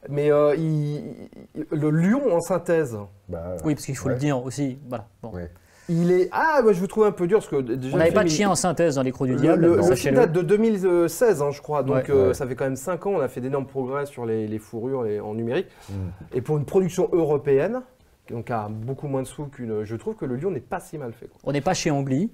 Mais 0.09 0.31
euh, 0.31 0.55
il- 0.57 1.29
il- 1.55 1.66
le 1.71 1.90
lion 1.90 2.35
en 2.35 2.40
synthèse, 2.40 2.97
Bah, 3.29 3.57
Oui, 3.64 3.75
parce 3.75 3.87
qu'il 3.87 3.97
faut 3.97 4.07
ouais. 4.09 4.14
le 4.14 4.19
dire 4.21 4.42
aussi. 4.45 4.79
Voilà. 4.88 5.07
Bon. 5.23 5.31
Ouais. 5.31 5.51
il 5.88 6.11
est. 6.11 6.29
Ah, 6.33 6.61
moi 6.64 6.73
je 6.73 6.81
vous 6.81 6.88
trouve 6.88 7.05
un 7.07 7.12
peu 7.12 7.27
dur 7.29 7.38
parce 7.38 7.49
que 7.49 7.61
déjà. 7.61 7.95
On 7.95 7.99
n'avait 7.99 8.11
pas 8.12 8.25
de 8.25 8.29
il- 8.29 8.33
chien 8.33 8.51
en 8.51 8.55
synthèse 8.57 8.97
dans 8.97 9.03
les 9.03 9.12
crocs 9.12 9.29
du 9.29 9.35
Le, 9.35 9.40
diable. 9.40 9.62
le- 9.62 9.69
le 9.69 9.75
film 9.83 9.85
sachez-le. 9.88 10.16
date 10.16 10.33
de 10.33 10.42
2016, 10.42 11.42
hein, 11.42 11.51
je 11.53 11.61
crois. 11.62 11.83
Donc 11.85 11.95
Ouais. 11.97 12.05
euh, 12.11 12.29
Ouais. 12.29 12.35
ça 12.35 12.45
fait 12.47 12.57
quand 12.57 12.64
même 12.64 12.75
5 12.77 13.07
ans. 13.07 13.12
On 13.14 13.21
a 13.21 13.29
fait 13.29 13.40
d'énormes 13.40 13.66
progrès 13.66 14.05
sur 14.07 14.27
les, 14.27 14.49
les 14.49 14.59
fourrures 14.59 15.07
et- 15.07 15.21
en 15.21 15.35
numérique. 15.35 15.69
Mm. 15.88 15.95
Et 16.35 16.40
pour 16.40 16.57
une 16.59 16.64
production 16.64 17.09
européenne, 17.12 17.83
donc 18.31 18.51
à 18.51 18.69
beaucoup 18.69 19.07
moins 19.07 19.23
de 19.23 19.29
sous 19.29 19.45
qu'une. 19.47 19.85
Je 19.85 19.95
trouve 19.97 20.16
que 20.16 20.25
le 20.25 20.35
lion 20.37 20.51
n'est 20.51 20.59
pas 20.61 20.81
si 20.81 20.99
mal 20.99 21.12
fait. 21.12 21.27
quoi. 21.27 21.38
On 21.45 21.53
n'est 21.53 21.61
pas 21.61 21.75
chez 21.75 21.90
Angly. 21.92 22.33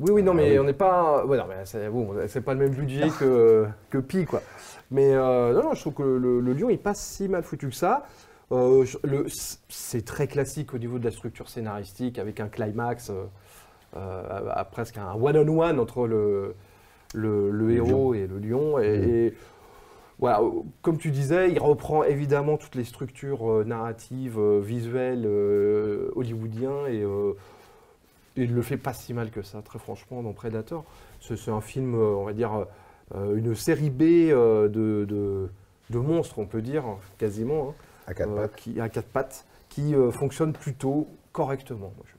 Oui, 0.00 0.10
oui, 0.12 0.22
non, 0.22 0.32
mais 0.34 0.44
Ah 0.48 0.52
oui. 0.52 0.58
on 0.60 0.64
n'est 0.64 0.72
pas. 0.74 1.24
Ouais, 1.24 1.36
non, 1.38 1.44
mais 1.48 1.56
c'est 1.64 1.88
bon, 1.88 2.10
c'est 2.28 2.40
pas 2.42 2.52
le 2.54 2.60
même 2.60 2.70
budget 2.74 3.08
que, 3.18 3.66
que 3.90 3.98
Pi, 3.98 4.26
quoi. 4.26 4.42
Mais 4.90 5.12
euh, 5.12 5.52
non, 5.52 5.64
non, 5.64 5.74
je 5.74 5.80
trouve 5.80 5.94
que 5.94 6.02
le, 6.02 6.40
le 6.40 6.52
Lion, 6.54 6.70
il 6.70 6.78
passe 6.78 7.00
si 7.00 7.28
mal 7.28 7.42
foutu 7.42 7.68
que 7.68 7.74
ça. 7.74 8.06
Euh, 8.52 8.86
c'est 9.68 10.04
très 10.04 10.26
classique 10.26 10.72
au 10.72 10.78
niveau 10.78 10.98
de 10.98 11.04
la 11.04 11.10
structure 11.10 11.48
scénaristique, 11.50 12.18
avec 12.18 12.40
un 12.40 12.48
climax, 12.48 13.10
euh, 13.10 13.24
à- 13.94 14.60
à 14.60 14.64
presque 14.64 14.96
un 14.98 15.12
one-on-one 15.14 15.78
entre 15.78 16.06
le, 16.06 16.54
le, 17.14 17.50
le 17.50 17.70
héros 17.72 18.14
et 18.14 18.26
le 18.26 18.38
lion. 18.38 18.78
Et, 18.78 18.98
Mhm. 18.98 19.08
et 19.10 19.34
voilà, 20.18 20.40
comme 20.82 20.98
tu 20.98 21.10
disais, 21.10 21.50
il 21.50 21.58
reprend 21.60 22.02
évidemment 22.04 22.56
toutes 22.56 22.74
les 22.74 22.84
structures 22.84 23.64
narratives, 23.66 24.40
visuelles, 24.60 25.26
hollywoodiens 26.16 26.86
et 26.88 27.04
il 28.36 28.54
le 28.54 28.62
fait 28.62 28.76
pas 28.76 28.92
si 28.94 29.14
mal 29.14 29.30
que 29.30 29.42
ça, 29.42 29.62
très 29.62 29.78
franchement, 29.78 30.22
dans 30.22 30.32
Predator. 30.32 30.84
C'est 31.20 31.50
un 31.50 31.60
film, 31.60 31.94
on 31.94 32.24
va 32.24 32.32
dire, 32.32 32.66
une 33.14 33.54
série 33.54 33.90
B 33.90 34.02
euh, 34.02 34.68
de, 34.68 35.04
de, 35.08 35.48
de 35.90 35.98
monstres, 35.98 36.38
on 36.38 36.46
peut 36.46 36.62
dire, 36.62 36.84
quasiment, 37.18 37.70
hein, 37.70 37.74
À 38.06 38.14
quatre 38.14 38.30
euh, 38.30 38.42
pattes. 38.42 38.56
qui, 38.56 38.80
à 38.80 38.88
quatre 38.88 39.08
pattes, 39.08 39.44
qui 39.68 39.94
euh, 39.94 40.10
fonctionne 40.10 40.52
plutôt 40.52 41.08
correctement, 41.32 41.92
moi, 41.96 42.04
je 42.06 42.12
trouve. 42.12 42.18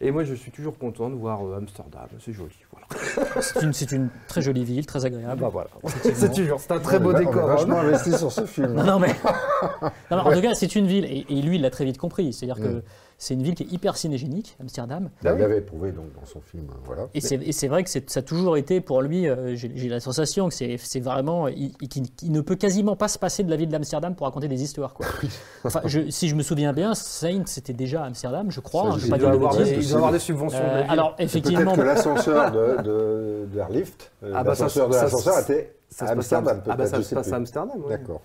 Et 0.00 0.10
moi, 0.10 0.24
je 0.24 0.34
suis 0.34 0.50
toujours 0.50 0.78
content 0.78 1.08
de 1.08 1.14
voir 1.14 1.44
euh, 1.46 1.56
Amsterdam, 1.56 2.06
c'est 2.20 2.32
joli. 2.32 2.52
Voilà. 2.70 2.86
C'est 3.40 3.62
une, 3.62 3.72
c'est 3.72 3.92
une 3.92 4.08
très 4.28 4.42
jolie 4.42 4.64
ville, 4.64 4.86
très 4.86 5.04
agréable. 5.04 5.40
Bah 5.40 5.48
voilà. 5.50 5.68
C'est 6.14 6.32
toujours, 6.32 6.60
c'est 6.60 6.72
un 6.72 6.78
très 6.78 6.98
On 6.98 7.00
beau 7.00 7.12
décor. 7.12 7.34
On 7.34 7.38
est 7.38 7.42
hein. 7.42 7.46
vachement 7.46 7.78
investi 7.80 8.12
sur 8.12 8.30
ce 8.30 8.44
film. 8.46 8.74
Non, 8.74 8.84
non, 8.84 8.98
mais, 8.98 9.14
Non, 10.10 10.18
en 10.18 10.32
tout 10.32 10.40
cas, 10.40 10.54
c'est 10.54 10.74
une 10.76 10.86
ville, 10.86 11.04
et, 11.04 11.26
et 11.28 11.42
lui, 11.42 11.56
il 11.56 11.62
l'a 11.62 11.70
très 11.70 11.84
vite 11.84 11.98
compris. 11.98 12.32
C'est-à-dire 12.32 12.56
que 12.62 12.76
Mm. 12.76 12.82
c'est 13.18 13.34
une 13.34 13.42
ville 13.42 13.54
qui 13.54 13.62
est 13.62 13.72
hyper 13.72 13.96
cinégénique, 13.96 14.56
Amsterdam. 14.60 15.08
Il 15.22 15.26
l'avait 15.28 15.60
prouvé 15.62 15.92
donc 15.92 16.12
dans 16.18 16.26
son 16.26 16.40
film. 16.40 16.64
euh, 16.70 16.74
Voilà. 16.84 17.06
Et 17.14 17.20
c'est 17.52 17.68
vrai 17.68 17.82
que 17.84 17.90
ça 17.90 18.00
a 18.20 18.22
toujours 18.22 18.56
été 18.56 18.80
pour 18.80 19.00
lui, 19.02 19.26
euh, 19.28 19.54
j'ai 19.56 19.88
la 19.88 20.00
sensation 20.00 20.48
que 20.48 20.54
c'est 20.54 21.00
vraiment, 21.00 21.48
il, 21.48 21.72
ne 22.24 22.40
peut 22.40 22.56
quasiment 22.56 22.96
pas 22.96 23.08
se 23.08 23.18
passer 23.18 23.42
de 23.44 23.50
la 23.50 23.56
ville 23.56 23.68
d'Amsterdam 23.68 24.14
pour 24.14 24.26
raconter 24.26 24.48
des 24.48 24.62
histoires. 24.62 24.92
Quoi. 24.94 25.06
Enfin, 25.64 25.80
je- 25.84 26.10
si 26.10 26.28
je 26.28 26.34
me 26.34 26.42
souviens 26.42 26.72
bien, 26.72 26.94
Saint 26.94 27.42
c'était 27.46 27.72
déjà 27.72 28.02
à 28.02 28.06
Amsterdam, 28.06 28.50
je 28.50 28.60
crois. 28.60 28.82
Ça, 28.82 28.88
hein, 28.88 28.98
je 28.98 29.08
pas 29.08 29.18
doit, 29.18 29.30
de 29.30 29.34
avoir 29.36 29.56
des, 29.56 29.64
bêtises. 29.64 29.84
il 29.86 29.88
doit 29.88 29.96
avoir 29.96 30.12
des 30.12 30.18
subventions. 30.18 30.58
de 30.58 30.64
Euh, 30.64 30.82
alors 30.88 31.14
effectivement, 31.18 31.72
Peut-être 31.74 31.76
que 31.76 31.82
l'ascenseur 31.82 32.52
de, 32.52 32.82
de, 32.84 33.46
d'Airlift, 33.52 34.12
euh, 34.22 34.32
Ah 34.34 34.44
bah 34.44 34.50
l'ascenseur 34.50 34.88
de 34.88 34.94
l'ascenseur 34.94 35.38
était 35.40 35.74
ça 35.90 36.04
à 36.04 36.08
se 36.08 36.14
passe 36.14 36.32
à- 36.32 36.38
Amsterdam. 36.38 36.62
Ah 36.68 36.76
bah 36.76 36.86
se 36.86 37.14
passe 37.14 37.32
à 37.32 37.36
Amsterdam. 37.36 37.78
D'accord. 37.88 38.20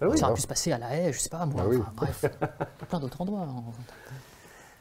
Ah 0.00 0.08
oui. 0.08 0.18
ça 0.18 0.26
aurait 0.26 0.34
pu 0.34 0.40
se 0.40 0.46
passer 0.46 0.72
à 0.72 0.78
La 0.78 0.94
Haye, 0.96 1.12
je 1.12 1.18
sais 1.18 1.28
pas 1.28 1.44
moi. 1.46 1.62
Ah 1.64 1.68
oui. 1.68 1.76
enfin, 1.80 1.92
bref, 1.94 2.24
plein 2.88 3.00
d'autres 3.00 3.20
endroits. 3.20 3.42
hein. 3.48 3.62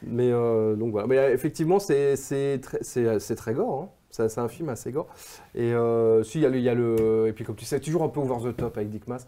Mais 0.03 0.31
euh, 0.31 0.75
donc 0.75 0.91
voilà. 0.91 1.07
Mais 1.07 1.17
euh, 1.17 1.33
effectivement, 1.33 1.79
c'est 1.79 2.15
c'est 2.15 2.59
très, 2.61 2.79
c'est 2.83 3.35
très 3.35 3.53
gore. 3.53 3.83
hein. 3.83 3.89
C'est 4.11 4.39
un 4.39 4.47
film 4.47 4.69
assez 4.69 4.91
gore. 4.91 5.07
Et 5.55 5.73
euh, 5.73 6.23
si, 6.23 6.39
il 6.39 6.41
y, 6.41 6.45
a 6.45 6.49
le- 6.49 6.57
il 6.57 6.63
y 6.63 6.69
a 6.69 6.73
le. 6.73 7.27
Et 7.27 7.33
puis, 7.33 7.43
comme 7.45 7.55
tu 7.55 7.65
sais, 7.65 7.79
toujours 7.79 8.03
un 8.03 8.09
peu 8.09 8.19
over 8.19 8.51
the 8.51 8.55
top 8.55 8.77
avec 8.77 8.89
Dick 8.89 9.07
Mass. 9.07 9.27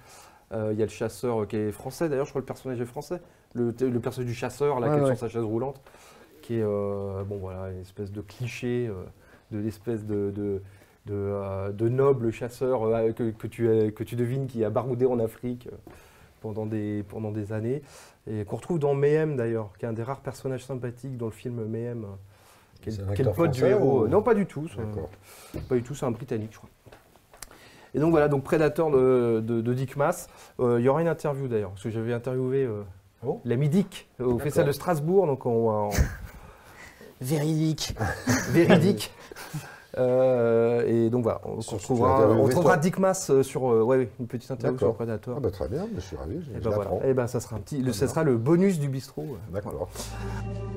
Euh, 0.54 0.72
Il 0.74 0.80
y 0.80 0.82
a 0.82 0.86
le 0.86 0.92
chasseur 0.92 1.42
euh, 1.44 1.46
qui 1.46 1.56
est 1.56 1.72
français, 1.72 2.10
d'ailleurs, 2.10 2.26
je 2.26 2.32
crois 2.32 2.42
que 2.42 2.46
le 2.46 2.54
personnage 2.54 2.82
est 2.82 2.86
français. 2.86 3.22
Le, 3.54 3.74
le 3.80 4.00
personnage 4.00 4.28
du 4.28 4.34
chasseur, 4.34 4.80
là, 4.82 4.88
Ouais, 4.88 4.94
qui 4.96 5.00
est 5.00 5.04
ouais. 5.04 5.08
sur 5.16 5.18
sa 5.20 5.30
chaise 5.30 5.44
roulante, 5.44 5.80
qui 6.42 6.56
est, 6.58 6.64
euh, 6.64 7.24
bon, 7.24 7.38
voilà, 7.38 7.70
une 7.72 7.82
espèce 7.82 8.12
de 8.12 8.20
cliché, 8.22 8.88
euh, 8.90 9.04
de 9.52 9.60
l'espèce 9.60 10.04
de, 10.04 10.32
de, 10.36 10.62
de, 11.08 11.14
euh, 11.16 11.72
de 11.72 11.90
noble 11.90 12.32
chasseur 12.32 12.84
euh, 12.84 13.12
que, 13.12 13.32
que 13.32 13.48
tu, 13.48 13.70
as- 13.70 13.92
que 13.92 14.04
tu 14.04 14.16
devines 14.16 14.48
qui 14.48 14.64
a 14.64 14.70
baroudé 14.70 15.06
en 15.06 15.20
Afrique 15.20 15.68
euh, 15.72 15.76
pendant, 16.42 16.66
des, 16.66 17.04
pendant 17.10 17.32
des 17.32 17.54
années. 17.54 17.82
Et 18.28 18.46
qu'on 18.46 18.58
retrouve 18.58 18.78
dans 18.80 18.94
Mayhem, 18.94 19.36
d'ailleurs, 19.36 19.72
qui 19.80 19.86
est 19.86 19.88
un 19.90 19.94
des 19.94 20.04
rares 20.04 20.20
personnages 20.22 20.64
sympathiques 20.66 21.18
dans 21.18 21.26
le 21.26 21.32
film 21.32 21.66
Mayhem. 21.66 22.04
euh, 22.04 22.08
Qui 22.82 22.90
est, 22.90 23.14
qui 23.16 23.24
le 23.24 23.32
pote 23.32 23.52
du 23.52 23.64
héros. 23.66 24.04
ou- 24.04 24.08
Non, 24.08 24.22
pas 24.22 24.36
du 24.36 24.46
tout. 24.46 24.68
c'est 24.68 24.80
un- 24.80 24.86
D'accord. 24.86 25.10
pas 25.68 25.76
du 25.76 25.84
tout, 25.84 25.96
c'est 25.96 26.06
un 26.06 26.12
Britannique, 26.12 26.52
je 26.54 26.58
crois. 26.58 26.70
Et 27.94 28.00
donc 28.00 28.12
voilà, 28.12 28.28
donc 28.30 28.44
Predator 28.44 28.90
de, 28.92 29.42
de- 29.46 29.60
de 29.62 29.74
Dick 29.74 29.98
Mass. 29.98 30.30
Euh, 30.60 30.80
Il 30.80 30.86
y 30.86 30.88
aura 30.90 31.02
une 31.02 31.08
interview 31.10 31.48
d'ailleurs, 31.48 31.72
parce 31.72 31.84
que 31.84 31.90
j'avais 31.90 32.14
interviewé 32.14 32.64
euh, 32.64 32.84
bon 33.22 33.42
l'ami 33.44 33.68
Dick 33.68 34.08
euh, 34.22 34.26
au. 34.26 34.40
Festival 34.40 34.68
de 34.68 34.72
Strasbourg, 34.72 35.28
donc 35.28 35.46
en, 35.46 35.88
en 35.88 35.90
Véridique. 37.20 37.96
véridique. 38.52 39.12
Euh, 39.98 40.84
et 40.88 41.10
donc 41.10 41.24
voilà, 41.24 41.42
on, 41.44 41.60
Sur- 41.62 41.78
retrouvera, 41.78 42.28
on 42.30 42.44
Dick 42.78 42.98
Mass 42.98 43.30
euh, 43.30 43.44
sur 43.44 43.70
euh, 43.72 43.84
ouais, 43.84 44.10
une 44.20 44.28
petite 44.28 44.50
interview 44.50 44.78
sur. 44.78 44.94
Predator. 44.94 45.36
Ah 45.38 45.40
bah 45.42 45.52
très 45.52 45.68
bien, 45.68 45.88
je 45.94 46.00
suis 46.00 46.16
ravi, 46.16 46.38
et 46.38 46.42
je 46.60 46.60
ben 46.64 46.70
voilà, 46.70 46.92
et 47.06 47.14
ben 47.14 47.28
ça 47.28 47.40
sera 47.42 47.58
un 47.58 47.60
petit, 47.60 47.82
le, 47.82 47.92
ça 47.92 48.08
sera 48.08 48.24
le 48.24 48.38
bonus 48.38 48.80
du 48.80 48.88
bistrot. 48.88 49.26
D'accord. 49.52 49.90
Ta 49.94 50.71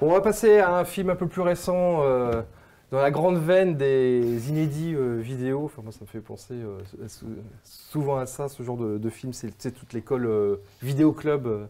On 0.00 0.10
va 0.10 0.20
passer 0.20 0.58
à 0.58 0.76
un 0.76 0.84
film 0.84 1.10
un 1.10 1.16
peu 1.16 1.26
plus 1.26 1.40
récent, 1.40 2.00
euh, 2.02 2.42
dans 2.90 2.98
la 3.00 3.10
grande 3.10 3.38
veine 3.38 3.76
des 3.76 4.50
inédits 4.50 4.94
euh, 4.94 5.18
vidéo. 5.20 5.62
Enfin, 5.64 5.82
moi, 5.82 5.92
ça 5.92 6.00
me 6.02 6.06
fait 6.06 6.20
penser 6.20 6.54
euh, 6.54 6.78
sou- 7.08 7.26
souvent 7.64 8.18
à 8.18 8.26
ça, 8.26 8.48
ce 8.48 8.62
genre 8.62 8.76
de, 8.76 8.98
de 8.98 9.10
film. 9.10 9.32
C'est 9.32 9.70
toute 9.72 9.92
l'école 9.92 10.26
euh, 10.26 10.56
vidéo 10.82 11.12
club 11.12 11.68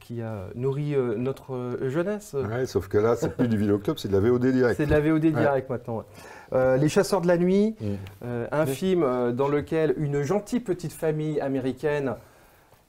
qui 0.00 0.20
a 0.20 0.46
nourri 0.56 0.96
euh, 0.96 1.14
notre 1.16 1.54
euh, 1.54 1.88
jeunesse. 1.88 2.34
Ouais, 2.34 2.66
sauf 2.66 2.88
que 2.88 2.98
là, 2.98 3.14
c'est 3.14 3.36
plus 3.36 3.46
du 3.46 3.56
vidéoclub, 3.56 3.96
c'est 3.96 4.08
de 4.08 4.12
la 4.14 4.18
VOD 4.20 4.46
direct. 4.46 4.76
C'est 4.76 4.86
de 4.86 4.90
la 4.90 5.00
VOD 5.00 5.26
direct 5.26 5.70
maintenant. 5.70 5.98
ouais. 5.98 6.04
Euh, 6.52 6.76
Les 6.76 6.88
Chasseurs 6.88 7.20
de 7.20 7.28
la 7.28 7.38
Nuit, 7.38 7.76
Mm. 7.80 7.86
euh, 8.24 8.46
un 8.50 8.66
film 8.66 9.04
euh, 9.04 9.30
dans 9.30 9.46
lequel 9.48 9.94
une 9.96 10.22
gentille 10.22 10.58
petite 10.58 10.92
famille 10.92 11.40
américaine 11.40 12.16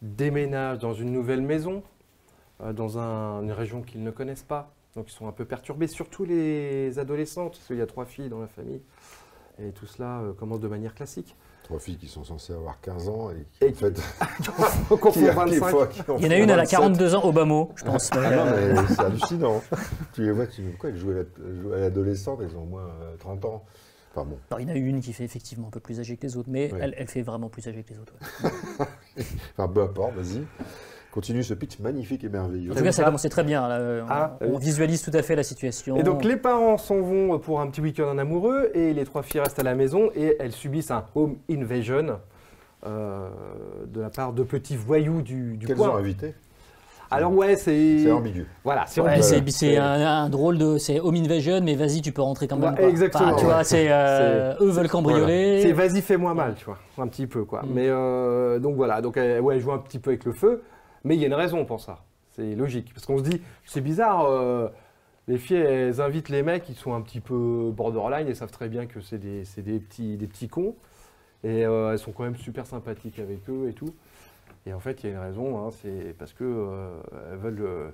déménage 0.01 0.79
dans 0.79 0.93
une 0.93 1.11
nouvelle 1.11 1.41
maison, 1.41 1.83
dans 2.71 2.97
un- 2.97 3.41
une 3.41 3.51
région 3.51 3.81
qu'ils 3.81 4.03
ne 4.03 4.11
connaissent 4.11 4.43
pas. 4.43 4.71
Donc 4.95 5.09
ils 5.11 5.13
sont 5.13 5.27
un 5.27 5.31
peu 5.31 5.43
perturbés, 5.43 5.87
surtout 5.87 6.23
les 6.23 6.99
adolescentes, 6.99 7.53
parce 7.53 7.65
qu'il 7.67 7.77
y 7.77 7.81
a 7.81 7.87
trois 7.87 8.05
filles 8.05 8.29
dans 8.29 8.39
la 8.39 8.47
famille. 8.47 8.81
Et 9.59 9.71
tout 9.71 9.85
cela 9.87 10.19
euh, 10.21 10.33
commence 10.33 10.59
de 10.59 10.67
manière 10.67 10.93
classique. 10.95 11.35
Trois 11.63 11.79
filles 11.79 11.97
qui 11.97 12.07
sont 12.07 12.23
censées 12.23 12.53
avoir 12.53 12.79
15 12.81 13.07
ans 13.09 13.29
et 13.31 13.45
qui, 13.53 13.65
Et 13.65 13.69
en 13.71 13.73
fait, 13.73 13.93
qui- 14.37 15.11
qui 15.19 15.25
25. 15.25 15.65
font- 15.69 15.87
qui 15.87 16.01
en 16.11 16.17
Il 16.17 16.23
y 16.23 16.27
en 16.27 16.31
a 16.31 16.35
une, 16.37 16.49
elle 16.49 16.59
a 16.59 16.63
27. 16.63 16.69
42 16.79 17.15
ans, 17.15 17.23
Obama, 17.25 17.65
je 17.75 17.83
pense. 17.85 18.09
Ah 18.13 18.19
mais, 18.19 18.35
non, 18.35 18.41
euh, 18.47 18.73
mais 18.75 18.87
c'est 18.95 18.99
hallucinant. 19.01 19.61
tu 20.13 20.23
les 20.25 20.31
vois, 20.31 20.45
tu 20.47 20.61
dis 20.61 20.69
pourquoi 20.69 20.89
ils 20.91 20.97
jouent 20.97 21.11
à 21.73 21.77
l'adolescente, 21.79 22.39
ils 22.47 22.55
ont 22.55 22.63
au 22.63 22.65
moins 22.65 22.87
euh, 23.01 23.15
30 23.17 23.45
ans. 23.45 23.63
Enfin 24.15 24.25
bon, 24.29 24.37
alors, 24.51 24.59
il 24.61 24.67
y 24.67 24.71
en 24.71 24.75
a 24.75 24.77
une 24.77 25.01
qui 25.01 25.11
fait 25.11 25.23
effectivement 25.23 25.67
un 25.69 25.71
peu 25.71 25.79
plus 25.79 25.99
âgée 25.99 26.17
que 26.17 26.27
les 26.27 26.37
autres, 26.37 26.49
mais 26.51 26.69
elle, 26.79 26.93
elle 26.97 27.07
fait 27.07 27.23
vraiment 27.23 27.49
plus 27.49 27.67
âgée 27.67 27.81
que 27.83 27.89
les 27.93 27.99
autres. 27.99 28.13
ouais. 28.43 28.85
enfin 29.57 29.67
peu 29.67 29.81
importe, 29.81 30.13
vas-y. 30.15 30.43
Continue 31.13 31.43
ce 31.43 31.53
pitch 31.53 31.77
magnifique 31.79 32.23
et 32.23 32.29
merveilleux. 32.29 32.71
En 32.71 32.75
tout 32.75 32.83
cas, 32.83 32.91
ça 32.91 33.03
a 33.03 33.05
commencé 33.05 33.29
très 33.29 33.43
bien. 33.43 33.67
là, 33.67 33.75
euh, 33.75 34.01
Ah, 34.09 34.35
on, 34.41 34.47
on 34.47 34.55
oui. 34.55 34.61
visualise 34.61 35.03
tout 35.03 35.11
à 35.13 35.21
fait 35.21 35.35
la 35.35 35.43
situation. 35.43 35.95
Et 35.97 36.01
donc 36.03 36.23
les 36.25 36.37
parents 36.37 36.77
s'en 36.79 37.01
vont 37.01 37.37
pour 37.37 37.61
un 37.61 37.67
petit 37.67 37.81
week-end 37.81 38.07
en 38.09 38.17
amoureux 38.17 38.71
et 38.73 38.93
les 38.93 39.03
trois 39.05 39.21
filles 39.21 39.41
restent 39.41 39.59
à 39.59 39.63
la 39.63 39.75
maison 39.75 40.09
et 40.15 40.35
elles 40.39 40.51
subissent 40.53 40.89
un 40.89 41.05
home 41.13 41.35
invasion 41.51 42.17
euh, 42.87 43.29
de 43.87 44.01
la 44.01 44.09
part 44.09 44.33
de 44.33 44.41
petits 44.43 44.75
voyous 44.75 45.21
du, 45.21 45.55
du 45.55 45.67
Qu'elles 45.67 45.79
ont 45.81 45.95
invité 45.95 46.33
Alors 47.11 47.31
ouais, 47.33 47.55
c'est. 47.57 47.99
C'est 47.99 48.11
ambigu. 48.11 48.47
Voilà, 48.63 48.85
c'est 48.87 48.99
Ouais, 48.99 49.11
ambigu. 49.11 49.23
c'est 49.23 49.51
c'est 49.51 49.77
un, 49.77 50.23
un 50.23 50.29
drôle 50.29 50.57
de. 50.57 50.79
C'est 50.79 50.99
home 50.99 51.15
invasion, 51.15 51.61
mais 51.61 51.75
vas-y, 51.75 52.01
tu 52.01 52.11
peux 52.11 52.23
rentrer 52.23 52.47
quand 52.47 52.57
même. 52.57 52.71
Ouais, 52.73 52.79
quoi. 52.79 52.89
exactement, 52.89 53.27
Enfin, 53.29 53.35
tu 53.37 53.45
vois, 53.45 53.63
c'est. 53.63 53.85
euh, 53.89 54.55
eux 54.61 54.69
veulent 54.71 54.89
cambrioler. 54.89 55.61
C'est 55.61 55.73
vas-y, 55.73 56.01
fais-moi 56.01 56.33
mal, 56.33 56.55
tu 56.57 56.65
vois, 56.65 56.79
un 56.97 57.07
petit 57.07 57.27
peu 57.27 57.43
quoi. 57.45 57.61
Mm. 57.61 57.67
Mais 57.71 57.85
euh, 57.87 58.57
donc 58.59 58.75
voilà, 58.75 58.99
donc 59.01 59.15
ouais, 59.15 59.39
elle 59.55 59.61
joue 59.61 59.71
un 59.71 59.77
petit 59.77 59.99
peu 59.99 60.09
avec 60.09 60.25
le 60.25 60.33
feu, 60.33 60.63
mais 61.03 61.15
il 61.15 61.21
y 61.21 61.23
a 61.23 61.27
une 61.27 61.33
raison 61.33 61.65
pour 61.65 61.79
ça. 61.81 62.03
C'est 62.31 62.55
logique, 62.55 62.93
parce 62.93 63.05
qu'on 63.05 63.17
se 63.19 63.23
dit, 63.23 63.41
c'est 63.65 63.81
bizarre, 63.81 64.25
euh, 64.25 64.67
les 65.27 65.37
filles, 65.37 65.57
elles 65.57 66.01
invitent 66.01 66.29
les 66.29 66.41
mecs 66.43 66.63
qui 66.63 66.73
sont 66.73 66.93
un 66.93 67.01
petit 67.01 67.19
peu 67.19 67.71
borderline 67.75 68.27
et 68.27 68.33
savent 68.35 68.51
très 68.51 68.69
bien 68.69 68.85
que 68.87 69.01
c'est 69.01 69.19
des, 69.19 69.45
c'est 69.45 69.61
des 69.61 69.79
petits, 69.79 70.17
des 70.17 70.27
petits 70.27 70.47
cons, 70.47 70.75
et 71.43 71.65
euh, 71.65 71.91
elles 71.91 71.99
sont 71.99 72.11
quand 72.11 72.23
même 72.23 72.35
super 72.37 72.65
sympathiques 72.65 73.19
avec 73.19 73.47
eux 73.49 73.67
et 73.69 73.73
tout. 73.73 73.93
Et 74.65 74.73
en 74.73 74.79
fait, 74.79 75.03
il 75.03 75.09
y 75.09 75.13
a 75.13 75.15
une 75.17 75.21
raison, 75.21 75.59
hein, 75.67 75.69
c'est 75.81 76.15
parce 76.17 76.33
que 76.33 76.43
euh, 76.43 76.89
elles 77.31 77.37
veulent 77.37 77.61
euh, 77.61 77.89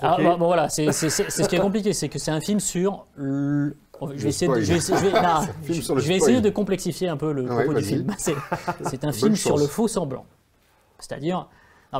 Ah, 0.00 0.16
bah, 0.18 0.36
bon, 0.38 0.46
voilà, 0.46 0.68
c'est 0.70 0.92
c'est- 0.92 1.10
c'est- 1.10 1.28
c'est 1.30 1.42
ce 1.42 1.48
qui 1.48 1.56
est 1.56 1.60
compliqué, 1.60 1.92
c'est 1.92 2.08
que 2.08 2.18
c'est 2.18 2.30
un 2.30 2.40
film 2.40 2.58
sur. 2.60 3.04
le- 3.16 3.76
Je 4.00 4.22
vais, 4.22 4.28
essayer 4.30 4.48
de, 4.48 4.52
spoil. 4.54 4.64
je 4.64 4.70
vais 4.72 4.76
essayer- 4.78 4.98
je 4.98 5.04
vais- 5.04 5.12
non, 5.22 5.40
film 5.62 5.74
je- 5.74 5.80
sur 5.82 5.94
le 5.94 6.00
je 6.00 6.08
vais 6.08 6.14
spoil. 6.16 6.30
essayer 6.30 6.40
de 6.40 6.50
complexifier 6.50 7.08
un 7.08 7.16
peu 7.16 7.32
le 7.32 7.42
Ouais, 7.42 7.48
propos 7.48 7.68
du 7.68 7.74
vas-y. 7.74 7.84
film. 7.84 8.14
C'est 8.18 8.34
c'est 8.84 9.04
un 9.04 9.12
film 9.12 9.36
sur 9.36 9.56
le 9.58 9.66
faux 9.66 9.86
semblant. 9.88 10.24
C'est-à-dire, 10.98 11.48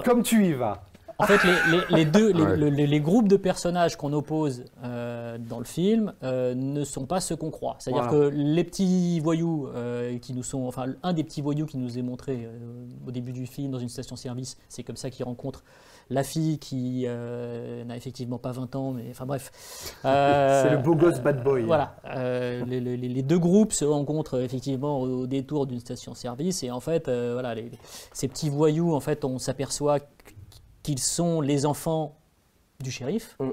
Comme 0.03 0.23
tu 0.23 0.47
y 0.47 0.53
vas. 0.53 0.83
En 1.17 1.27
fait, 1.27 1.39
les, 1.45 1.53
les- 1.79 1.97
les 1.99 2.05
deux, 2.05 2.33
les, 2.33 2.43
Ouais. 2.45 2.57
le- 2.57 2.69
les- 2.71 2.87
les 2.89 3.01
groupes 3.01 3.29
de 3.29 3.37
personnages 3.37 3.97
qu'on 3.97 4.13
oppose 4.13 4.65
euh, 4.83 5.39
dans 5.39 5.61
le 5.61 5.65
film 5.65 6.13
euh, 6.25 6.57
ne 6.57 6.83
sont 6.83 7.07
pas 7.07 7.21
ceux 7.21 7.37
qu'on 7.37 7.51
croit. 7.53 7.77
C'est-à-dire 7.79 8.09
Voilà. 8.09 8.31
que 8.31 8.35
les 8.35 8.65
petits 8.65 9.21
voyous 9.21 9.69
euh, 9.77 10.19
qui 10.19 10.33
nous 10.33 10.43
sont, 10.43 10.67
enfin, 10.67 10.87
un 11.05 11.13
des 11.13 11.23
petits 11.23 11.41
voyous 11.41 11.67
qui 11.67 11.79
nous 11.79 11.99
est 11.99 12.03
montré 12.03 12.41
euh, 12.47 12.87
au 13.07 13.13
début 13.13 13.31
du 13.33 13.47
film 13.47 13.71
dans 13.71 13.79
une 13.79 13.89
station-service, 13.89 14.57
c'est 14.69 14.83
comme 14.83 14.97
ça 14.97 15.09
qu'il 15.09 15.25
rencontre 15.25 15.63
la 16.11 16.23
fille 16.23 16.59
qui 16.59 17.05
euh, 17.07 17.83
n'a 17.85 17.97
effectivement 17.97 18.39
pas 18.39 18.53
20 18.53 18.77
ans, 18.77 18.93
mais 18.93 19.05
enfin 19.11 19.27
bref. 19.27 19.51
Euh, 20.05 20.63
C'est 20.63 20.71
le 20.71 20.79
beau 20.83 20.95
gosse 20.95 21.21
bad 21.21 21.43
boy. 21.43 21.63
Voilà, 21.63 21.97
euh, 22.07 22.63
les, 22.67 22.79
les- 22.81 22.97
les 22.97 23.23
deux 23.23 23.39
groupes 23.39 23.73
se 23.73 23.85
rencontrent 23.87 24.39
effectivement 24.41 25.01
au, 25.01 25.23
au 25.23 25.27
détour 25.27 25.67
d'une 25.67 25.81
station-service 25.81 26.63
et 26.63 26.71
en 26.71 26.81
fait, 26.81 27.09
euh, 27.09 27.31
voilà, 27.33 27.55
les- 27.55 27.71
ces 28.13 28.29
petits 28.29 28.51
voyous, 28.51 28.95
en 28.95 29.01
fait, 29.01 29.25
on 29.25 29.39
s'aperçoit 29.39 29.99
qu'ils 30.83 30.99
sont 30.99 31.41
les 31.41 31.65
enfants 31.65 32.17
du 32.81 32.91
shérif. 32.91 33.37
Mm. 33.41 33.51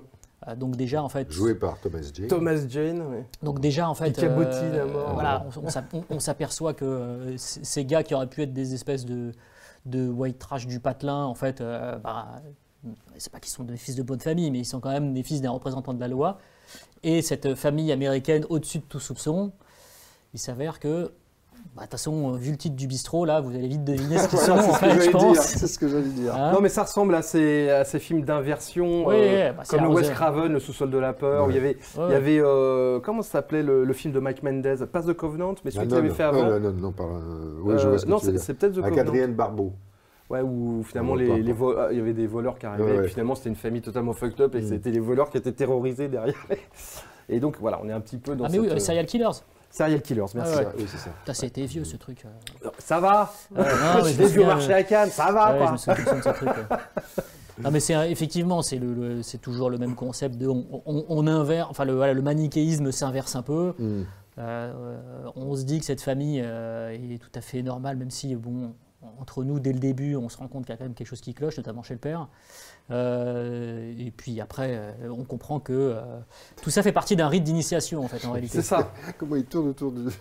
Euh, 0.48 0.56
donc 0.56 0.76
déjà, 0.76 1.04
en 1.04 1.08
fait, 1.10 1.32
Joué 1.32 1.54
par 1.56 1.80
Thomas 1.80 2.02
Jane. 2.14 2.28
Thomas 2.28 2.68
Jane, 2.68 3.02
ouais. 3.02 3.26
donc 3.44 3.60
déjà, 3.60 3.88
en 3.88 3.94
fait, 3.94 4.12
Qui 4.12 4.22
cabotine 4.22 4.74
à 4.76 4.86
mort. 4.86 5.14
voilà, 5.14 5.46
on, 6.10 6.20
s'aperçoit 6.20 6.74
que 6.74 6.84
euh, 6.84 7.34
ces 7.38 7.86
gars 7.86 8.02
qui 8.04 8.14
auraient 8.16 8.28
pu 8.28 8.42
être 8.42 8.52
des 8.54 8.74
espèces 8.74 9.06
de, 9.06 9.32
de 9.86 10.08
white 10.08 10.40
trash 10.40 10.68
du 10.68 10.80
patelin, 10.80 11.26
en 11.26 11.36
fait, 11.36 11.62
euh, 11.62 11.98
bah, 11.98 12.42
c'est 13.18 13.32
pas 13.32 13.40
qu'ils 13.40 13.52
sont 13.52 13.64
des 13.64 13.78
fils 13.78 13.96
de 13.96 14.04
bonne 14.04 14.20
famille, 14.20 14.50
mais 14.52 14.60
ils 14.60 14.66
sont 14.66 14.80
quand 14.80 14.92
même 14.92 15.14
des 15.14 15.24
fils 15.24 15.42
d'un 15.42 15.52
représentant 15.52 15.94
de 15.94 16.00
la 16.00 16.08
loi. 16.08 16.40
Et 17.04 17.22
cette 17.22 17.56
famille 17.56 17.92
américaine 17.92 18.46
au-dessus 18.50 18.80
de 18.80 18.84
tout 18.84 19.00
soupçon, 19.00 19.52
il 20.34 20.40
s'avère 20.40 20.80
que, 20.80 21.14
bah, 21.76 21.82
de 21.84 21.86
toute 21.86 21.92
façon, 21.92 22.34
vu 22.34 22.52
le 22.52 22.58
titre 22.58 22.76
du 22.76 22.86
bistrot, 22.88 23.24
là, 23.26 23.40
vous 23.40 23.56
allez 23.56 23.68
vite 23.68 23.84
deviner 23.86 24.18
ce 24.18 24.28
qu'ils 24.28 24.40
sont, 24.40 24.52
en 24.52 24.74
fait, 24.74 25.00
je 25.02 25.10
pense. 25.10 25.34
dire, 25.34 25.42
C'est 25.42 25.68
ce 25.68 25.80
que 25.80 25.88
j'allais 25.88 26.10
dire. 26.10 26.36
Hein 26.36 26.52
Non, 26.54 26.60
mais 26.62 26.68
ça 26.70 26.84
ressemble 26.84 27.16
à 27.16 27.22
ces, 27.22 27.70
à 27.70 27.86
ces 27.86 28.00
films 28.00 28.24
d'inversion, 28.24 29.06
Oui, 29.08 29.16
euh, 29.18 29.50
oui, 29.52 29.56
bah, 29.58 29.64
comme 29.70 29.84
le. 29.84 29.90
Wes 29.90 30.10
Craven, 30.10 30.52
Le 30.52 30.60
sous-sol 30.60 30.90
de 30.92 30.98
la 30.98 31.14
peur, 31.14 31.48
où 31.48 31.50
il 31.50 31.56
y 31.56 31.60
avait, 31.60 31.78
Ouais. 31.98 32.06
il 32.10 32.12
y 32.12 32.16
avait 32.16 32.40
euh, 32.40 33.00
comment 33.00 33.22
ça 33.22 33.32
s'appelait 33.32 33.64
le, 33.64 33.86
le 33.86 33.94
film 33.94 34.14
de 34.14 34.20
Mike 34.20 34.44
Mendez 34.44 34.76
Pass 34.92 35.06
the 35.06 35.14
Covenant, 35.14 35.56
mais 35.64 35.72
celui 35.72 35.86
Ah, 35.86 35.88
qu'il 35.88 35.98
avait 35.98 36.10
non, 36.10 36.14
fait 36.16 36.24
avant. 36.24 36.44
Non, 36.44 36.60
non, 36.60 36.72
non, 36.74 36.92
par, 36.92 37.08
euh, 37.08 37.62
ouais, 37.64 37.78
je 37.78 37.86
Euh, 37.86 37.90
vois 37.92 37.98
ce 38.00 38.06
que 38.06 38.10
non, 38.12 38.18
c'est 38.20 38.54
peut-être 38.54 38.74
The 38.74 38.78
Avec 38.80 38.90
Covenant. 38.96 39.02
Adrienne 39.10 39.34
Barbeau. 39.34 39.74
Ouais, 40.30 40.42
où 40.42 40.82
finalement 40.86 41.14
Ah, 41.16 41.22
les, 41.22 41.32
ah, 41.32 41.88
il 41.92 41.98
y 41.98 42.02
avait 42.02 42.14
des 42.14 42.28
voleurs 42.28 42.58
qui 42.58 42.66
arrivaient, 42.66 42.84
Ouais, 42.84 42.92
et 42.92 42.96
ouais. 42.98 43.02
puis 43.04 43.12
finalement 43.12 43.36
c'était 43.36 43.50
une 43.50 43.56
famille 43.56 43.82
totalement 43.82 44.14
fucked 44.14 44.40
up, 44.42 44.56
et 44.56 44.62
Mm. 44.62 44.68
c'était 44.68 44.92
les 44.92 45.00
voleurs 45.00 45.30
qui 45.30 45.38
étaient 45.38 45.52
terrorisés 45.52 46.08
derrière. 46.08 46.36
Et 47.30 47.40
donc 47.40 47.56
voilà, 47.60 47.80
on 47.84 47.90
est 47.90 47.94
un 47.94 48.00
petit 48.02 48.18
peu 48.18 48.36
dans 48.36 48.46
Ah 48.46 48.50
mais 48.52 48.60
oui, 48.60 48.68
euh, 48.70 48.76
euh, 48.76 48.80
Serial 48.80 49.06
Killers. 49.06 49.30
Serial 49.72 50.02
Killers, 50.02 50.26
merci. 50.36 50.54
Ah 50.56 50.60
ouais. 50.60 50.68
Oui, 50.78 50.86
c'est 50.88 50.98
ça. 50.98 51.10
Putain, 51.20 51.34
C'était 51.34 51.66
vieux 51.66 51.84
ce 51.86 51.96
truc. 51.98 52.26
euh. 52.26 52.70
Ça 52.78 53.00
va 53.00 53.34
Ouais, 53.56 53.64
non, 53.64 54.04
mais 54.04 54.14
Je 54.30 54.42
marché 54.42 54.74
à 54.74 54.84
Cannes, 54.84 55.10
ça 55.10 55.32
va 55.32 55.52
Ouais, 55.54 55.58
quoi 55.58 55.68
je 55.68 55.72
me 55.72 55.78
souviens 55.78 55.96
tout 56.06 56.16
de 56.16 56.22
ce 56.22 56.30
truc. 56.30 56.50
ouais. 56.50 56.78
Non, 57.64 57.70
mais 57.70 57.80
c'est 57.80 58.10
effectivement, 58.10 58.62
c'est 58.64 58.78
le, 58.80 58.94
le- 58.94 59.22
c'est 59.24 59.38
toujours 59.38 59.70
le 59.70 59.78
même 59.78 59.94
concept 59.94 60.36
de 60.36 60.48
on, 60.48 60.66
on, 60.86 61.06
on 61.10 61.28
inverse, 61.28 61.68
enfin 61.70 61.86
le, 61.86 61.94
voilà, 61.94 62.14
le 62.14 62.22
manichéisme 62.24 62.92
s'inverse 62.92 63.36
un 63.36 63.44
peu. 63.44 63.74
Hmm. 63.78 64.04
Euh, 64.40 64.98
on 65.36 65.56
se 65.56 65.64
dit 65.64 65.80
que 65.80 65.86
cette 65.86 66.02
famille 66.02 66.42
euh, 66.44 66.90
est 66.92 67.20
tout 67.22 67.30
à 67.36 67.42
fait 67.42 67.62
normale, 67.62 67.98
même 67.98 68.10
si 68.10 68.34
bon, 68.36 68.74
entre 69.20 69.44
nous 69.44 69.60
dès 69.60 69.74
le 69.74 69.80
début, 69.80 70.16
on 70.16 70.30
se 70.30 70.38
rend 70.38 70.48
compte 70.48 70.66
qu'il 70.66 70.74
y 70.74 70.76
a 70.76 70.78
quand 70.78 70.86
même 70.86 70.94
quelque 70.94 71.08
chose 71.08 71.22
qui 71.22 71.34
cloche, 71.34 71.58
notamment 71.58 71.84
chez 71.84 71.94
le 71.96 72.00
père. 72.00 72.28
Euh, 72.90 73.94
et 74.00 74.12
puis 74.12 74.42
après, 74.42 74.70
euh, 74.74 74.92
on 75.18 75.24
comprend 75.24 75.60
que 75.60 75.72
euh, 75.74 76.02
tout 76.62 76.70
ça 76.70 76.84
fait 76.84 76.92
partie 76.92 77.16
d'un 77.16 77.28
rite 77.28 77.44
d'initiation 77.44 78.04
en 78.04 78.08
fait 78.08 78.26
en 78.28 78.32
réalité. 78.32 78.58
C'est 78.58 78.64
ça. 78.68 78.92
Comment 79.18 79.36
il 79.36 79.46
tourne 79.46 79.70
autour 79.70 79.92
de. 79.92 80.12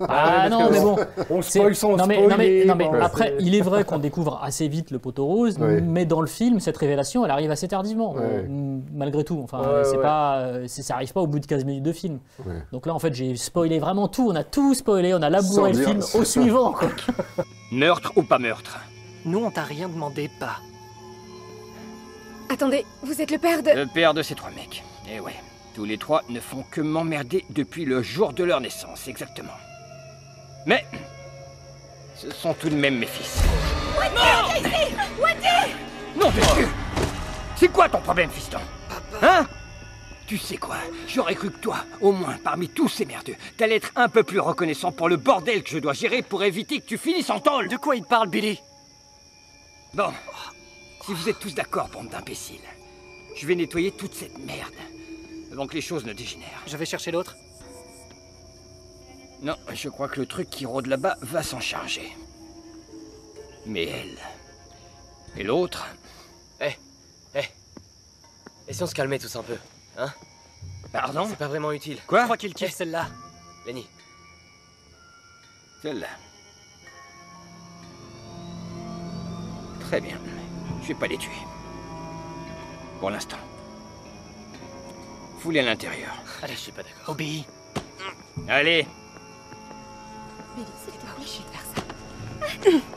Ah 0.00 0.48
non, 0.50 0.68
mais 0.72 0.80
bon. 0.80 0.96
On 1.30 1.40
C'est- 1.40 1.60
spoil 1.60 1.74
sans 1.76 1.96
non 1.96 2.06
mais, 2.06 2.16
non 2.20 2.22
mais, 2.36 2.62
spoiler, 2.62 2.64
non 2.66 2.74
mais 2.74 2.84
bon, 2.88 3.00
après, 3.00 3.34
il 3.38 3.54
est 3.54 3.60
vrai 3.60 3.84
qu'on 3.84 3.98
découvre 4.00 4.40
assez 4.42 4.66
vite 4.66 4.90
le 4.90 4.98
poteau 4.98 5.24
rose, 5.24 5.56
mais 5.58 6.04
dans 6.04 6.20
le 6.20 6.26
film, 6.26 6.58
cette 6.58 6.76
révélation, 6.76 7.24
elle 7.24 7.30
arrive 7.30 7.52
assez 7.52 7.68
tardivement, 7.68 8.16
euh, 8.18 8.42
malgré 8.92 9.22
tout. 9.24 9.40
Enfin, 9.42 9.60
Ouais, 9.60 9.84
c'est 9.84 9.96
ouais. 9.96 10.02
pas, 10.02 10.38
euh, 10.38 10.66
ça 10.66 10.94
arrive 10.96 11.12
pas 11.12 11.20
au 11.20 11.28
bout 11.28 11.38
de 11.38 11.46
15 11.46 11.64
minutes 11.64 11.84
de 11.84 11.92
film. 11.92 12.18
Donc 12.72 12.86
là, 12.86 12.94
en 12.94 12.98
fait, 12.98 13.14
j'ai 13.14 13.36
spoilé 13.36 13.78
vraiment 13.78 14.08
tout. 14.08 14.28
On 14.28 14.34
a 14.34 14.42
tout 14.44 14.74
spoilé, 14.74 15.14
on 15.14 15.22
a 15.22 15.30
labouré 15.30 15.54
Sans 15.54 15.66
le 15.66 15.72
dire- 15.72 15.88
film 15.88 16.00
au 16.20 16.24
suivant. 16.24 16.74
Meurtre 17.74 18.12
ou 18.14 18.22
pas 18.22 18.38
meurtre? 18.38 18.78
Nous, 19.24 19.44
on 19.44 19.50
t'a 19.50 19.64
rien 19.64 19.88
demandé, 19.88 20.30
pas. 20.38 20.58
Attendez, 22.48 22.86
vous 23.02 23.20
êtes 23.20 23.32
le 23.32 23.38
père 23.38 23.64
de... 23.64 23.70
Le 23.70 23.86
père 23.86 24.14
de 24.14 24.22
ces 24.22 24.36
trois 24.36 24.50
mecs. 24.50 24.84
Eh 25.10 25.18
ouais, 25.18 25.34
tous 25.74 25.84
les 25.84 25.98
trois 25.98 26.22
ne 26.28 26.38
font 26.38 26.64
que 26.70 26.80
m'emmerder 26.80 27.44
depuis 27.50 27.84
le 27.84 28.00
jour 28.00 28.32
de 28.32 28.44
leur 28.44 28.60
naissance, 28.60 29.08
exactement. 29.08 29.56
Mais... 30.66 30.86
Ce 32.14 32.30
sont 32.30 32.54
tout 32.54 32.68
de 32.68 32.76
même 32.76 32.96
mes 32.96 33.06
fils. 33.06 33.42
Non, 36.16 36.30
monsieur 36.30 36.68
C'est 37.56 37.72
quoi 37.72 37.88
ton 37.88 37.98
problème, 37.98 38.30
fiston? 38.30 38.60
Hein? 39.20 39.48
Tu 40.26 40.38
sais 40.38 40.56
quoi? 40.56 40.76
J'aurais 41.06 41.34
cru 41.34 41.50
que 41.50 41.58
toi, 41.58 41.84
au 42.00 42.12
moins 42.12 42.38
parmi 42.42 42.68
tous 42.68 42.88
ces 42.88 43.04
merdeux, 43.04 43.36
t'allais 43.56 43.76
être 43.76 43.92
un 43.94 44.08
peu 44.08 44.22
plus 44.22 44.40
reconnaissant 44.40 44.90
pour 44.90 45.08
le 45.08 45.16
bordel 45.16 45.62
que 45.62 45.70
je 45.70 45.78
dois 45.78 45.92
gérer 45.92 46.22
pour 46.22 46.42
éviter 46.44 46.80
que 46.80 46.86
tu 46.86 46.96
finisses 46.96 47.30
en 47.30 47.40
tôle 47.40 47.68
De 47.68 47.76
quoi 47.76 47.96
il 47.96 48.04
parle, 48.04 48.28
Billy? 48.28 48.58
Bon, 49.92 50.12
si 51.04 51.12
vous 51.12 51.28
êtes 51.28 51.38
tous 51.38 51.54
d'accord, 51.54 51.88
bande 51.88 52.08
d'imbéciles, 52.08 52.56
je 53.36 53.46
vais 53.46 53.54
nettoyer 53.54 53.90
toute 53.92 54.14
cette 54.14 54.38
merde 54.38 54.72
avant 55.52 55.66
que 55.66 55.74
les 55.74 55.82
choses 55.82 56.04
ne 56.06 56.12
dégénèrent. 56.12 56.62
Je 56.66 56.76
vais 56.76 56.86
chercher 56.86 57.10
l'autre. 57.10 57.36
Non, 59.42 59.56
je 59.72 59.88
crois 59.88 60.08
que 60.08 60.20
le 60.20 60.26
truc 60.26 60.48
qui 60.48 60.64
rôde 60.64 60.86
là-bas 60.86 61.18
va 61.20 61.42
s'en 61.42 61.60
charger. 61.60 62.10
Mais 63.66 63.84
elle. 63.84 64.18
Et 65.36 65.42
l'autre 65.42 65.86
Et 68.66 68.72
si 68.72 68.82
on 68.82 68.86
se 68.86 68.94
calmait 68.94 69.18
tous 69.18 69.36
un 69.36 69.42
peu 69.42 69.56
Pardon 70.92 71.26
C'est 71.28 71.36
pas 71.36 71.48
vraiment 71.48 71.72
utile. 71.72 71.98
Quoi 72.06 72.20
Je 72.20 72.24
crois 72.24 72.36
qu'il 72.36 72.54
kiffe 72.54 72.72
celle-là. 72.72 73.06
Lenny, 73.66 73.88
Celle-là. 75.82 76.06
Très 79.80 80.00
bien. 80.00 80.18
Je 80.82 80.88
vais 80.88 80.94
pas 80.94 81.06
les 81.06 81.18
tuer. 81.18 81.30
Pour 83.00 83.10
l'instant. 83.10 83.38
Foulez 85.40 85.60
à 85.60 85.62
l'intérieur. 85.64 86.14
allez, 86.42 86.54
je 86.54 86.58
suis 86.58 86.72
pas 86.72 86.82
d'accord. 86.82 87.08
Obéis. 87.10 87.46
Allez 88.48 88.86
Billy, 90.56 90.66
c'est 90.84 90.98
pas 91.00 91.12
obligé 91.16 91.40
de 91.40 91.50
faire 91.50 92.72
ça. 92.72 92.78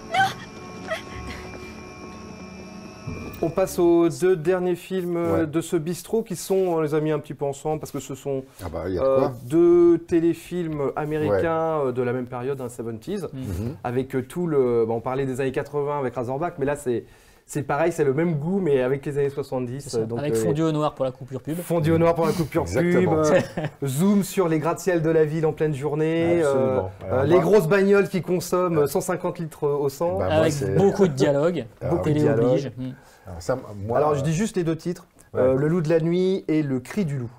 On 3.41 3.49
passe 3.49 3.77
aux 3.77 4.09
deux 4.09 4.35
derniers 4.35 4.75
films 4.75 5.15
euh, 5.17 5.39
Ouais. 5.41 5.47
de 5.47 5.61
ce 5.61 5.75
bistrot 5.75 6.23
qui 6.23 6.35
sont, 6.35 6.55
on 6.55 6.81
les 6.81 6.95
a 6.95 6.99
mis 6.99 7.11
un 7.11 7.19
petit 7.19 7.35
peu 7.35 7.45
ensemble 7.45 7.79
parce 7.79 7.91
que 7.91 7.99
ce 7.99 8.15
sont 8.15 8.43
Ah 8.63 8.67
bah, 8.71 8.83
il 8.87 8.95
y 8.95 8.99
a 8.99 9.03
euh, 9.03 9.27
deux 9.45 9.99
téléfilms 9.99 10.91
américains 10.95 11.81
euh, 11.85 11.91
de 11.91 12.01
la 12.01 12.13
même 12.13 12.25
période, 12.25 12.59
un 12.61 12.67
70s, 12.67 13.27
Mhm. 13.33 13.75
avec 13.83 14.15
euh, 14.15 14.23
tout 14.23 14.47
le. 14.47 14.85
bon, 14.87 14.95
on 14.95 15.01
parlait 15.01 15.25
des 15.27 15.39
années 15.39 15.51
80 15.51 15.99
avec 15.99 16.15
Razorback, 16.15 16.55
mais 16.57 16.65
là 16.65 16.75
c'est 16.75 17.03
c'est 17.49 17.63
pareil, 17.63 17.93
c'est 17.93 18.03
le 18.03 18.13
même 18.13 18.35
goût, 18.35 18.59
mais 18.59 18.81
avec 18.81 19.05
les 19.05 19.17
années 19.19 19.29
70. 19.29 19.81
C'est 19.81 19.89
ça. 19.91 19.97
euh, 19.99 20.05
donc, 20.05 20.19
Avec 20.19 20.33
euh, 20.33 20.43
fondu 20.43 20.63
au 20.63 20.71
noir 20.73 20.93
pour 20.95 21.05
la 21.05 21.11
coupure 21.11 21.39
pub. 21.39 21.55
Fondu 21.59 21.91
au 21.91 21.97
noir 21.97 22.13
pour 22.13 22.25
la 22.25 22.33
coupure 22.33 22.65
pub, 22.65 23.07
euh, 23.09 23.39
zoom 23.85 24.23
sur 24.23 24.49
les 24.49 24.59
gratte-ciel 24.59 25.01
de 25.01 25.09
la 25.09 25.23
ville 25.23 25.45
en 25.45 25.53
pleine 25.53 25.73
journée, 25.73 26.41
euh, 26.43 26.81
euh, 27.09 27.23
les 27.23 27.39
grosses 27.39 27.67
bagnoles 27.69 28.09
qui 28.09 28.21
consomment 28.21 28.85
150 28.87 29.39
litres 29.39 29.65
au 29.65 29.87
100. 29.87 30.17
Bah, 30.17 30.25
Avec 30.25 30.53
beaucoup 30.75 31.07
de 31.07 31.13
dialogues. 31.13 31.65
Ah, 31.81 31.87
beaucoup 31.89 32.09
de 32.09 32.19
oblige. 32.27 32.71
Mm. 32.77 32.89
Alors, 33.27 33.41
ça, 33.41 33.57
moi, 33.85 33.97
Alors 33.97 34.15
je 34.15 34.23
dis 34.23 34.33
juste 34.33 34.55
les 34.57 34.63
deux 34.63 34.75
titres, 34.75 35.05
Ouais. 35.33 35.41
euh, 35.41 35.53
Le 35.55 35.67
loup 35.67 35.81
de 35.81 35.89
la 35.89 35.99
nuit 35.99 36.45
et 36.47 36.63
Le 36.63 36.79
cri 36.79 37.05
du 37.05 37.17
loup. 37.19 37.29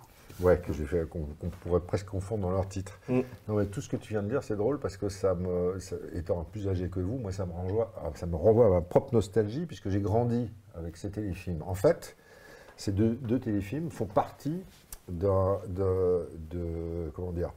Ouais, 0.40 0.56
que 0.58 0.72
j'ai 0.72 0.84
fait, 0.84 1.08
qu'on 1.08 1.22
qu'on 1.40 1.48
pourrait 1.48 1.80
presque 1.80 2.06
confondre 2.06 2.42
dans 2.46 2.52
leur 2.52 2.68
titre. 2.68 3.00
Mm. 3.08 3.20
Non, 3.48 3.54
mais 3.56 3.66
tout 3.66 3.80
ce 3.80 3.88
que 3.88 3.96
tu 3.96 4.10
viens 4.12 4.22
de 4.22 4.28
dire, 4.28 4.44
c'est 4.44 4.54
drôle 4.54 4.78
parce 4.78 4.96
que 4.96 5.08
ça 5.08 5.34
me, 5.34 5.80
ça- 5.80 5.96
étant 6.14 6.44
plus 6.44 6.68
âgé 6.68 6.88
que 6.88 7.00
vous, 7.00 7.16
moi, 7.18 7.32
ça 7.32 7.44
me 7.44 7.50
renvoie, 7.52 7.92
ça 8.14 8.26
me 8.26 8.36
renvoie 8.36 8.66
à 8.66 8.70
ma 8.70 8.80
propre 8.82 9.12
nostalgie 9.14 9.66
puisque 9.66 9.88
j'ai 9.88 10.00
grandi 10.00 10.48
avec 10.76 10.96
ces 10.96 11.10
téléfilms. 11.10 11.62
En 11.66 11.74
fait, 11.74 12.16
ces 12.76 12.92
deux, 12.92 13.14
deux 13.22 13.40
téléfilms 13.40 13.90
font 13.90 14.06
partie 14.06 14.62
d'un- 15.08 15.58
de, 15.68 16.28
de- 16.50 17.10
comment 17.14 17.32
dire, 17.32 17.50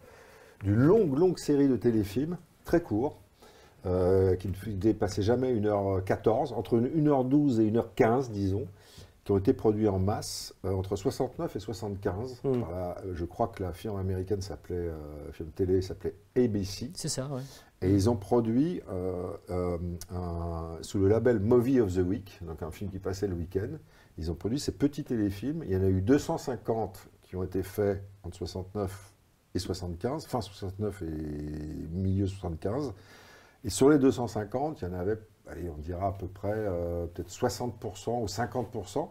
d'une 0.64 0.80
longue, 0.80 1.16
longue 1.20 1.38
série 1.38 1.68
de 1.68 1.76
téléfilms 1.76 2.38
très 2.66 2.82
courts. 2.82 3.20
Euh, 3.86 4.36
qui 4.36 4.48
ne 4.50 4.74
dépassaient 4.76 5.22
jamais 5.24 5.54
1h14, 5.56 6.54
entre 6.54 6.78
1h12 6.80 7.60
et 7.62 7.72
1h15, 7.72 8.30
disons, 8.32 8.68
qui 9.24 9.32
ont 9.32 9.38
été 9.38 9.54
produits 9.54 9.88
en 9.88 10.00
masse 10.00 10.54
euh, 10.66 10.74
entre 10.74 10.96
69 10.96 11.56
et 11.56 11.60
75. 11.60 12.42
Mm. 12.44 12.60
Par 12.62 12.72
la- 12.72 12.98
euh, 13.06 13.12
je 13.14 13.26
crois 13.26 13.48
que 13.48 13.62
la 13.64 13.72
firme 13.74 13.98
américaine 13.98 14.42
s'appelait, 14.42 14.76
euh, 14.76 14.98
la 15.28 15.32
firme 15.34 15.50
télé 15.50 15.82
s'appelait 15.82 16.16
ABC. 16.36 16.92
C'est 16.96 17.08
ça, 17.10 17.28
ouais. 17.28 17.42
Et 17.84 17.90
ils 17.92 18.10
ont 18.12 18.16
produit, 18.16 18.82
un- 19.50 20.78
sous 20.82 21.00
le 21.00 21.08
label 21.08 21.40
Movie 21.40 21.80
of 21.82 21.94
the 21.96 22.00
Week, 22.06 22.40
donc 22.46 22.62
un 22.64 22.72
film 22.72 22.90
qui 22.92 23.00
passait 23.00 23.28
le 23.28 23.36
week-end, 23.36 23.70
ils 24.18 24.30
ont 24.32 24.36
produit 24.36 24.60
ces 24.60 24.72
petits 24.72 25.04
téléfilms. 25.04 25.64
Il 25.66 25.72
y 25.72 25.76
en 25.76 25.82
a 25.84 25.88
eu 25.90 26.02
250 26.02 27.08
qui 27.24 27.36
ont 27.36 27.44
été 27.44 27.64
faits 27.64 28.04
entre 28.24 28.38
69 28.38 29.14
et 29.56 29.60
75, 29.60 30.26
fin 30.26 30.42
69 30.42 31.02
et 31.02 31.88
milieu 31.92 32.28
75. 32.28 32.94
Et 33.64 33.70
sur 33.70 33.90
les 33.90 34.00
250, 34.00 34.82
il 34.82 34.86
y 34.88 34.92
en 34.92 34.94
avait, 35.00 35.18
allez, 35.50 35.70
on 35.70 35.80
dira 35.80 36.08
à 36.08 36.12
peu 36.14 36.28
près 36.28 36.52
euh, 36.54 37.06
peut-être 37.08 37.30
60% 37.30 38.22
ou 38.22 38.26
50% 38.26 39.08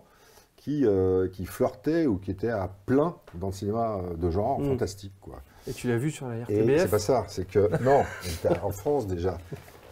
qui, 0.57 0.85
euh, 0.85 1.29
qui 1.29 1.47
flirtaient 1.47 2.07
ou 2.07 2.19
qui 2.19 2.31
étaient 2.31 2.51
à 2.51 2.69
plein 2.87 3.15
dans 3.35 3.47
le 3.49 3.53
cinéma 3.53 3.97
euh, 3.99 4.15
de 4.17 4.31
genre 4.31 4.61
Mm. 4.61 4.69
fantastique. 4.71 5.15
Quoi. 5.21 5.41
Et 5.69 5.73
tu 5.73 5.89
l'as 5.89 5.97
vu 5.97 6.11
sur 6.11 6.29
la 6.29 6.37
Et 6.37 6.43
RTBF 6.61 6.83
c'est 6.83 6.89
pas 6.91 6.99
ça, 6.99 7.25
c'est 7.29 7.47
que 7.47 7.71
non, 7.85 8.03
on 8.25 8.29
était 8.49 8.59
en 8.61 8.71
France 8.71 9.07
déjà, 9.07 9.39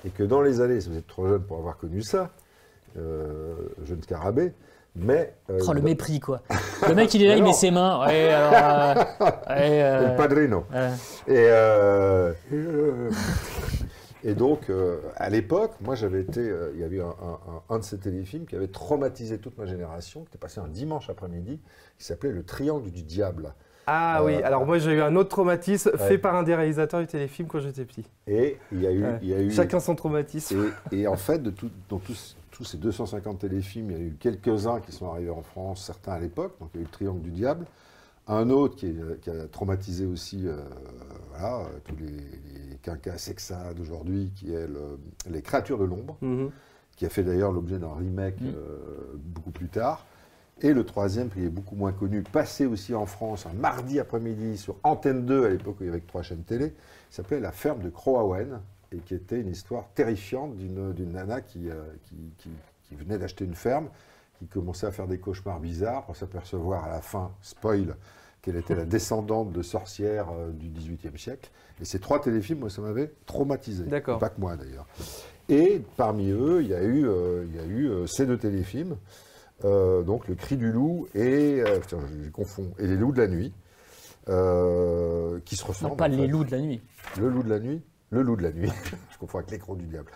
et 0.04 0.10
que 0.10 0.22
dans 0.24 0.42
les 0.42 0.60
années, 0.60 0.78
vous 0.80 0.96
êtes 0.96 1.06
trop 1.06 1.26
jeune 1.28 1.42
pour 1.42 1.58
avoir 1.58 1.76
connu 1.78 2.02
ça, 2.02 2.30
euh, 2.98 3.54
jeune 3.86 4.02
scarabée, 4.02 4.52
mais 4.96 5.34
euh, 5.50 5.60
Oh, 5.66 5.72
le 5.72 5.80
dans- 5.80 5.84
mépris, 5.84 6.18
quoi. 6.20 6.42
Le 6.88 6.94
mec, 6.94 7.12
il 7.14 7.22
est 7.22 7.28
là, 7.28 7.36
il 7.36 7.42
met 7.44 7.52
ses 7.52 7.70
mains. 7.70 8.04
Ouais, 8.06 8.30
alors. 8.30 8.52
euh, 9.22 9.24
ouais, 9.48 9.82
euh, 9.82 10.10
El 10.10 10.16
Padrino. 10.16 10.64
Et, 11.26 11.30
euh, 11.30 12.32
et 14.24 14.34
donc, 14.34 14.70
euh, 14.70 14.98
à 15.16 15.30
l'époque, 15.30 15.72
moi 15.80 15.94
j'avais 15.94 16.20
été, 16.20 16.40
euh, 16.40 16.70
il 16.74 16.80
y 16.80 16.84
avait 16.84 16.96
eu 16.96 17.02
un, 17.02 17.06
un- 17.06 17.40
un- 17.70 17.74
un 17.74 17.78
de 17.78 17.84
ces 17.84 17.98
téléfilms 17.98 18.46
qui 18.46 18.56
avait 18.56 18.68
traumatisé 18.68 19.38
toute 19.38 19.56
ma 19.58 19.66
génération, 19.66 20.20
qui 20.22 20.28
était 20.28 20.38
passé 20.38 20.60
un 20.60 20.68
dimanche 20.68 21.08
après-midi, 21.10 21.60
qui 21.98 22.04
s'appelait 22.04 22.32
Le 22.32 22.42
Triangle 22.44 22.90
du 22.90 23.02
Diable. 23.02 23.54
Ah 23.86 24.22
oui, 24.22 24.34
Euh, 24.34 24.40
alors 24.44 24.66
moi 24.66 24.78
j'ai 24.78 24.92
eu 24.92 25.00
un 25.00 25.16
autre 25.16 25.30
traumatisme 25.30 25.90
Ouais. 25.92 25.98
fait 26.08 26.18
par 26.18 26.34
un 26.34 26.42
des 26.42 26.54
réalisateurs 26.54 27.00
du 27.00 27.06
téléfilm 27.06 27.48
quand 27.48 27.60
j'étais 27.60 27.84
petit. 27.86 28.04
Et 28.26 28.58
il 28.70 28.82
y 28.82 28.86
a 28.86 28.90
eu, 28.92 29.02
Ouais. 29.02 29.18
il 29.22 29.28
y 29.28 29.34
a 29.34 29.40
eu 29.40 29.50
Chacun 29.50 29.80
son 29.80 29.94
traumatisme. 29.94 30.72
Et, 30.92 31.00
et 31.00 31.06
en 31.08 31.16
fait, 31.16 31.38
de 31.42 31.50
tout- 31.50 31.70
dans 31.88 31.98
tous, 31.98 32.36
tous 32.50 32.64
ces 32.64 32.76
250 32.76 33.38
téléfilms, 33.38 33.90
il 33.92 33.96
y 33.96 34.00
a 34.00 34.04
eu 34.04 34.16
quelques-uns 34.20 34.80
qui 34.80 34.92
sont 34.92 35.10
arrivés 35.10 35.30
en 35.30 35.40
France, 35.42 35.84
certains 35.86 36.12
à 36.12 36.18
l'époque. 36.18 36.52
Donc 36.60 36.68
il 36.74 36.78
y 36.78 36.80
a 36.80 36.82
eu 36.82 36.84
le 36.84 36.90
Triangle 36.90 37.22
du 37.22 37.30
Diable. 37.30 37.64
Un 38.28 38.50
autre 38.50 38.76
qui, 38.76 38.86
est- 38.86 39.20
qui 39.20 39.30
a 39.30 39.46
traumatisé 39.48 40.04
aussi 40.06 40.46
euh, 40.46 40.56
voilà, 41.30 41.64
tous 41.84 41.96
les, 41.96 42.06
les 42.70 42.76
quinquas 42.82 43.16
sexa 43.18 43.72
d'aujourd'hui, 43.74 44.30
qui 44.34 44.52
est 44.52 44.66
le- 44.66 44.98
Les 45.30 45.40
Créatures 45.42 45.78
de 45.78 45.84
l'ombre, 45.84 46.16
Mhm. 46.20 46.50
qui 46.96 47.06
a 47.06 47.08
fait 47.08 47.22
d'ailleurs 47.22 47.52
l'objet 47.52 47.78
d'un 47.78 47.94
remake 47.94 48.40
Mm. 48.40 48.46
euh, 48.54 49.14
beaucoup 49.16 49.50
plus 49.50 49.68
tard. 49.68 50.04
Et 50.60 50.72
le 50.74 50.84
troisième, 50.84 51.28
qui 51.30 51.44
est 51.44 51.48
beaucoup 51.48 51.76
moins 51.76 51.92
connu, 51.92 52.22
passé 52.22 52.66
aussi 52.66 52.92
en 52.94 53.06
France 53.06 53.46
un 53.46 53.52
mardi 53.52 54.00
après-midi 54.00 54.58
sur 54.58 54.76
Antenne 54.82 55.24
2, 55.24 55.46
à 55.46 55.48
l'époque 55.50 55.76
où 55.80 55.84
il 55.84 55.86
y 55.86 55.88
avait 55.90 56.00
trois 56.00 56.22
chaînes 56.22 56.42
télé, 56.42 56.74
s'appelait 57.10 57.38
La 57.40 57.52
ferme 57.52 57.80
de 57.80 57.88
Croawen, 57.90 58.60
et 58.90 58.98
qui 58.98 59.14
était 59.14 59.40
une 59.40 59.48
histoire 59.50 59.84
terrifiante 59.94 60.56
d'une 60.56 60.92
d'une 60.92 61.12
nana 61.12 61.40
qui, 61.42 61.70
euh, 61.70 61.82
qui, 62.04 62.16
qui- 62.38 62.50
qui 62.88 62.94
venait 62.96 63.18
d'acheter 63.18 63.44
une 63.44 63.54
ferme, 63.54 63.88
qui 64.38 64.46
commençait 64.46 64.86
à 64.86 64.90
faire 64.90 65.06
des 65.06 65.18
cauchemars 65.18 65.60
bizarres 65.60 66.06
pour 66.06 66.16
s'apercevoir 66.16 66.84
à 66.84 66.88
la 66.88 67.00
fin, 67.00 67.32
spoil, 67.42 67.96
qu'elle 68.42 68.56
était 68.56 68.74
la 68.74 68.84
descendante 68.86 69.52
de 69.52 69.62
sorcières 69.62 70.28
euh, 70.30 70.50
du 70.52 70.68
XVIIIe 70.68 71.18
siècle. 71.18 71.50
Et 71.80 71.84
ces 71.84 71.98
trois 72.00 72.20
téléfilms, 72.20 72.60
moi, 72.60 72.70
ça 72.70 72.80
m'avait 72.82 73.12
traumatisé. 73.26 73.84
D'accord. 73.84 74.18
Pas 74.18 74.30
que 74.30 74.40
moi, 74.40 74.56
d'ailleurs. 74.56 74.86
Et 75.48 75.80
parmi 75.96 76.30
eux, 76.30 76.60
il 76.62 76.68
y 76.68 76.74
a 76.74 76.82
eu, 76.82 77.06
euh, 77.06 77.44
il 77.48 77.56
y 77.56 77.58
a 77.58 77.64
eu 77.64 77.88
euh, 77.88 78.06
ces 78.06 78.26
deux 78.26 78.36
téléfilms, 78.36 78.96
euh, 79.64 80.02
donc 80.02 80.28
Le 80.28 80.34
Cri 80.34 80.56
du 80.56 80.70
loup 80.70 81.08
et, 81.14 81.62
putain, 81.80 81.98
je, 82.06 82.24
je 82.24 82.30
confonds, 82.30 82.70
et 82.78 82.86
Les 82.86 82.96
loups 82.96 83.12
de 83.12 83.18
la 83.18 83.28
nuit, 83.28 83.52
qui 84.26 85.56
se 85.56 85.64
ressemblent. 85.64 85.92
non, 85.92 85.96
pas 85.96 86.08
les 86.08 86.18
fait. 86.18 86.26
loups 86.26 86.44
de 86.44 86.50
la 86.50 86.60
nuit. 86.60 86.82
Le 87.18 87.30
loup 87.30 87.42
de 87.42 87.48
la 87.48 87.60
nuit, 87.60 87.82
le 88.10 88.22
loup 88.22 88.36
de 88.36 88.42
la 88.42 88.52
nuit, 88.52 88.70
je 89.10 89.18
confonds 89.18 89.38
avec 89.38 89.50
l'écran 89.50 89.74
du 89.74 89.86
diable. 89.86 90.10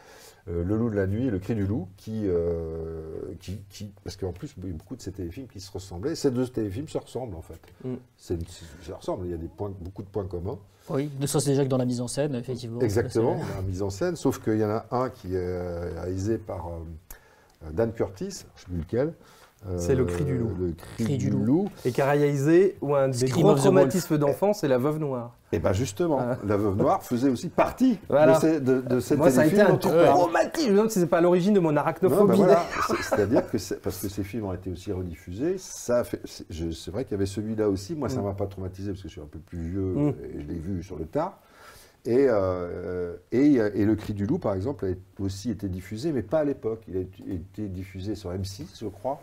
Euh, 0.49 0.65
le 0.65 0.77
loup 0.77 0.91
de 0.91 0.97
la 0.97 1.07
nuit 1.07 1.27
et 1.29 1.31
le 1.31 1.39
cri 1.39 1.55
du 1.55 1.67
loup, 1.67 1.89
qui, 1.97 2.23
euh, 2.25 3.33
qui, 3.39 3.61
qui- 3.71 3.93
parce 4.03 4.17
qu'en 4.17 4.33
plus, 4.33 4.53
il 4.59 4.67
y 4.67 4.71
a 4.71 4.73
beaucoup 4.73 4.97
de 4.97 5.01
ces 5.01 5.13
téléfilms 5.13 5.47
qui 5.47 5.61
se 5.61 5.71
ressemblaient. 5.71 6.17
Ces 6.17 6.33
deux 6.33 6.49
téléfilms 6.49 6.89
se 6.89 6.99
ressemblent 6.99 7.37
en 7.37 7.43
fait. 7.43 7.61
Mm. 7.85 7.95
C'est 8.17 8.39
ressemblent, 8.93 9.27
il 9.27 9.31
y 9.31 9.35
a 9.35 9.39
des 9.39 9.47
points, 9.47 9.73
beaucoup 9.81 10.03
de 10.03 10.09
points 10.09 10.27
communs. 10.27 10.59
Oui, 10.91 11.11
ne 11.21 11.27
serait-ce 11.29 11.47
déjà 11.49 11.63
que 11.63 11.69
dans 11.69 11.79
la 11.79 11.85
mise 11.85 12.01
en 12.01 12.09
scène, 12.09 12.35
effectivement. 12.35 12.81
Exactement, 12.81 13.37
la 13.55 13.63
mise 13.63 13.83
en 13.83 13.91
scène, 13.91 14.17
sauf 14.17 14.43
qu'il 14.43 14.59
y 14.59 14.65
en 14.65 14.71
a 14.71 14.87
un 14.91 15.11
qui 15.11 15.29
est 15.29 15.39
euh, 15.39 15.93
réalisé 15.95 16.39
par 16.39 16.71
Dan 17.71 17.93
Curtis, 17.93 18.25
je 18.25 18.27
ne 18.29 18.59
sais 18.59 18.67
plus 18.67 18.79
lequel. 18.79 19.15
Euh, 19.69 19.75
C'est 19.79 19.95
Le 19.95 20.05
Cri 20.05 20.25
du 20.25 20.37
loup. 20.39 20.51
Le 20.59 20.73
cri, 21.05 21.17
du, 21.19 21.31
loup. 21.31 21.69
Et 21.85 21.93
réalisé 22.03 22.77
où 22.81 22.95
un 22.97 23.09
des 23.09 23.27
Scream 23.29 23.47
gros 23.47 23.55
traumatismes 23.55 24.19
d'enfance, 24.19 24.59
c'est 24.61 24.69
la 24.69 24.79
veuve 24.79 24.99
noire. 24.99 25.37
Et 25.53 25.59
bien 25.59 25.73
justement. 25.73 26.19
La 26.47 26.57
Veuve 26.57 26.77
Noire 26.77 27.03
faisait 27.03 27.29
aussi 27.29 27.51
partie 27.51 27.99
Voilà. 28.09 28.37
de, 28.37 28.41
ces, 28.41 28.61
de, 28.61 28.81
de 28.81 29.01
ces 29.01 29.17
Moi, 29.17 29.31
ça 29.31 29.43
a 29.43 29.47
été 29.47 29.61
un 29.61 29.77
traumatisme. 29.77 30.65
Je 30.67 30.71
me 30.71 30.77
demande 30.77 30.91
si 30.91 30.99
c'est 30.99 31.07
pas 31.07 31.19
à 31.19 31.21
l'origine 31.21 31.53
de 31.53 31.61
mon 31.61 31.77
arachnophobie. 31.77 32.31
ben 32.31 32.35
voilà. 32.37 32.63
C'est- 32.87 33.03
C'est-à-dire 33.03 33.43
que 33.51 33.59
parce 33.75 33.99
que 33.99 34.09
ces 34.09 34.25
films 34.25 34.47
ont 34.47 34.55
été 34.55 34.71
aussi 34.71 34.91
rediffusés, 34.93 35.57
ça 35.59 36.05
c'est 36.05 36.91
vrai 36.91 37.05
qu'il 37.05 37.13
y 37.13 37.15
avait 37.17 37.27
celui-là 37.27 37.69
aussi. 37.69 37.95
Moi, 37.95 38.09
ça 38.09 38.21
Mm. 38.21 38.25
m'a 38.25 38.33
pas 38.33 38.47
traumatisé 38.47 38.91
parce 38.93 39.03
que 39.03 39.09
je 39.09 39.13
suis 39.13 39.21
un 39.21 39.27
peu 39.31 39.39
plus 39.41 39.59
vieux 39.61 39.83
Mm. 39.83 40.09
et 40.09 40.41
je 40.41 40.47
l'ai 40.47 40.59
vu 40.59 40.83
sur 40.83 40.97
le 40.97 41.05
tard. 41.05 41.39
Et, 42.05 42.27
euh, 42.29 43.17
et, 43.31 43.55
et 43.55 43.85
Le 43.85 43.95
Cri 43.95 44.13
du 44.13 44.27
Loup, 44.27 44.39
par 44.39 44.55
exemple, 44.55 44.87
a 44.87 45.23
aussi 45.23 45.51
été 45.51 45.69
diffusé, 45.69 46.13
mais 46.13 46.23
pas 46.23 46.41
à 46.41 46.45
l'époque. 46.45 46.83
Il 46.89 46.97
a 46.97 47.01
été 47.01 47.69
diffusé 47.69 48.15
sur 48.17 48.33
M6, 48.33 48.81
je 48.81 48.87
crois. 48.89 49.21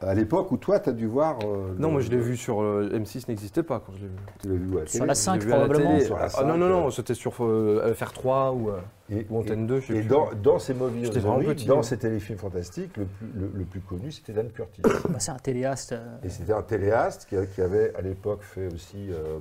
À 0.00 0.14
l'époque 0.14 0.52
où 0.52 0.56
toi, 0.58 0.78
tu 0.78 0.88
as 0.90 0.92
dû 0.92 1.06
voir. 1.06 1.38
euh, 1.44 1.74
Non, 1.76 1.88
le- 1.88 1.92
moi 1.94 2.00
je 2.00 2.08
l'ai 2.08 2.18
vu 2.18 2.36
sur 2.36 2.62
euh, 2.62 2.88
M6, 2.94 3.24
n'existait 3.28 3.64
pas 3.64 3.80
quand 3.84 3.92
je 3.96 4.02
l'ai 4.02 4.06
vu. 4.06 4.14
Tu 4.40 4.48
l'as 4.48 4.54
vu 4.54 4.76
à 4.78 4.80
la 4.82 4.86
Sur 4.86 5.06
la 5.06 5.12
Je 5.12 5.18
l'ai 5.18 5.22
5, 5.24 5.42
vu 5.42 5.52
à 5.52 5.56
la 5.58 5.64
probablement. 5.64 5.90
télé. 5.96 6.04
Sur 6.06 6.16
la 6.16 6.28
Ah, 6.34 6.44
non, 6.44 6.56
non, 6.56 6.66
5, 6.66 6.70
non, 6.84 6.90
c'était 6.92 7.14
sur 7.14 7.34
euh, 7.44 7.92
FR3 7.92 8.54
ou, 8.54 8.70
euh, 8.70 8.78
Et, 9.10 9.26
ou 9.28 9.38
Antenne 9.40 9.66
2, 9.66 9.80
je 9.80 9.86
sais 9.88 9.92
et 9.94 10.00
plus. 10.02 10.08
dans, 10.08 10.28
dans 10.40 10.58
ces 10.60 10.72
petit, 10.74 11.66
dans 11.66 11.80
hein. 11.80 11.82
ces 11.82 11.98
téléfilms 11.98 12.38
fantastiques, 12.38 12.96
le 12.96 13.06
plus, 13.06 13.26
le, 13.34 13.50
le 13.52 13.64
plus 13.64 13.80
connu, 13.80 14.12
c'était 14.12 14.32
Dan 14.32 14.50
Curtis. 14.52 14.82
Bah, 15.10 15.18
c'est 15.18 15.32
un 15.32 15.36
téléaste. 15.38 15.90
euh, 15.92 16.16
Et 16.22 16.28
c'était 16.28 16.52
un 16.52 16.62
téléaste 16.62 17.26
qui, 17.28 17.60
avait 17.60 17.92
à 17.96 18.00
l'époque 18.00 18.42
fait 18.42 18.72
aussi 18.72 19.08
euh, 19.10 19.40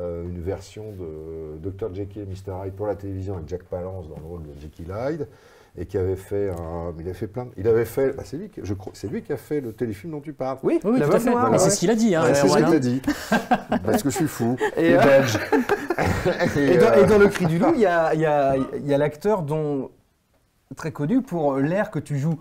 euh, 0.00 0.24
une 0.24 0.40
version 0.40 0.84
de 0.92 1.58
Dr. 1.70 1.94
Jekyll 1.94 2.22
et 2.22 2.26
Mr. 2.26 2.66
Hyde 2.66 2.72
pour 2.74 2.86
la 2.86 2.94
télévision 2.94 3.34
avec 3.34 3.48
Jack 3.48 3.64
Palance 3.64 4.08
dans 4.08 4.16
le 4.16 4.26
rôle 4.26 4.42
de 4.42 4.60
Jekyll 4.60 4.86
Hyde 4.90 5.28
et 5.78 5.86
qui 5.86 5.96
avait 5.98 6.16
fait 6.16 6.50
un, 6.50 6.92
il 6.98 7.08
a 7.08 7.14
fait 7.14 7.28
plein 7.28 7.44
de- 7.44 7.50
il 7.56 7.68
avait 7.68 7.84
fait 7.84 8.10
bah, 8.16 8.22
c'est 8.24 8.36
lui 8.36 8.48
qui- 8.48 8.60
je 8.64 8.74
crois 8.74 8.92
c'est 8.96 9.06
lui 9.08 9.22
qui 9.22 9.32
a 9.32 9.36
fait 9.36 9.60
le 9.60 9.72
téléfilm 9.72 10.10
dont 10.12 10.20
tu 10.20 10.32
parles 10.32 10.58
Oui, 10.64 10.80
Oui, 10.82 11.00
tout 11.00 11.12
à 11.12 11.20
fait. 11.20 11.30
ouais. 11.32 11.58
c'est 11.58 11.70
ce 11.70 11.78
qu'il 11.78 11.90
a 11.90 11.94
dit. 11.94 12.14
Hein, 12.14 12.22
Ouais, 12.24 12.34
c'est 12.34 12.48
ce 12.48 12.56
qu'il 12.56 12.64
a 12.64 12.78
dit 12.80 13.02
parce 13.84 14.02
que 14.02 14.10
je 14.10 14.16
suis 14.16 14.26
fou 14.26 14.56
Et, 14.76 14.90
et, 14.90 14.96
euh, 14.96 15.22
Et 16.56 16.76
dans, 16.78 16.86
euh, 16.86 17.02
et 17.04 17.06
dans 17.06 17.18
Le 17.18 17.28
Cri 17.28 17.46
du 17.46 17.58
Loup, 17.58 17.72
il 17.74 17.80
y 17.82 17.86
a, 17.86 18.14
il 18.14 18.20
y 18.20 18.26
a- 18.26 18.56
il 18.56 18.86
y 18.86 18.94
a 18.94 18.98
l'acteur 18.98 19.42
dont 19.42 19.90
très 20.76 20.92
connu 20.92 21.20
pour 21.22 21.56
l'air 21.56 21.90
que 21.90 21.98
tu 21.98 22.18
joues 22.18 22.38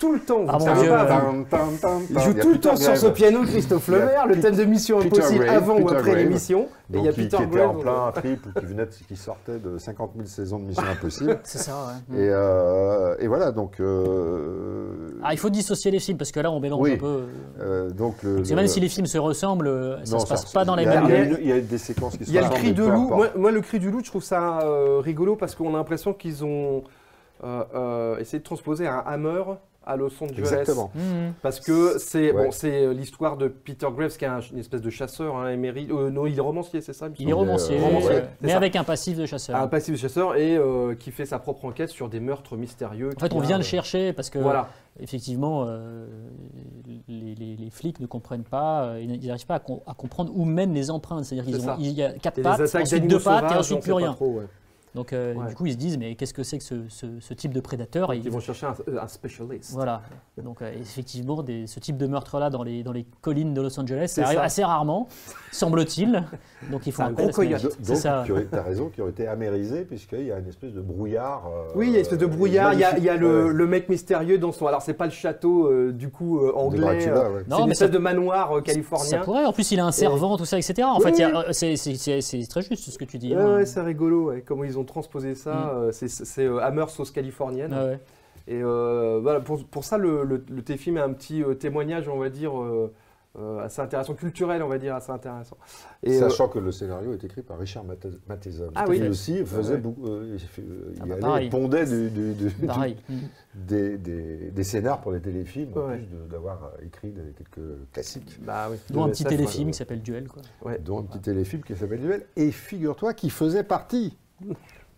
tout 0.00 0.12
le 0.12 0.18
temps. 0.20 0.44
Ah, 0.48 0.52
Vous 0.58 0.58
mon 0.60 0.64
savez 0.74 0.80
Dieu. 0.80 0.90
pas, 0.90 1.04
Tam, 1.06 1.36
vous. 1.36 1.44
tam, 1.44 1.68
tam, 1.80 2.02
Il 2.10 2.18
joue 2.18 2.30
Il 2.34 2.40
tout 2.40 2.52
le 2.52 2.58
temps 2.58 2.74
sur 2.76 2.96
ce 2.96 3.06
piano, 3.08 3.42
Christophe 3.42 3.86
Lemaire, 3.88 4.26
le 4.26 4.40
thème 4.40 4.56
de 4.56 4.64
Mission 4.64 4.98
Impossible 5.00 5.48
avant 5.48 5.74
ou 5.74 5.84
Peter 5.84 5.96
après 5.96 6.10
Grave. 6.12 6.22
l'émission. 6.24 6.60
Et 6.62 6.94
il 6.94 6.96
Donc, 6.96 7.04
y 7.04 7.08
a 7.08 7.12
qui, 7.12 7.20
Peter 7.22 7.36
qui 7.36 7.42
était 7.44 7.56
Grave. 7.58 7.68
en 7.70 7.74
plein 7.74 8.12
triple, 8.12 8.48
qui, 8.58 8.64
venait 8.66 8.86
qui 9.06 9.16
sortait 9.16 9.58
de 9.58 9.78
50 9.78 10.10
000 10.16 10.26
saisons 10.26 10.58
de 10.58 10.64
Mission 10.64 10.82
Impossible. 10.90 11.38
C'est 11.44 11.58
ça, 11.58 11.72
ouais. 12.10 12.18
Et, 12.18 12.28
euh, 12.30 13.14
et 13.20 13.28
voilà, 13.28 13.52
donc. 13.52 13.78
euh, 13.78 15.10
Ah, 15.22 15.32
il 15.32 15.38
faut 15.38 15.50
dissocier 15.50 15.90
les 15.90 15.98
films 16.00 16.18
parce 16.18 16.32
que 16.32 16.40
là, 16.40 16.50
on 16.50 16.58
mélange 16.60 16.80
Oui. 16.82 16.94
un 16.94 16.96
peu. 16.98 17.20
euh, 17.60 17.90
donc 17.90 18.18
que 18.18 18.26
le- 18.26 18.54
même 18.56 18.66
si 18.66 18.80
les 18.80 18.88
films 18.88 19.06
se 19.06 19.18
ressemblent, 19.18 19.68
euh, 19.68 20.04
ça 20.04 20.14
non, 20.14 20.18
se 20.20 20.26
passe 20.26 20.46
ça- 20.46 20.52
pas 20.52 20.64
dans 20.64 20.74
les 20.76 20.84
il 20.84 20.86
y 20.88 20.92
a- 20.92 21.00
mêmes 21.02 21.36
il 21.40 21.46
y 21.48 21.52
a 21.52 21.60
des 21.60 21.78
séquences 21.78 22.16
qui 22.16 22.24
se 22.24 22.30
Il 22.30 22.34
y 22.34 22.38
a 22.38 22.40
le 22.40 22.46
ressemblent, 22.48 22.64
cri 22.64 22.72
de 22.74 22.84
loup. 22.84 23.12
Moi, 23.36 23.50
le 23.50 23.60
cri 23.60 23.78
du 23.78 23.90
loup, 23.90 24.00
je 24.02 24.08
trouve 24.10 24.22
ça 24.24 24.60
euh, 24.62 24.98
rigolo 25.00 25.36
parce 25.36 25.54
qu'on 25.54 25.74
a 25.74 25.76
l'impression 25.78 26.12
qu'ils 26.14 26.44
ont 26.44 26.82
euh, 27.44 27.64
euh, 27.74 28.18
essayé 28.18 28.38
de 28.38 28.44
transposer 28.44 28.86
un 28.86 29.02
hammer 29.06 29.42
à 29.86 29.96
Los 29.96 30.10
Angeles. 30.22 30.38
Exactement. 30.38 30.90
Mhm. 30.94 31.32
Parce 31.42 31.58
que 31.58 31.98
c'est 31.98 32.32
Ouais. 32.32 32.44
bon, 32.44 32.50
c'est 32.50 32.84
euh, 32.84 32.92
l'histoire 32.92 33.36
de 33.36 33.48
Peter 33.48 33.86
Graves, 33.96 34.16
qui 34.16 34.24
est 34.24 34.28
un- 34.28 34.40
une 34.40 34.58
espèce 34.58 34.82
de 34.82 34.90
chasseur, 34.90 35.36
hein, 35.36 35.48
émérite. 35.50 35.90
euh, 35.90 36.10
non, 36.10 36.26
il 36.26 36.36
est 36.36 36.40
romancier, 36.40 36.80
c'est 36.80 36.92
ça 36.92 37.08
Il 37.18 37.28
est 37.28 37.32
romancier, 37.32 37.78
euh, 37.78 38.20
mais 38.42 38.50
ça. 38.50 38.56
avec 38.56 38.76
un 38.76 38.84
passif 38.84 39.16
de 39.16 39.24
chasseur. 39.26 39.56
Un 39.56 39.68
passif 39.68 39.94
de 39.94 39.98
chasseur 39.98 40.36
et 40.36 40.56
euh, 40.56 40.94
qui 40.94 41.10
fait 41.10 41.24
sa 41.26 41.38
propre 41.38 41.64
enquête 41.64 41.88
sur 41.88 42.08
des 42.08 42.20
meurtres 42.20 42.56
mystérieux. 42.56 43.10
En 43.16 43.20
fait, 43.20 43.32
on 43.32 43.40
a, 43.40 43.44
vient 43.46 43.56
le 43.58 43.64
chercher 43.64 44.12
parce 44.12 44.28
que, 44.28 44.38
Voilà, 44.38 44.68
effectivement, 45.00 45.64
euh, 45.66 46.06
les, 47.08 47.34
les- 47.34 47.56
les 47.56 47.70
flics 47.70 48.00
ne 48.00 48.06
comprennent 48.06 48.44
pas, 48.44 48.94
ils 49.00 49.26
n'arrivent 49.26 49.46
pas 49.46 49.56
à, 49.56 49.60
com- 49.60 49.80
à 49.86 49.94
comprendre 49.94 50.32
où 50.34 50.44
mènent 50.44 50.74
les 50.74 50.90
empreintes. 50.90 51.24
C'est-à-dire 51.24 51.44
qu'ils 51.52 51.68
ont, 51.68 51.76
il 51.78 51.92
y 51.92 52.02
a 52.02 52.12
quatre 52.12 52.38
et 52.38 52.42
pattes, 52.42 52.60
ensuite 52.60 53.06
deux 53.06 53.18
pattes 53.18 53.50
et 53.52 53.56
ensuite 53.56 53.80
plus 53.80 53.92
rien. 53.92 54.12
trop, 54.12 54.28
ouais. 54.34 54.44
Donc, 54.94 55.12
euh, 55.12 55.34
Ouais. 55.34 55.48
du 55.48 55.54
coup, 55.54 55.66
ils 55.66 55.72
se 55.72 55.76
disent, 55.78 55.98
mais 55.98 56.16
qu'est-ce 56.16 56.34
que 56.34 56.42
c'est 56.42 56.58
que 56.58 56.64
ce, 56.64 56.74
ce- 56.88 57.20
ce 57.20 57.34
type 57.34 57.54
de 57.54 57.60
prédateur 57.60 58.12
Et 58.12 58.18
Ils 58.18 58.30
vont 58.30 58.40
chercher 58.40 58.66
un, 58.66 58.74
un 59.00 59.06
spécialiste. 59.06 59.72
Voilà. 59.72 60.02
Donc, 60.42 60.62
euh, 60.62 60.72
effectivement, 60.80 61.42
des- 61.42 61.66
ce 61.68 61.78
type 61.78 61.96
de 61.96 62.06
meurtre-là 62.08 62.50
dans 62.50 62.62
les, 62.64 62.82
dans 62.82 62.90
les 62.92 63.06
collines 63.20 63.54
de 63.54 63.60
Los 63.62 63.78
Angeles, 63.78 64.06
C'est 64.08 64.20
ça 64.22 64.26
arrive 64.26 64.38
ça. 64.38 64.44
assez 64.44 64.64
rarement, 64.64 65.06
semble-t-il. 65.52 66.24
Donc, 66.70 66.86
il 66.86 66.92
faut 66.92 67.02
C'est 67.02 67.08
un 67.08 67.12
gros 67.12 67.28
coyote. 67.30 67.76
C'est 67.82 67.94
ça. 67.96 68.22
Tu 68.26 68.32
as 68.52 68.62
raison, 68.62 68.88
qui 68.88 69.00
ont 69.02 69.08
été 69.08 69.26
amérisés, 69.26 69.82
puisqu'il 69.84 70.26
y 70.26 70.32
a 70.32 70.38
une 70.38 70.48
espèce 70.48 70.72
de 70.72 70.80
brouillard. 70.80 71.44
euh, 71.46 71.72
Oui, 71.76 71.86
il 71.86 71.90
y 71.92 71.94
a 71.94 71.98
une 71.98 72.02
espèce 72.02 72.18
de 72.18 72.26
brouillard. 72.26 72.72
Il 72.74 72.80
y 72.80 72.84
a, 72.84 72.96
il 72.98 73.04
y 73.04 73.08
a 73.08 73.16
le, 73.16 73.66
mec 73.66 73.88
mystérieux 73.88 74.38
dans 74.38 74.52
son. 74.52 74.66
Alors, 74.66 74.82
c'est 74.82 74.94
pas 74.94 75.04
le 75.06 75.12
château 75.12 75.66
euh, 75.68 75.92
du 75.92 76.08
coup 76.10 76.38
euh, 76.40 76.52
anglais. 76.54 76.80
Dracula, 76.80 77.16
euh, 77.26 77.34
ouais. 77.36 77.44
Non, 77.48 77.56
c'est 77.56 77.62
une 77.62 77.66
mais 77.68 77.72
espèce 77.72 77.88
ça- 77.88 77.94
de 77.94 77.98
manoir 77.98 78.52
euh, 78.52 78.58
Ça 78.58 78.62
californien. 78.62 79.20
pourrait. 79.22 79.44
En 79.44 79.52
plus, 79.52 79.70
il 79.70 79.78
a 79.80 79.86
un 79.86 79.92
servant, 79.92 80.36
tout 80.36 80.44
ça, 80.44 80.58
etc. 80.58 80.82
En 80.88 80.98
Oui, 80.98 81.04
fait, 81.12 81.24
oui. 81.26 81.32
euh, 81.34 81.52
c'est- 81.52 81.76
c'est 81.76 81.94
c'est- 81.94 82.20
c'est 82.20 82.46
très 82.48 82.62
juste 82.62 82.90
ce 82.90 82.98
que 82.98 83.04
tu 83.04 83.18
dis. 83.18 83.34
Ouais, 83.34 83.40
hein. 83.42 83.64
c'est 83.64 83.80
rigolo, 83.82 84.32
comment 84.44 84.64
ils 84.64 84.78
ont 84.78 84.79
transposé 84.84 85.34
ça. 85.34 85.54
Mm. 85.54 85.68
euh, 85.78 85.92
c'est 85.92 86.08
c'est, 86.08 86.44
euh, 86.46 86.58
Hammer 86.58 86.86
sauce 86.88 87.10
californienne. 87.10 87.72
Ah 87.74 87.84
ouais. 87.86 88.00
Et 88.48 88.60
euh, 88.62 89.20
voilà, 89.22 89.40
pour, 89.40 89.64
pour 89.66 89.84
ça, 89.84 89.96
le, 89.98 90.24
le, 90.24 90.42
le 90.50 90.62
téléfilm 90.62 90.96
est 90.96 91.00
un 91.02 91.12
petit 91.12 91.42
euh, 91.44 91.54
témoignage, 91.54 92.08
on 92.08 92.18
va 92.18 92.30
dire, 92.30 92.58
euh, 92.60 92.92
euh, 93.38 93.60
assez 93.60 93.80
intéressant, 93.80 94.14
culturel, 94.14 94.60
on 94.64 94.66
va 94.66 94.78
dire, 94.78 94.96
assez 94.96 95.12
intéressant. 95.12 95.56
Et, 96.02 96.16
euh, 96.16 96.28
Sachant 96.28 96.48
que 96.48 96.58
le 96.58 96.72
scénario 96.72 97.12
est 97.12 97.22
écrit 97.22 97.42
par 97.42 97.58
Richard 97.60 97.84
Matheson. 98.26 98.70
Ah 98.74 98.84
qui 98.86 98.90
oui. 98.90 98.98
lui 99.00 99.08
aussi 99.08 99.44
faisait 99.44 99.74
Ouais. 99.74 99.78
beaucoup. 99.80 100.04
euh, 100.08 100.36
il, 100.58 101.00
Ah 101.00 101.04
bah 101.20 101.34
allait- 101.36 101.48
pondait 101.48 101.84
du- 101.86 102.10
du- 102.10 102.34
du- 102.34 102.50
des, 103.54 103.98
des, 103.98 104.50
des 104.50 104.64
scénars 104.64 105.00
pour 105.00 105.12
les 105.12 105.20
téléfilms, 105.20 105.70
en 105.76 105.80
Ouais. 105.88 105.98
plus 105.98 106.06
de- 106.06 106.26
d'avoir 106.32 106.72
écrit 106.84 107.10
des- 107.10 107.32
quelques 107.36 107.66
classiques. 107.92 108.38
bah 108.44 108.66
oui, 108.70 108.78
Dont 108.90 109.04
un 109.04 109.10
petit 109.10 109.22
SF, 109.22 109.36
téléfilm 109.36 109.70
qui 109.70 109.76
s'appelle 109.76 110.02
Duel. 110.02 110.26
Quoi. 110.26 110.42
Ouais. 110.64 110.78
dont 110.78 110.98
un 110.98 111.02
petit 111.04 111.20
téléfilm 111.20 111.62
qui 111.62 111.76
s'appelle 111.76 112.00
Duel. 112.00 112.26
Et 112.36 112.50
figure-toi 112.50 113.14
qu'il 113.14 113.30
faisait 113.30 113.62
partie 113.64 114.16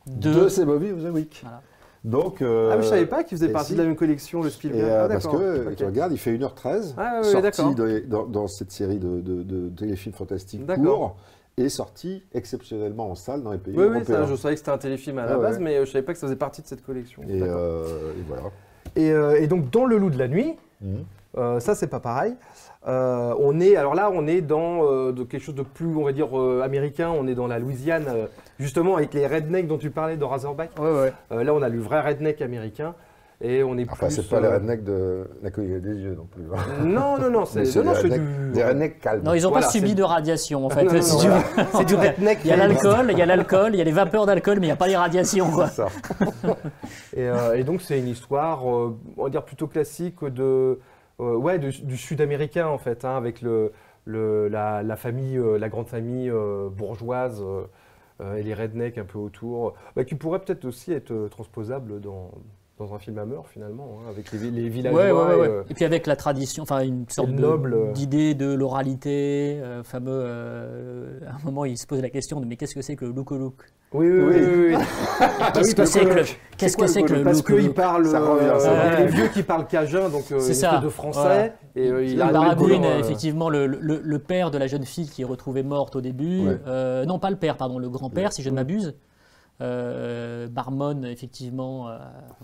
De- 0.07 0.32
de 0.32 0.49
ces 0.49 0.64
Bobby 0.64 0.90
of 0.93 1.03
the 1.05 1.12
Week. 1.14 1.40
Voilà. 1.43 1.62
Donc, 2.05 2.43
euh, 2.43 2.70
Ah, 2.72 2.76
mais 2.76 2.82
je 2.82 2.88
savais 2.88 3.07
pas 3.07 3.22
qu'il 3.22 3.38
faisait 3.38 3.51
et 3.51 3.53
partie 3.53 3.68
si. 3.68 3.72
de 3.74 3.78
la 3.78 3.84
même 3.86 3.95
collection, 3.97 4.43
le 4.43 4.49
Et, 4.49 4.51
Spielberg. 4.51 4.84
euh, 4.90 5.05
Ah, 5.05 5.09
parce 5.09 5.24
d'accord. 5.24 5.38
que, 5.40 5.68
Ok. 5.68 5.76
tu 5.76 5.84
regardes, 5.84 6.12
il 6.12 6.18
fait 6.18 6.32
1h13, 6.32 6.95
Ah, 6.99 7.20
d'accord. 7.22 7.53
sorti 7.55 7.74
de- 7.76 8.01
dans, 8.09 8.26
dans 8.26 8.49
cette 8.49 8.72
série 8.72 8.99
de, 8.99 9.20
de- 9.20 9.43
de 9.45 9.68
téléfilms 9.68 10.12
fantastiques 10.14 10.66
courts, 10.82 11.16
et 11.57 11.68
sorti 11.68 12.24
exceptionnellement 12.32 13.11
en 13.11 13.14
salle 13.14 13.43
dans 13.45 13.53
les 13.53 13.59
pays 13.59 13.74
Oui, 13.76 13.84
oui, 13.84 13.95
européens. 13.97 14.24
ça, 14.24 14.26
je 14.26 14.34
savais 14.34 14.55
que 14.55 14.59
c'était 14.59 14.70
un 14.72 14.78
téléfilm 14.78 15.18
à 15.18 15.26
la 15.26 15.32
Ah, 15.32 15.36
ouais. 15.38 15.43
base, 15.45 15.61
mais 15.61 15.76
euh, 15.76 15.84
je 15.84 15.93
savais 15.93 16.03
pas 16.05 16.12
que 16.14 16.18
ça 16.18 16.26
faisait 16.26 16.36
partie 16.36 16.62
de 16.62 16.66
cette 16.66 16.84
collection. 16.84 17.22
et, 17.28 17.40
euh, 17.40 17.84
et 18.18 18.22
voilà. 18.26 18.43
Et, 18.97 19.12
euh, 19.12 19.40
et 19.40 19.47
donc, 19.47 19.70
dans 19.70 19.84
Le 19.86 19.97
Loup 19.99 20.11
de 20.11 20.18
la 20.18 20.26
Nuit. 20.28 20.55
Euh, 21.38 21.61
ça, 21.61 21.74
c'est 21.74 21.86
pas 21.86 22.01
pareil. 22.01 22.34
Euh, 22.89 23.33
on 23.39 23.61
est, 23.61 23.76
alors 23.76 23.95
là, 23.95 24.11
on 24.12 24.26
est 24.26 24.41
dans 24.41 24.85
euh, 24.85 25.12
de 25.12 25.22
quelque 25.22 25.43
chose 25.43 25.55
de 25.55 25.62
plus, 25.62 25.95
on 25.97 26.05
va 26.05 26.12
dire, 26.12 26.37
euh, 26.39 26.62
américain. 26.64 27.11
On 27.16 27.26
est 27.28 27.35
dans 27.35 27.47
la 27.47 27.59
Louisiane, 27.61 28.07
euh, 28.09 28.26
justement, 28.59 28.97
avec 28.97 29.14
les 29.14 29.26
rednecks 29.26 29.68
dont 29.68 29.78
tu 29.78 29.91
parlais 29.91 30.16
dans 30.16 30.28
Razorback. 30.28 30.70
Ouais, 30.80 30.91
ouais. 30.91 31.12
Euh, 31.30 31.45
là, 31.45 31.55
on 31.55 31.62
a 31.62 31.68
le 31.68 31.78
vrai 31.80 32.01
redneck 32.01 32.43
américain. 32.43 32.95
Et 33.45 33.64
on 33.64 33.76
est 33.76 33.91
Enfin, 33.91 34.07
plus. 34.07 34.14
c'est 34.14 34.28
pas 34.28 34.41
les 34.41 34.47
rednecks 34.47 34.85
de 34.85 35.26
la 35.43 35.51
colline 35.51 35.80
des 35.80 35.97
yeux 35.97 36.14
non 36.14 36.28
plus. 36.30 36.45
hein. 36.55 36.85
Non, 36.85 37.18
non, 37.18 37.28
non, 37.28 37.45
c'est 37.47 37.64
non, 37.74 37.83
non, 37.87 37.91
des, 37.93 37.97
c'est 37.97 38.03
rednecks, 38.05 38.20
du. 38.20 38.53
des 38.53 38.64
rednecks 38.64 39.01
calmes. 39.01 39.22
Non, 39.24 39.35
ils 39.35 39.43
n'ont 39.43 39.51
Voilà, 39.51 39.66
pas 39.66 39.72
subi 39.72 39.89
c'est- 39.89 39.95
de 39.97 40.03
radiation 40.05 40.64
en 40.66 40.70
fait. 40.70 40.85
Non, 40.85 40.93
non, 40.93 41.03
si 41.03 41.12
non, 41.14 41.20
tu 41.22 41.26
veux. 41.26 41.35
voilà. 41.55 41.68
C'est 41.74 41.85
du 41.85 41.95
redneck. 41.97 42.39
Il 42.45 42.51
y 42.51 42.53
a 42.53 42.57
l'alcool, 42.57 43.07
il 43.11 43.18
y 43.18 43.22
a 43.22 43.26
l'alcool, 43.26 43.70
il 43.74 43.78
y 43.78 43.80
a 43.80 43.85
les 43.85 43.91
vapeurs 43.91 44.26
d'alcool, 44.26 44.59
mais 44.61 44.66
il 44.66 44.68
n'y 44.68 44.72
a 44.72 44.76
pas 44.76 44.87
les 44.87 44.95
radiations. 44.97 45.51
Quoi. 45.51 45.66
C'est 45.68 45.83
ça. 45.83 45.89
Et, 47.16 47.28
euh, 47.28 47.57
et 47.57 47.64
donc, 47.64 47.83
c'est 47.83 47.99
une 47.99 48.09
histoire, 48.09 48.61
euh, 48.68 48.97
on 49.16 49.24
va 49.24 49.28
dire, 49.30 49.43
plutôt 49.45 49.66
classique 49.66 50.24
de, 50.24 50.43
euh, 50.43 50.74
ouais, 51.37 51.59
du, 51.59 51.97
sud-américain, 51.97 52.66
en 52.68 52.79
fait, 52.79 53.05
hein, 53.05 53.16
avec 53.16 53.43
euh, 53.45 54.49
la 54.49 55.68
grande 55.68 55.89
famille 55.89 56.31
euh, 56.31 56.68
bourgeoise 56.70 57.41
euh, 57.43 57.64
euh, 58.20 58.37
et 58.37 58.43
les 58.43 58.55
rednecks 58.55 58.99
un 58.99 59.05
peu 59.05 59.18
autour, 59.18 59.75
bah, 59.97 60.05
qui 60.05 60.14
pourrait 60.14 60.41
peut-être 60.41 60.64
aussi 60.64 60.93
être 60.93 61.12
euh, 61.12 61.29
transposable 61.29 62.01
dans, 62.01 62.31
dans 62.79 62.95
un 62.95 62.99
film 62.99 63.18
Hammer, 63.18 63.41
finalement, 63.53 63.99
hein, 64.01 64.11
avec 64.11 64.33
les, 64.33 64.51
les 64.51 64.68
villageois. 64.68 65.01
Ouais, 65.05 65.12
ouais, 65.12 65.23
ouais, 65.35 65.41
ouais. 65.41 65.47
et, 65.47 65.51
euh, 65.51 65.62
Et 65.70 65.75
puis 65.75 65.85
avec 65.85 66.07
la 66.07 66.16
tradition, 66.16 66.62
enfin 66.62 66.81
une 66.81 67.05
sorte 67.09 67.29
noble, 67.29 67.75
euh. 67.75 67.93
d'idée 67.93 68.35
de 68.35 68.53
l'oralité, 68.53 69.61
euh, 69.62 69.83
fameux. 69.85 70.11
euh, 70.11 71.18
à 71.27 71.35
un 71.37 71.45
moment, 71.45 71.64
il 71.64 71.77
se 71.79 71.87
pose 71.87 72.01
la 72.01 72.11
question 72.11 72.41
de 72.41 72.47
mais 72.47 72.57
qu'est-ce 72.57 72.75
que 72.75 72.83
c'est 72.83 72.97
que 72.97 73.05
le 73.05 73.12
look 73.12 73.31
look? 73.33 73.55
Oui, 73.93 74.09
oui, 74.11 74.20
oui. 74.20 74.37
oui, 74.41 74.75
oui. 74.75 74.85
Qu'est-ce 75.55 75.75
que 75.75 75.85
c'est 75.85 76.05
que 76.07 76.14
le 76.14 76.23
qu'est-ce 76.57 76.77
que 76.79 76.87
c'est 76.87 77.03
que 77.03 77.12
le 77.12 77.23
Parce 77.25 77.43
qu'il 77.43 77.75
parle. 77.75 78.07
Ça 78.07 78.20
revient, 78.20 78.59
ça 78.59 78.73
il 78.73 78.75
y 78.75 78.81
a 78.81 78.91
revient. 78.91 79.03
les 79.05 79.07
vieux 79.12 79.29
qui 79.29 79.43
parlent 79.43 79.66
cajun, 79.66 80.09
donc 80.09 80.25
C'est 80.39 80.55
ça. 80.55 80.79
de 80.79 80.89
français. 80.89 81.53
Et 81.77 81.89
il 81.89 82.11
Il 82.12 82.23
a 82.23 82.33
baragouine 82.33 82.85
effectivement 82.85 83.51
le, 83.51 83.66
le- 83.66 84.01
le 84.03 84.18
père 84.18 84.51
de 84.51 84.57
la 84.57 84.66
jeune 84.66 84.85
fille 84.87 85.09
qui 85.09 85.20
est 85.23 85.27
retrouvée 85.27 85.62
morte 85.62 85.95
au 85.95 86.01
début. 86.01 86.43
Non, 87.07 87.18
pas 87.18 87.29
le 87.31 87.37
père, 87.37 87.59
pardon, 87.59 87.79
le 87.79 87.91
grand-père, 87.91 88.33
si 88.33 88.43
je 88.43 88.49
ne 88.49 88.55
m'abuse. 88.55 88.95
Euh, 89.62 90.48
Barmon, 90.48 91.02
effectivement, 91.04 91.88
euh, 91.88 91.98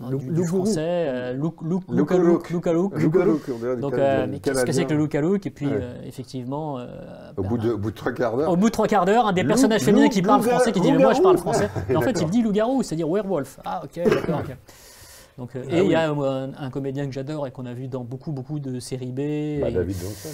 Lou- 0.08 0.18
du, 0.18 0.30
du 0.30 0.46
français. 0.46 0.76
Euh, 0.78 1.34
on 1.36 1.94
dirait 1.94 3.74
des 3.74 3.80
Donc, 3.80 3.94
euh, 3.94 4.26
mais 4.30 4.38
qu'est-ce 4.38 4.64
que 4.64 4.72
c'est 4.72 4.84
que 4.84 4.94
le 4.94 5.00
look 5.00 5.46
Et 5.46 5.50
puis, 5.50 5.66
Ouais. 5.66 5.72
euh, 5.82 6.00
effectivement, 6.06 6.78
euh, 6.78 6.86
Au 7.36 7.42
bah, 7.42 7.48
bout 7.48 7.58
de, 7.58 7.70
au 7.72 7.78
bout 7.78 7.90
de 7.90 7.96
trois 7.96 8.12
quarts 8.12 8.36
d'heure. 8.36 8.50
au 8.52 8.56
bout 8.56 8.66
de 8.66 8.72
trois 8.72 8.86
quarts 8.86 9.04
d'heure, 9.04 9.26
un 9.26 9.32
des 9.32 9.42
personnages 9.44 9.82
féminins 9.82 10.08
qui 10.08 10.22
parle 10.22 10.42
français 10.42 10.70
qui 10.72 10.80
dit 10.80 10.92
Mais 10.92 10.98
moi 10.98 11.12
je 11.14 11.22
parle 11.22 11.38
français. 11.38 11.68
Et 11.90 11.96
en 11.96 12.00
fait, 12.02 12.20
il 12.20 12.28
dit 12.30 12.42
loup-garou, 12.42 12.82
c'est-à-dire 12.82 13.08
werewolf. 13.08 13.58
Ah, 13.64 13.82
ok, 13.84 14.04
d'accord, 14.04 14.40
ok. 14.44 14.56
Donc, 15.38 15.50
Ah 15.54 15.58
et 15.70 15.76
il 15.78 15.82
oui. 15.82 15.88
y 15.90 15.94
a 15.94 16.10
un, 16.10 16.50
un 16.58 16.70
comédien 16.70 17.06
que 17.06 17.12
j'adore 17.12 17.46
et 17.46 17.52
qu'on 17.52 17.64
a 17.66 17.72
vu 17.72 17.86
dans 17.86 18.02
beaucoup, 18.02 18.32
beaucoup 18.32 18.58
de 18.58 18.80
séries 18.80 19.12
B. 19.12 19.60
Bah, 19.60 19.68
et- 19.68 19.72
David 19.72 19.96
Johnson. 20.00 20.28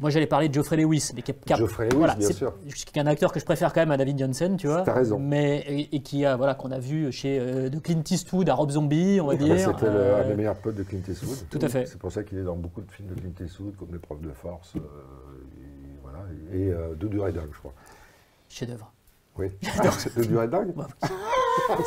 Moi, 0.00 0.10
j'allais 0.10 0.26
parler 0.26 0.48
de 0.48 0.54
Geoffrey 0.54 0.76
Lewis, 0.76 1.10
mais 1.14 1.22
qui, 1.22 1.32
qui 1.32 1.52
a- 1.52 1.56
Geoffrey 1.56 1.84
Lewis, 1.88 1.96
voilà, 1.98 2.14
bien 2.16 2.26
c'est- 2.26 2.32
sûr. 2.32 2.54
qui 2.74 2.98
est 2.98 3.02
un 3.02 3.06
acteur 3.06 3.32
que 3.32 3.38
je 3.38 3.44
préfère 3.44 3.72
quand 3.72 3.80
même 3.80 3.90
à 3.90 3.96
David 3.96 4.18
Johnson, 4.18 4.56
tu 4.58 4.66
vois. 4.66 4.82
T'as 4.82 4.94
raison. 4.94 5.18
Mais 5.18 5.58
et, 5.68 5.94
et 5.96 6.00
qui 6.02 6.24
a 6.24 6.36
voilà 6.36 6.54
qu'on 6.54 6.70
a 6.70 6.78
vu 6.78 7.12
chez 7.12 7.38
euh, 7.38 7.68
de 7.68 7.78
Clint 7.78 8.02
Eastwood 8.10 8.48
à 8.48 8.54
Rob 8.54 8.70
Zombie, 8.70 9.20
on 9.20 9.26
va 9.26 9.34
Ah 9.34 9.36
dire. 9.36 9.56
C'était 9.58 9.86
Euh, 9.86 10.24
un 10.24 10.28
des 10.28 10.34
meilleurs 10.34 10.56
potes 10.56 10.74
de 10.74 10.82
Clint 10.82 11.00
Eastwood. 11.08 11.36
Tout 11.50 11.58
à 11.62 11.68
fait. 11.68 11.86
C'est 11.86 11.98
pour 11.98 12.10
ça 12.10 12.22
qu'il 12.24 12.38
est 12.38 12.42
dans 12.44 12.56
beaucoup 12.56 12.80
de 12.80 12.90
films 12.90 13.08
de 13.08 13.20
Clint 13.20 13.46
Eastwood, 13.46 13.76
comme 13.76 13.88
Les 13.92 13.98
Preuves 13.98 14.20
de 14.20 14.30
Force, 14.32 14.72
euh, 14.76 14.80
et, 14.80 15.98
voilà, 16.02 16.18
et 16.52 16.72
euh, 16.72 16.94
De 16.94 17.08
je 17.10 17.58
crois. 17.58 17.74
Chef-d'œuvre. 18.48 18.92
Oui. 19.38 19.46
C'est 19.60 20.16
De 20.18 20.46
Dingue 20.46 20.74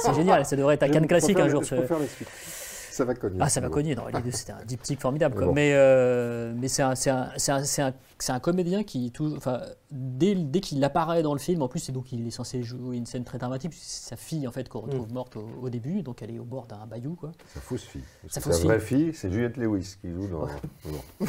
C'est 0.02 0.14
génial, 0.14 0.46
ça 0.46 0.56
devrait 0.56 0.76
être 0.76 0.84
à 0.84 0.90
Cannes 0.90 1.08
classique 1.08 1.40
un 1.40 1.46
les- 1.46 1.50
jour. 1.50 1.62
Je 1.64 1.68
ce- 1.68 1.76
préfère 1.76 2.00
les 2.00 2.08
suites. 2.08 2.28
Ça 2.94 3.06
va 3.06 3.16
cogner. 3.16 3.38
Ah, 3.42 3.50
ça 3.50 3.60
va 3.60 3.70
cogner. 3.70 3.96
Non, 3.96 4.04
les 4.14 4.22
deux, 4.22 4.30
c'était 4.32 4.52
un 4.52 4.64
diptyque 4.66 5.00
formidable. 5.02 5.36
quoi. 5.36 5.48
Bon. 5.48 5.54
Mais, 5.54 5.72
euh, 5.74 6.54
mais 6.56 6.68
c'est 6.68 6.84
un, 6.84 8.40
comédien 8.40 8.84
qui, 8.84 9.12
enfin, 9.36 9.62
dès, 9.90 10.36
dès 10.36 10.60
qu'il 10.60 10.84
apparaît 10.84 11.24
dans 11.24 11.34
le 11.34 11.40
film, 11.40 11.64
en 11.64 11.68
plus, 11.68 11.90
donc 11.90 12.12
il 12.12 12.28
est 12.28 12.32
censé 12.32 12.62
jouer 12.62 12.98
une 12.98 13.08
scène 13.08 13.24
très 13.24 13.40
dramatique. 13.40 13.72
puisque 13.72 13.84
C'est 13.86 14.10
sa 14.10 14.16
fille 14.16 14.48
en 14.48 14.52
fait 14.52 14.70
qu'on 14.70 14.82
retrouve 14.82 15.12
morte 15.12 15.36
au, 15.38 15.50
au 15.64 15.70
début, 15.70 16.04
donc 16.04 16.22
elle 16.22 16.30
est 16.36 16.38
au 16.40 16.44
bord 16.46 16.68
d'un 16.68 16.86
bayou, 16.86 17.16
quoi. 17.16 17.32
Sa 17.54 17.62
fausse 17.62 17.82
fille. 17.84 18.04
Sa 18.30 18.42
fausse 18.42 18.62
vraie 18.62 18.80
fille, 18.80 19.12
c'est 19.16 19.32
Juliette 19.32 19.58
Lewis 19.58 19.96
qui 20.00 20.12
joue 20.12 20.28
dans. 20.28 20.48
Bon. 20.86 21.26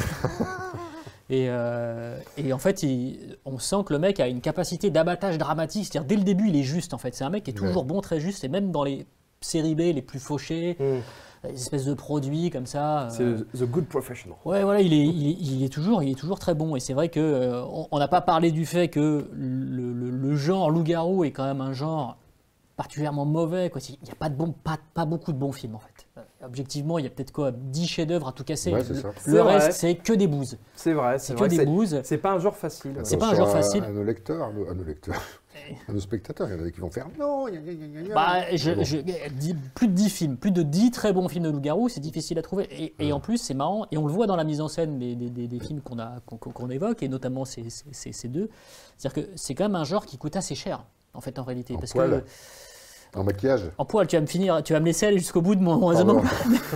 Et, 1.31 1.47
euh, 1.49 2.19
et 2.37 2.53
en 2.53 2.59
fait, 2.59 2.83
il- 2.83 3.37
on 3.45 3.57
sent 3.57 3.77
que 3.87 3.93
le 3.93 3.97
mec 3.99 4.19
a 4.19 4.27
une 4.27 4.41
capacité 4.41 4.91
d'abattage 4.91 5.39
dramatique. 5.39 5.85
C'est-à-dire, 5.85 6.07
dès 6.07 6.17
le 6.17 6.23
début, 6.23 6.49
il 6.49 6.55
est 6.55 6.61
juste, 6.63 6.93
en 6.93 6.99
fait. 6.99 7.15
C'est 7.15 7.23
un 7.23 7.31
mec 7.31 7.43
qui 7.45 7.49
est 7.49 7.53
toujours 7.55 7.83
bon, 7.83 7.99
très 8.01 8.19
juste. 8.19 8.43
Et 8.43 8.47
même 8.47 8.71
dans 8.71 8.83
les 8.83 9.07
séries 9.41 9.73
B 9.73 9.79
les 9.95 10.03
plus 10.03 10.19
fauchées, 10.19 10.77
Mm. 10.79 10.99
Les 11.47 11.53
espèces 11.55 11.85
de 11.85 11.93
produits 11.93 12.49
comme 12.49 12.65
ça. 12.65 13.07
C'est 13.11 13.23
euh, 13.23 13.47
The 13.57 13.63
Good 13.63 13.85
Professional. 13.85 14.37
Ouais, 14.45 14.63
voilà, 14.63 14.81
il 14.81 14.93
est, 14.93 15.05
il 15.05 15.27
est, 15.29 15.37
il 15.39 15.63
est 15.63 15.69
toujours, 15.69 16.03
il 16.03 16.11
est 16.11 16.15
toujours 16.19 16.39
très 16.39 16.53
bon. 16.55 16.75
Et 16.75 16.79
c'est 16.79 16.93
vrai 16.93 17.09
que 17.09 17.19
euh, 17.19 17.63
on- 17.65 17.87
on 17.91 17.99
n'a 17.99 18.07
pas 18.07 18.21
parlé 18.21 18.51
du 18.51 18.65
fait 18.65 18.87
que 18.89 19.27
le, 19.33 19.93
le- 19.93 20.09
le 20.11 20.35
genre 20.35 20.69
loup-garou 20.71 21.23
est 21.23 21.31
quand 21.31 21.45
même 21.45 21.61
un 21.61 21.73
genre 21.73 22.17
particulièrement 22.75 23.25
mauvais. 23.25 23.69
quoi. 23.69 23.79
Il 23.87 23.97
n'y 24.03 24.11
a 24.11 24.15
pas, 24.15 24.27
de 24.29 24.35
bon, 24.35 24.51
pas, 24.51 24.77
pas 24.93 25.05
beaucoup 25.05 25.31
de 25.31 25.37
bons 25.37 25.53
films, 25.53 25.75
en 25.75 25.79
fait. 25.79 26.07
Euh, 26.17 26.21
Objectivement, 26.45 26.99
il 26.99 27.05
y 27.05 27.07
a 27.07 27.09
peut-être 27.09 27.31
quoi 27.31 27.51
10 27.51 27.87
chefs-d'œuvre 27.87 28.27
à 28.27 28.31
tout 28.33 28.43
casser. 28.43 28.71
Ouais, 28.73 28.83
c'est 28.83 28.93
le 28.93 29.01
le 29.01 29.09
C'est 29.17 29.31
vrai. 29.37 29.57
reste, 29.57 29.79
c'est 29.79 29.95
que 29.95 30.13
des 30.13 30.27
bouses. 30.27 30.57
C'est 30.75 30.91
vrai, 30.93 31.17
C'est 31.17 31.27
c'est 31.27 31.33
que 31.35 31.39
vrai. 31.39 31.47
des 31.47 31.55
c'est- 31.55 31.65
bouses. 31.65 32.01
C'est 32.03 32.17
pas 32.17 32.33
un 32.33 32.39
genre 32.39 32.55
facile. 32.55 32.93
C'est 33.03 33.17
pas 33.17 33.29
un 33.31 33.35
genre 33.35 33.47
à- 33.47 33.51
facile. 33.51 33.83
À 33.83 33.89
nos 33.91 34.03
lecteurs, 34.03 34.43
à 34.49 34.51
nos, 34.51 34.69
à 34.69 34.73
nos 34.73 34.83
lecteurs, 34.83 35.15
à 35.87 35.91
nos 35.91 35.99
spectateurs, 35.99 36.47
il 36.49 36.57
y 36.57 36.61
en 36.61 36.65
a 36.65 36.71
qui 36.71 36.79
vont 36.79 36.89
faire 36.91 37.07
non, 37.19 37.47
gna. 37.47 38.13
Bah, 38.13 38.55
je- 38.55 38.69
Mais 38.71 38.75
bon. 38.77 38.83
je- 38.83 39.29
dix- 39.29 39.55
plus 39.73 39.87
de 39.87 39.93
10 39.93 40.09
films, 40.09 40.37
plus 40.37 40.51
de 40.51 40.61
10 40.63 40.91
très 40.91 41.13
bons 41.13 41.27
films 41.27 41.45
de 41.45 41.49
loup-garou, 41.49 41.89
c'est 41.89 41.99
difficile 41.99 42.37
à 42.39 42.41
trouver. 42.41 42.67
Et, 42.71 42.93
et 42.99 43.11
en 43.13 43.19
plus, 43.19 43.37
c'est 43.37 43.53
marrant, 43.53 43.85
et 43.91 43.97
on 43.97 44.05
le 44.05 44.13
voit 44.13 44.27
dans 44.27 44.35
la 44.35 44.43
mise 44.43 44.61
en 44.61 44.67
scène 44.67 44.99
des, 44.99 45.15
des- 45.15 45.29
des- 45.29 45.47
des 45.47 45.59
films 45.59 45.81
qu'on 45.81 46.69
évoque, 46.69 47.03
et 47.03 47.07
notamment 47.07 47.45
ces, 47.45 47.69
ces- 47.69 47.85
ces- 47.91 48.11
ces 48.11 48.27
deux. 48.27 48.49
C'est-à-dire 48.97 49.23
que 49.25 49.29
c'est 49.35 49.55
quand 49.55 49.65
même 49.65 49.75
un 49.75 49.83
genre 49.83 50.05
qui 50.05 50.17
coûte 50.17 50.35
assez 50.35 50.55
cher, 50.55 50.83
en 51.13 51.21
fait, 51.21 51.37
en 51.39 51.43
réalité. 51.43 51.75
En 51.75 51.79
parce 51.79 51.91
poil. 51.93 52.23
que 52.23 52.29
En 53.15 53.23
maquillage? 53.23 53.71
En 53.77 53.85
poil, 53.85 54.07
tu 54.07 54.15
vas 54.15 54.21
me 54.21 54.27
finir, 54.27 54.61
tu 54.63 54.73
vas 54.73 54.79
me 54.79 54.85
laisser 54.85 55.05
aller 55.05 55.19
jusqu'au 55.19 55.41
bout 55.41 55.55
de 55.55 55.61
mon 55.61 55.85
raisonnement. 55.85 56.21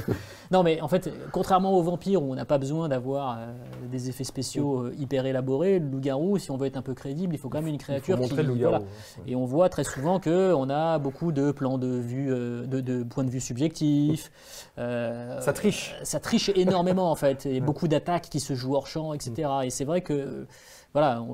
Non, 0.51 0.63
mais 0.63 0.81
en 0.81 0.87
fait, 0.87 1.11
contrairement 1.31 1.77
aux 1.77 1.83
vampires 1.83 2.23
où 2.23 2.31
on 2.31 2.35
n'a 2.35 2.45
pas 2.45 2.57
besoin 2.57 2.89
d'avoir 2.89 3.37
euh, 3.37 3.51
des 3.91 4.09
effets 4.09 4.23
spéciaux 4.23 4.85
euh, 4.85 4.95
hyper 4.97 5.27
élaborés, 5.27 5.77
le 5.77 5.87
loup-garou, 5.87 6.39
si 6.39 6.49
on 6.49 6.57
veut 6.57 6.65
être 6.65 6.77
un 6.77 6.81
peu 6.81 6.95
crédible, 6.95 7.35
il 7.35 7.37
faut 7.37 7.49
quand 7.49 7.59
même 7.59 7.67
une 7.67 7.75
Il 7.75 7.79
faut 7.79 7.85
créature 7.85 8.19
qui. 8.19 8.35
le 8.35 8.53
voilà. 8.53 8.81
Et 9.27 9.35
on 9.35 9.45
voit 9.45 9.69
très 9.69 9.83
souvent 9.83 10.19
qu'on 10.19 10.69
a 10.71 10.97
beaucoup 10.97 11.31
de 11.31 11.51
plans 11.51 11.77
de 11.77 11.87
vue, 11.87 12.31
euh, 12.31 12.65
de, 12.65 12.81
de 12.81 13.03
points 13.03 13.23
de 13.23 13.29
vue 13.29 13.39
subjectifs. 13.39 14.31
Ça 14.75 15.53
triche. 15.53 15.95
Ça 16.03 16.19
triche 16.19 16.49
énormément 16.55 17.11
en 17.11 17.15
fait. 17.15 17.45
Et 17.45 17.59
beaucoup 17.59 17.87
d'attaques 17.87 18.29
qui 18.29 18.39
se 18.39 18.55
jouent 18.55 18.75
hors 18.75 18.87
champ, 18.87 19.13
etc. 19.13 19.49
Et 19.65 19.69
c'est 19.69 19.85
vrai 19.85 20.01
que 20.01 20.47
voilà, 20.93 21.19
euh, 21.19 21.25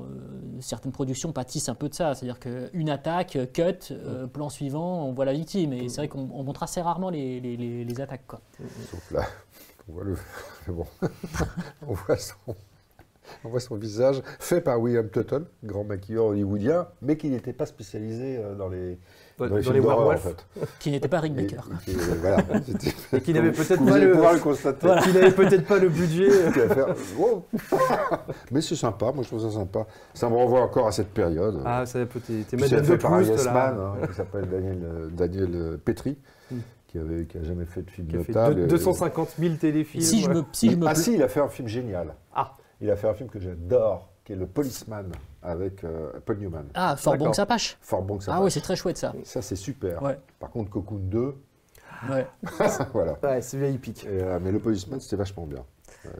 certaines 0.60 0.92
productions 0.92 1.32
pâtissent 1.32 1.68
un 1.68 1.74
peu 1.74 1.88
de 1.88 1.94
ça. 1.94 2.14
C'est-à-dire 2.14 2.38
qu'une 2.38 2.90
attaque, 2.90 3.36
euh, 3.36 3.46
cut, 3.46 3.90
euh, 3.92 4.26
plan 4.26 4.48
suivant, 4.48 5.06
on 5.06 5.12
voit 5.12 5.24
la 5.24 5.32
victime. 5.32 5.72
Et 5.72 5.88
c'est 5.88 5.96
vrai 6.02 6.08
qu'on 6.08 6.28
on 6.32 6.42
montre 6.42 6.62
assez 6.62 6.80
rarement 6.82 7.08
les, 7.10 7.40
les- 7.40 7.56
les- 7.56 7.84
les 7.84 8.00
attaques. 8.00 8.26
Quoi. 8.26 8.40
Sauf 8.90 9.10
là, 9.12 9.24
on 9.88 9.92
voit, 9.94 10.04
le, 10.04 10.16
bon, 10.68 10.86
on, 11.86 11.94
voit 11.94 12.16
son, 12.18 12.34
on 13.44 13.48
voit 13.48 13.60
son 13.60 13.76
visage 13.76 14.22
fait 14.38 14.60
par 14.60 14.80
William 14.80 15.08
Tuttle, 15.08 15.46
grand 15.64 15.84
maquilleur 15.84 16.26
hollywoodien, 16.26 16.88
mais 17.00 17.16
qui 17.16 17.28
n'était 17.30 17.52
pas 17.54 17.66
spécialisé 17.66 18.40
dans 18.58 18.68
les, 18.68 18.98
Dans, 19.38 19.46
dans 19.48 19.56
les 19.56 19.62
dans 19.62 19.62
films 19.64 19.74
les 19.74 19.80
d'horreur, 19.82 19.98
en 19.98 20.00
werewolves. 20.08 20.34
fait. 20.60 20.66
Qui 20.80 20.90
n'était 20.90 21.08
pas 21.08 21.20
Rick 21.20 21.32
Et- 21.36 21.42
Baker. 21.42 21.56
et 21.88 21.90
qui- 21.90 21.96
voilà, 22.20 22.36
c'était- 22.64 23.16
Et 23.16 23.20
qui 23.20 23.32
n'avait 23.34 23.52
peut-être 23.52 23.84
pas 23.84 23.98
le- 23.98 24.12
pouvoir 24.12 24.32
le 24.32 24.38
constater. 24.40 24.86
Voilà. 24.86 25.02
Qu'il 25.02 25.12
n'avait 25.12 25.30
peut-être 25.32 25.66
pas 25.66 25.78
le 25.78 25.88
budget. 25.90 26.28
euh, 26.58 26.94
wow. 27.18 27.44
Mais 28.50 28.60
c'est 28.60 28.76
sympa, 28.76 29.12
moi 29.12 29.22
je 29.22 29.28
trouve 29.28 29.42
ça 29.42 29.50
sympa. 29.50 29.86
Ça 30.14 30.28
me 30.30 30.34
renvoie 30.36 30.60
encore 30.62 30.86
à 30.86 30.92
cette 30.92 31.10
période. 31.12 31.60
Ah, 31.64 31.84
ça 31.86 32.04
peut 32.06 32.20
t'es 32.20 32.44
c'est 32.50 32.56
de 32.56 32.82
fait 32.82 32.98
par 32.98 33.12
un 33.14 33.16
Proust 33.22 33.30
yes 33.32 33.44
man, 33.46 33.76
hein, 33.78 34.06
qui 34.08 34.14
s'appelle 34.14 34.48
Daniel, 34.48 34.78
euh, 34.84 35.08
Daniel 35.10 35.50
euh, 35.54 35.76
Petri, 35.84 36.16
Mm. 36.50 36.56
qui 36.86 36.98
avait 36.98 37.24
qui 37.26 37.38
a 37.38 37.42
jamais 37.42 37.64
fait 37.64 37.82
de 37.82 37.90
film 37.90 38.06
Qui 38.06 38.16
a 38.16 38.20
fait 38.20 38.32
notable. 38.32 38.54
deux- 38.54 38.64
Et- 38.64 38.68
250 38.68 39.34
000 39.38 39.54
téléfilms. 39.56 40.02
Si 40.02 40.22
je 40.22 40.28
ouais. 40.28 40.34
me, 40.36 40.42
si 40.52 40.70
je 40.70 40.76
me 40.76 40.86
ah 40.86 40.94
si, 40.94 41.14
il 41.14 41.22
a 41.22 41.28
fait 41.28 41.40
un 41.40 41.48
film 41.48 41.66
génial. 41.68 42.14
Ah. 42.34 42.56
Il 42.80 42.90
a 42.90 42.96
fait 42.96 43.08
un 43.08 43.14
film 43.14 43.28
que 43.28 43.40
j'adore, 43.40 44.08
qui 44.24 44.32
est 44.32 44.36
Le 44.36 44.46
Policeman, 44.46 45.06
avec 45.46 45.84
euh, 45.84 46.10
Paul 46.24 46.38
Newman. 46.38 46.64
Ah, 46.74 46.96
fort 46.96 47.14
bon 47.14 47.18
D'accord. 47.18 47.30
que 47.30 47.36
ça 47.36 47.46
pâche. 47.46 47.78
Fort 47.80 48.02
bon 48.02 48.18
que 48.18 48.24
ça 48.24 48.32
Ah 48.34 48.42
oui, 48.42 48.50
c'est 48.50 48.60
très 48.60 48.76
chouette 48.76 48.98
ça. 48.98 49.12
Ça, 49.24 49.40
c'est 49.42 49.56
super. 49.56 50.02
Ouais. 50.02 50.18
Par 50.40 50.50
contre, 50.50 50.70
Cocoon 50.70 50.98
2, 50.98 51.34
Ouais. 52.10 52.26
voilà. 52.92 53.16
Ouais, 53.22 53.40
c'est 53.40 53.56
vieille 53.58 53.78
pique. 53.78 54.04
Et, 54.04 54.08
euh, 54.22 54.38
mais 54.42 54.52
Le 54.52 54.58
Policeman, 54.58 55.00
c'était 55.00 55.16
vachement 55.16 55.46
bien. 55.46 55.64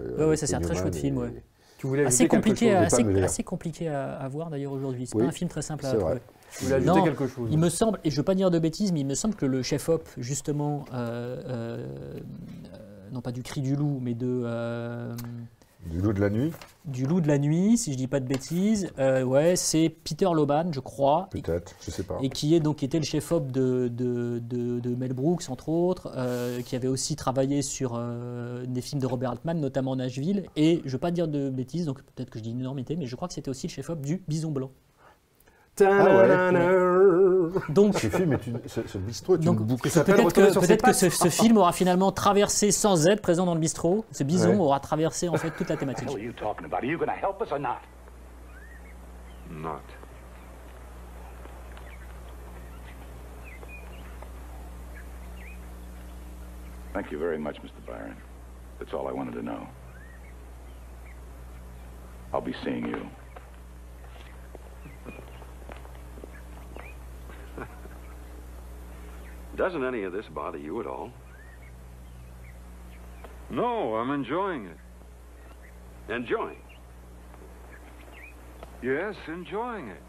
Euh, 0.01 0.29
Ouais, 0.31 0.37
ça, 0.37 0.47
c'est 0.47 0.55
un 0.55 0.61
très 0.61 0.75
chouette 0.75 0.97
film, 0.97 1.17
et- 1.17 1.21
ouais. 1.21 1.43
Tu 1.79 1.87
voulais 1.87 2.07
Assez 2.07 2.27
compliqué, 2.27 2.71
chose 2.89 2.95
assez, 3.23 3.45
compliqué 3.45 3.89
à, 3.89 4.15
à 4.17 4.27
voir 4.29 4.49
d'ailleurs 4.49 4.73
aujourd'hui. 4.73 5.07
C'est 5.07 5.15
Oui, 5.15 5.25
pas 5.25 5.29
un 5.29 5.33
film 5.33 5.51
très 5.51 5.61
simple 5.61 5.85
à 5.85 5.91
c'est 5.91 5.97
trouver. 5.99 6.13
vrai. 6.15 6.23
Tu 6.57 6.65
voulais 6.65 6.77
ajouter 6.77 6.91
Non, 6.99 7.05
quelque 7.05 7.27
chose. 7.27 7.49
Il 7.53 7.59
me 7.59 7.69
semble, 7.69 7.99
et 8.03 8.09
je 8.11 8.15
ne 8.15 8.21
veux 8.21 8.25
pas 8.25 8.35
dire 8.35 8.51
de 8.51 8.59
bêtises, 8.59 8.93
mais 8.93 9.01
il 9.01 9.07
me 9.07 9.15
semble 9.15 9.35
que 9.35 9.45
le 9.45 9.63
chef-op, 9.63 10.09
justement, 10.17 10.87
euh, 10.95 11.43
euh, 11.47 11.87
euh, 12.73 12.77
non 13.13 13.21
pas 13.21 13.31
du 13.31 13.43
cri 13.43 13.61
du 13.61 13.77
loup, 13.77 13.99
mais 14.01 14.15
de, 14.15 14.27
euh, 14.47 15.15
Du 15.85 16.01
loup 16.01 16.13
de 16.13 16.21
la 16.21 16.31
nuit, 16.31 16.53
du 16.85 17.07
loup 17.07 17.21
de 17.21 17.29
la 17.29 17.39
nuit, 17.39 17.79
si 17.79 17.93
je 17.93 17.97
dis 17.97 18.09
pas 18.09 18.19
de 18.19 18.27
bêtises, 18.27 18.89
euh, 18.99 19.23
ouais, 19.23 19.55
c'est 19.55 19.89
Peter 19.89 20.27
Loban, 20.35 20.73
je 20.73 20.81
crois, 20.81 21.29
peut-être, 21.31 21.77
je 21.81 21.93
sais 21.93 22.03
pas. 22.03 22.19
et 22.23 22.29
qui 22.29 22.55
est 22.57 22.61
donc 22.61 22.77
qui 22.79 22.85
était 22.87 22.99
le 22.99 23.05
chef-op 23.05 23.53
de, 23.53 23.87
de, 23.89 24.41
de- 24.41 24.81
de 24.81 24.95
Mel 24.97 25.13
Brooks, 25.13 25.45
entre 25.49 25.69
autres, 25.69 26.11
euh, 26.17 26.61
qui 26.63 26.75
avait 26.75 26.89
aussi 26.89 27.15
travaillé 27.15 27.63
sur 27.63 27.93
euh, 27.95 28.65
des 28.67 28.81
films 28.81 29.01
de 29.01 29.07
Robert 29.07 29.31
Altman, 29.31 29.61
notamment 29.61 29.95
Nashville, 29.95 30.47
et 30.57 30.81
je 30.83 30.89
ne 30.89 30.93
veux 30.93 30.99
pas 30.99 31.13
dire 31.13 31.29
de 31.29 31.51
bêtises, 31.51 31.87
donc 31.87 32.03
peut-être 32.03 32.31
que 32.31 32.41
je 32.41 32.45
dis 32.45 32.51
une 32.51 32.61
énormité, 32.61 32.97
mais 32.97 33.07
je 33.07 33.15
crois 33.15 33.29
que 33.29 33.35
c'était 33.35 33.51
aussi 33.51 33.69
le 33.69 33.73
chef-op 33.73 34.01
du 34.01 34.25
Bison 34.27 34.51
Blanc. 34.51 34.71
Ta-na-na-na. 35.77 36.87
Donc, 37.69 37.99
Ce 37.99 38.09
film 38.09 38.33
est 38.33 38.47
une, 38.47 38.61
ce, 38.67 38.87
ce 38.87 38.99
bistrot 38.99 39.35
est 39.37 39.39
Donc, 39.39 39.61
une 39.61 39.67
boucle. 39.67 39.89
Peut-être 39.91 40.33
que, 40.33 40.51
sur 40.51 40.61
ses 40.63 40.67
peut-être 40.69 40.81
que 40.83 40.87
pattes. 40.87 40.95
ce, 40.95 41.11
ce 41.11 41.29
film 41.29 41.59
aura 41.59 41.73
finalement 41.73 42.11
traversé 42.13 42.71
sans 42.71 43.07
être 43.07 43.21
présent 43.23 43.45
dans 43.47 43.55
le 43.55 43.61
bistrot. 43.61 44.05
Ce 44.11 44.25
bison 44.25 44.51
Ouais. 44.55 44.57
aura 44.61 44.81
traversé 44.81 45.29
en 45.29 45.37
fait 45.37 45.51
toute 45.51 45.69
la 45.69 45.77
thématique. 45.77 46.09
Not? 49.51 49.81
Thank 56.93 57.11
you 57.13 57.19
very 57.19 57.39
much, 57.39 57.57
Mr. 57.63 57.85
Byron. 57.87 58.17
That's 58.79 58.93
all 58.95 59.09
I 59.09 59.13
wanted 59.13 59.35
to 59.35 59.43
know. 59.43 59.67
I'll 62.33 62.41
be 62.41 62.55
seeing 62.65 62.87
you. 62.87 63.07
Doesn't 69.57 69.85
any 69.85 70.03
of 70.03 70.13
this 70.13 70.27
bother 70.35 70.59
you 70.59 70.81
at 70.81 70.87
all? 70.87 71.11
No, 73.51 73.95
I'm 73.95 74.11
enjoying 74.11 74.67
it. 74.67 76.13
Enjoying. 76.13 76.59
Yes, 78.83 79.15
enjoying 79.29 79.89
it. 79.89 80.03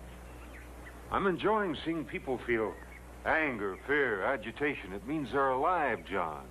I'm 1.12 1.28
enjoying 1.28 1.76
seeing 1.86 2.04
people 2.04 2.40
feel 2.46 2.74
anger, 3.26 3.78
fear, 3.88 4.24
agitation. 4.24 4.94
It 4.94 5.08
means 5.08 5.30
they're 5.32 5.50
alive, 5.50 6.00
John. 6.12 6.46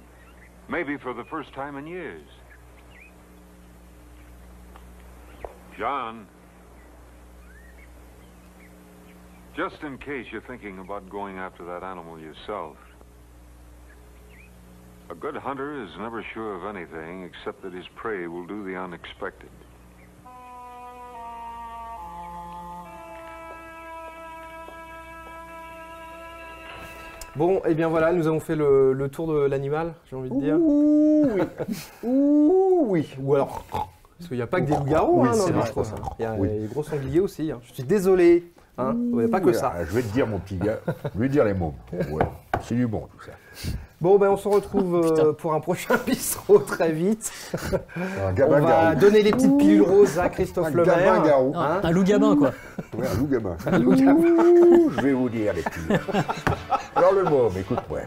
Maybe 0.69 0.97
for 0.97 1.13
the 1.13 1.25
first 1.25 1.53
time 1.53 1.77
in 1.77 1.87
years. 1.87 2.27
John. 5.79 6.27
Just 9.57 9.83
in 9.83 9.97
case 9.99 10.27
you're 10.31 10.43
thinking 10.43 10.79
about 10.81 11.09
going 11.09 11.39
after 11.39 11.65
that 11.65 11.83
animal 11.83 12.19
yourself. 12.19 12.77
A 15.09 15.15
good 15.15 15.37
hunter 15.37 15.83
is 15.83 15.89
never 15.99 16.23
sure 16.35 16.57
of 16.57 16.77
anything 16.77 17.23
except 17.23 17.63
that 17.63 17.73
his 17.73 17.87
prey 17.95 18.27
will 18.27 18.47
do 18.47 18.65
the 18.65 18.77
unexpected. 18.77 19.49
Bon, 27.37 27.61
et 27.67 27.75
bien 27.75 27.89
voilà, 27.89 28.13
nous 28.13 28.27
avons 28.27 28.41
fait 28.41 28.57
le, 28.57 28.95
le 28.95 29.09
tour 29.11 29.27
de 29.27 29.41
l'animal, 29.47 29.93
j'ai 30.09 30.17
envie 30.17 30.31
de 30.31 30.41
dire. 30.41 30.57
Ouh 30.59 31.29
oui. 31.35 31.43
Ouh 32.03 32.85
oui. 32.89 33.09
Ou 33.21 33.35
alors. 33.35 33.63
Parce 33.71 34.29
qu'il 34.29 34.39
n'y 34.39 34.43
a 34.43 34.47
pas 34.47 34.63
que 34.63 34.67
des 34.67 34.75
loups-garous, 34.75 35.21
Oui, 35.23 35.29
hein, 35.29 35.33
c'est 35.35 35.53
dans 35.53 35.59
le. 35.61 35.85
Il 36.19 36.23
y 36.23 36.25
a 36.25 36.35
Oui. 36.35 36.49
des 36.49 36.67
gros 36.69 36.83
sangliers 36.83 37.21
aussi. 37.21 37.53
hein. 37.53 37.61
Je 37.65 37.75
suis 37.75 37.83
désolé. 37.83 38.45
Hein. 38.79 38.95
Il 39.13 39.19
n'y 39.19 39.25
a 39.25 39.29
pas 39.29 39.41
que 39.41 39.53
ça. 39.53 39.73
Ah, 39.77 39.85
Je 39.85 39.95
vais 39.95 40.03
te 40.03 40.13
dire, 40.13 40.27
mon 40.27 40.39
petit 40.39 40.57
gars, 40.57 40.79
lui 41.17 41.29
dire 41.29 41.45
les 41.45 41.55
mots. 41.55 41.75
Ouais. 41.93 42.25
C'est 42.63 42.75
du 42.75 42.87
bon, 42.87 43.09
tout 43.11 43.25
ça. 43.25 43.33
Bon, 44.01 44.19
ben 44.19 44.29
on 44.29 44.37
se 44.37 44.47
retrouve 44.49 45.03
euh, 45.19 45.33
pour 45.33 45.55
un 45.55 45.61
prochain 45.61 45.95
bistrot 46.07 46.59
très 46.59 46.93
vite. 46.93 47.33
Un 47.97 48.31
On 48.31 48.33
gamin 48.35 48.61
va 48.61 48.69
garou. 48.93 49.01
donner 49.01 49.23
les 49.23 49.31
petites 49.31 49.57
pilules 49.57 49.81
roses 49.83 50.19
à 50.19 50.29
Christophe 50.29 50.67
Un 50.67 50.71
Lemaire. 50.71 50.99
gamin 50.99 51.27
garou. 51.27 51.53
Non, 51.53 51.61
Hein 51.61 51.81
un 51.83 51.91
loup-gamin, 51.91 52.37
quoi. 52.37 52.51
Ouais, 52.99 53.07
un 53.07 53.15
loup 53.17 53.27
gamin. 53.27 53.57
Un 53.67 53.79
loup 53.79 53.95
gamin. 53.95 54.91
Je 54.97 55.01
vais 55.01 55.13
vous 55.15 55.29
dire, 55.31 55.55
les 55.55 55.63
petits. 55.63 55.81
Alors 56.95 57.13
le 57.15 57.25
mot, 57.25 57.49
mais 57.55 57.61
écoute, 57.61 57.79
ouais. 57.91 58.07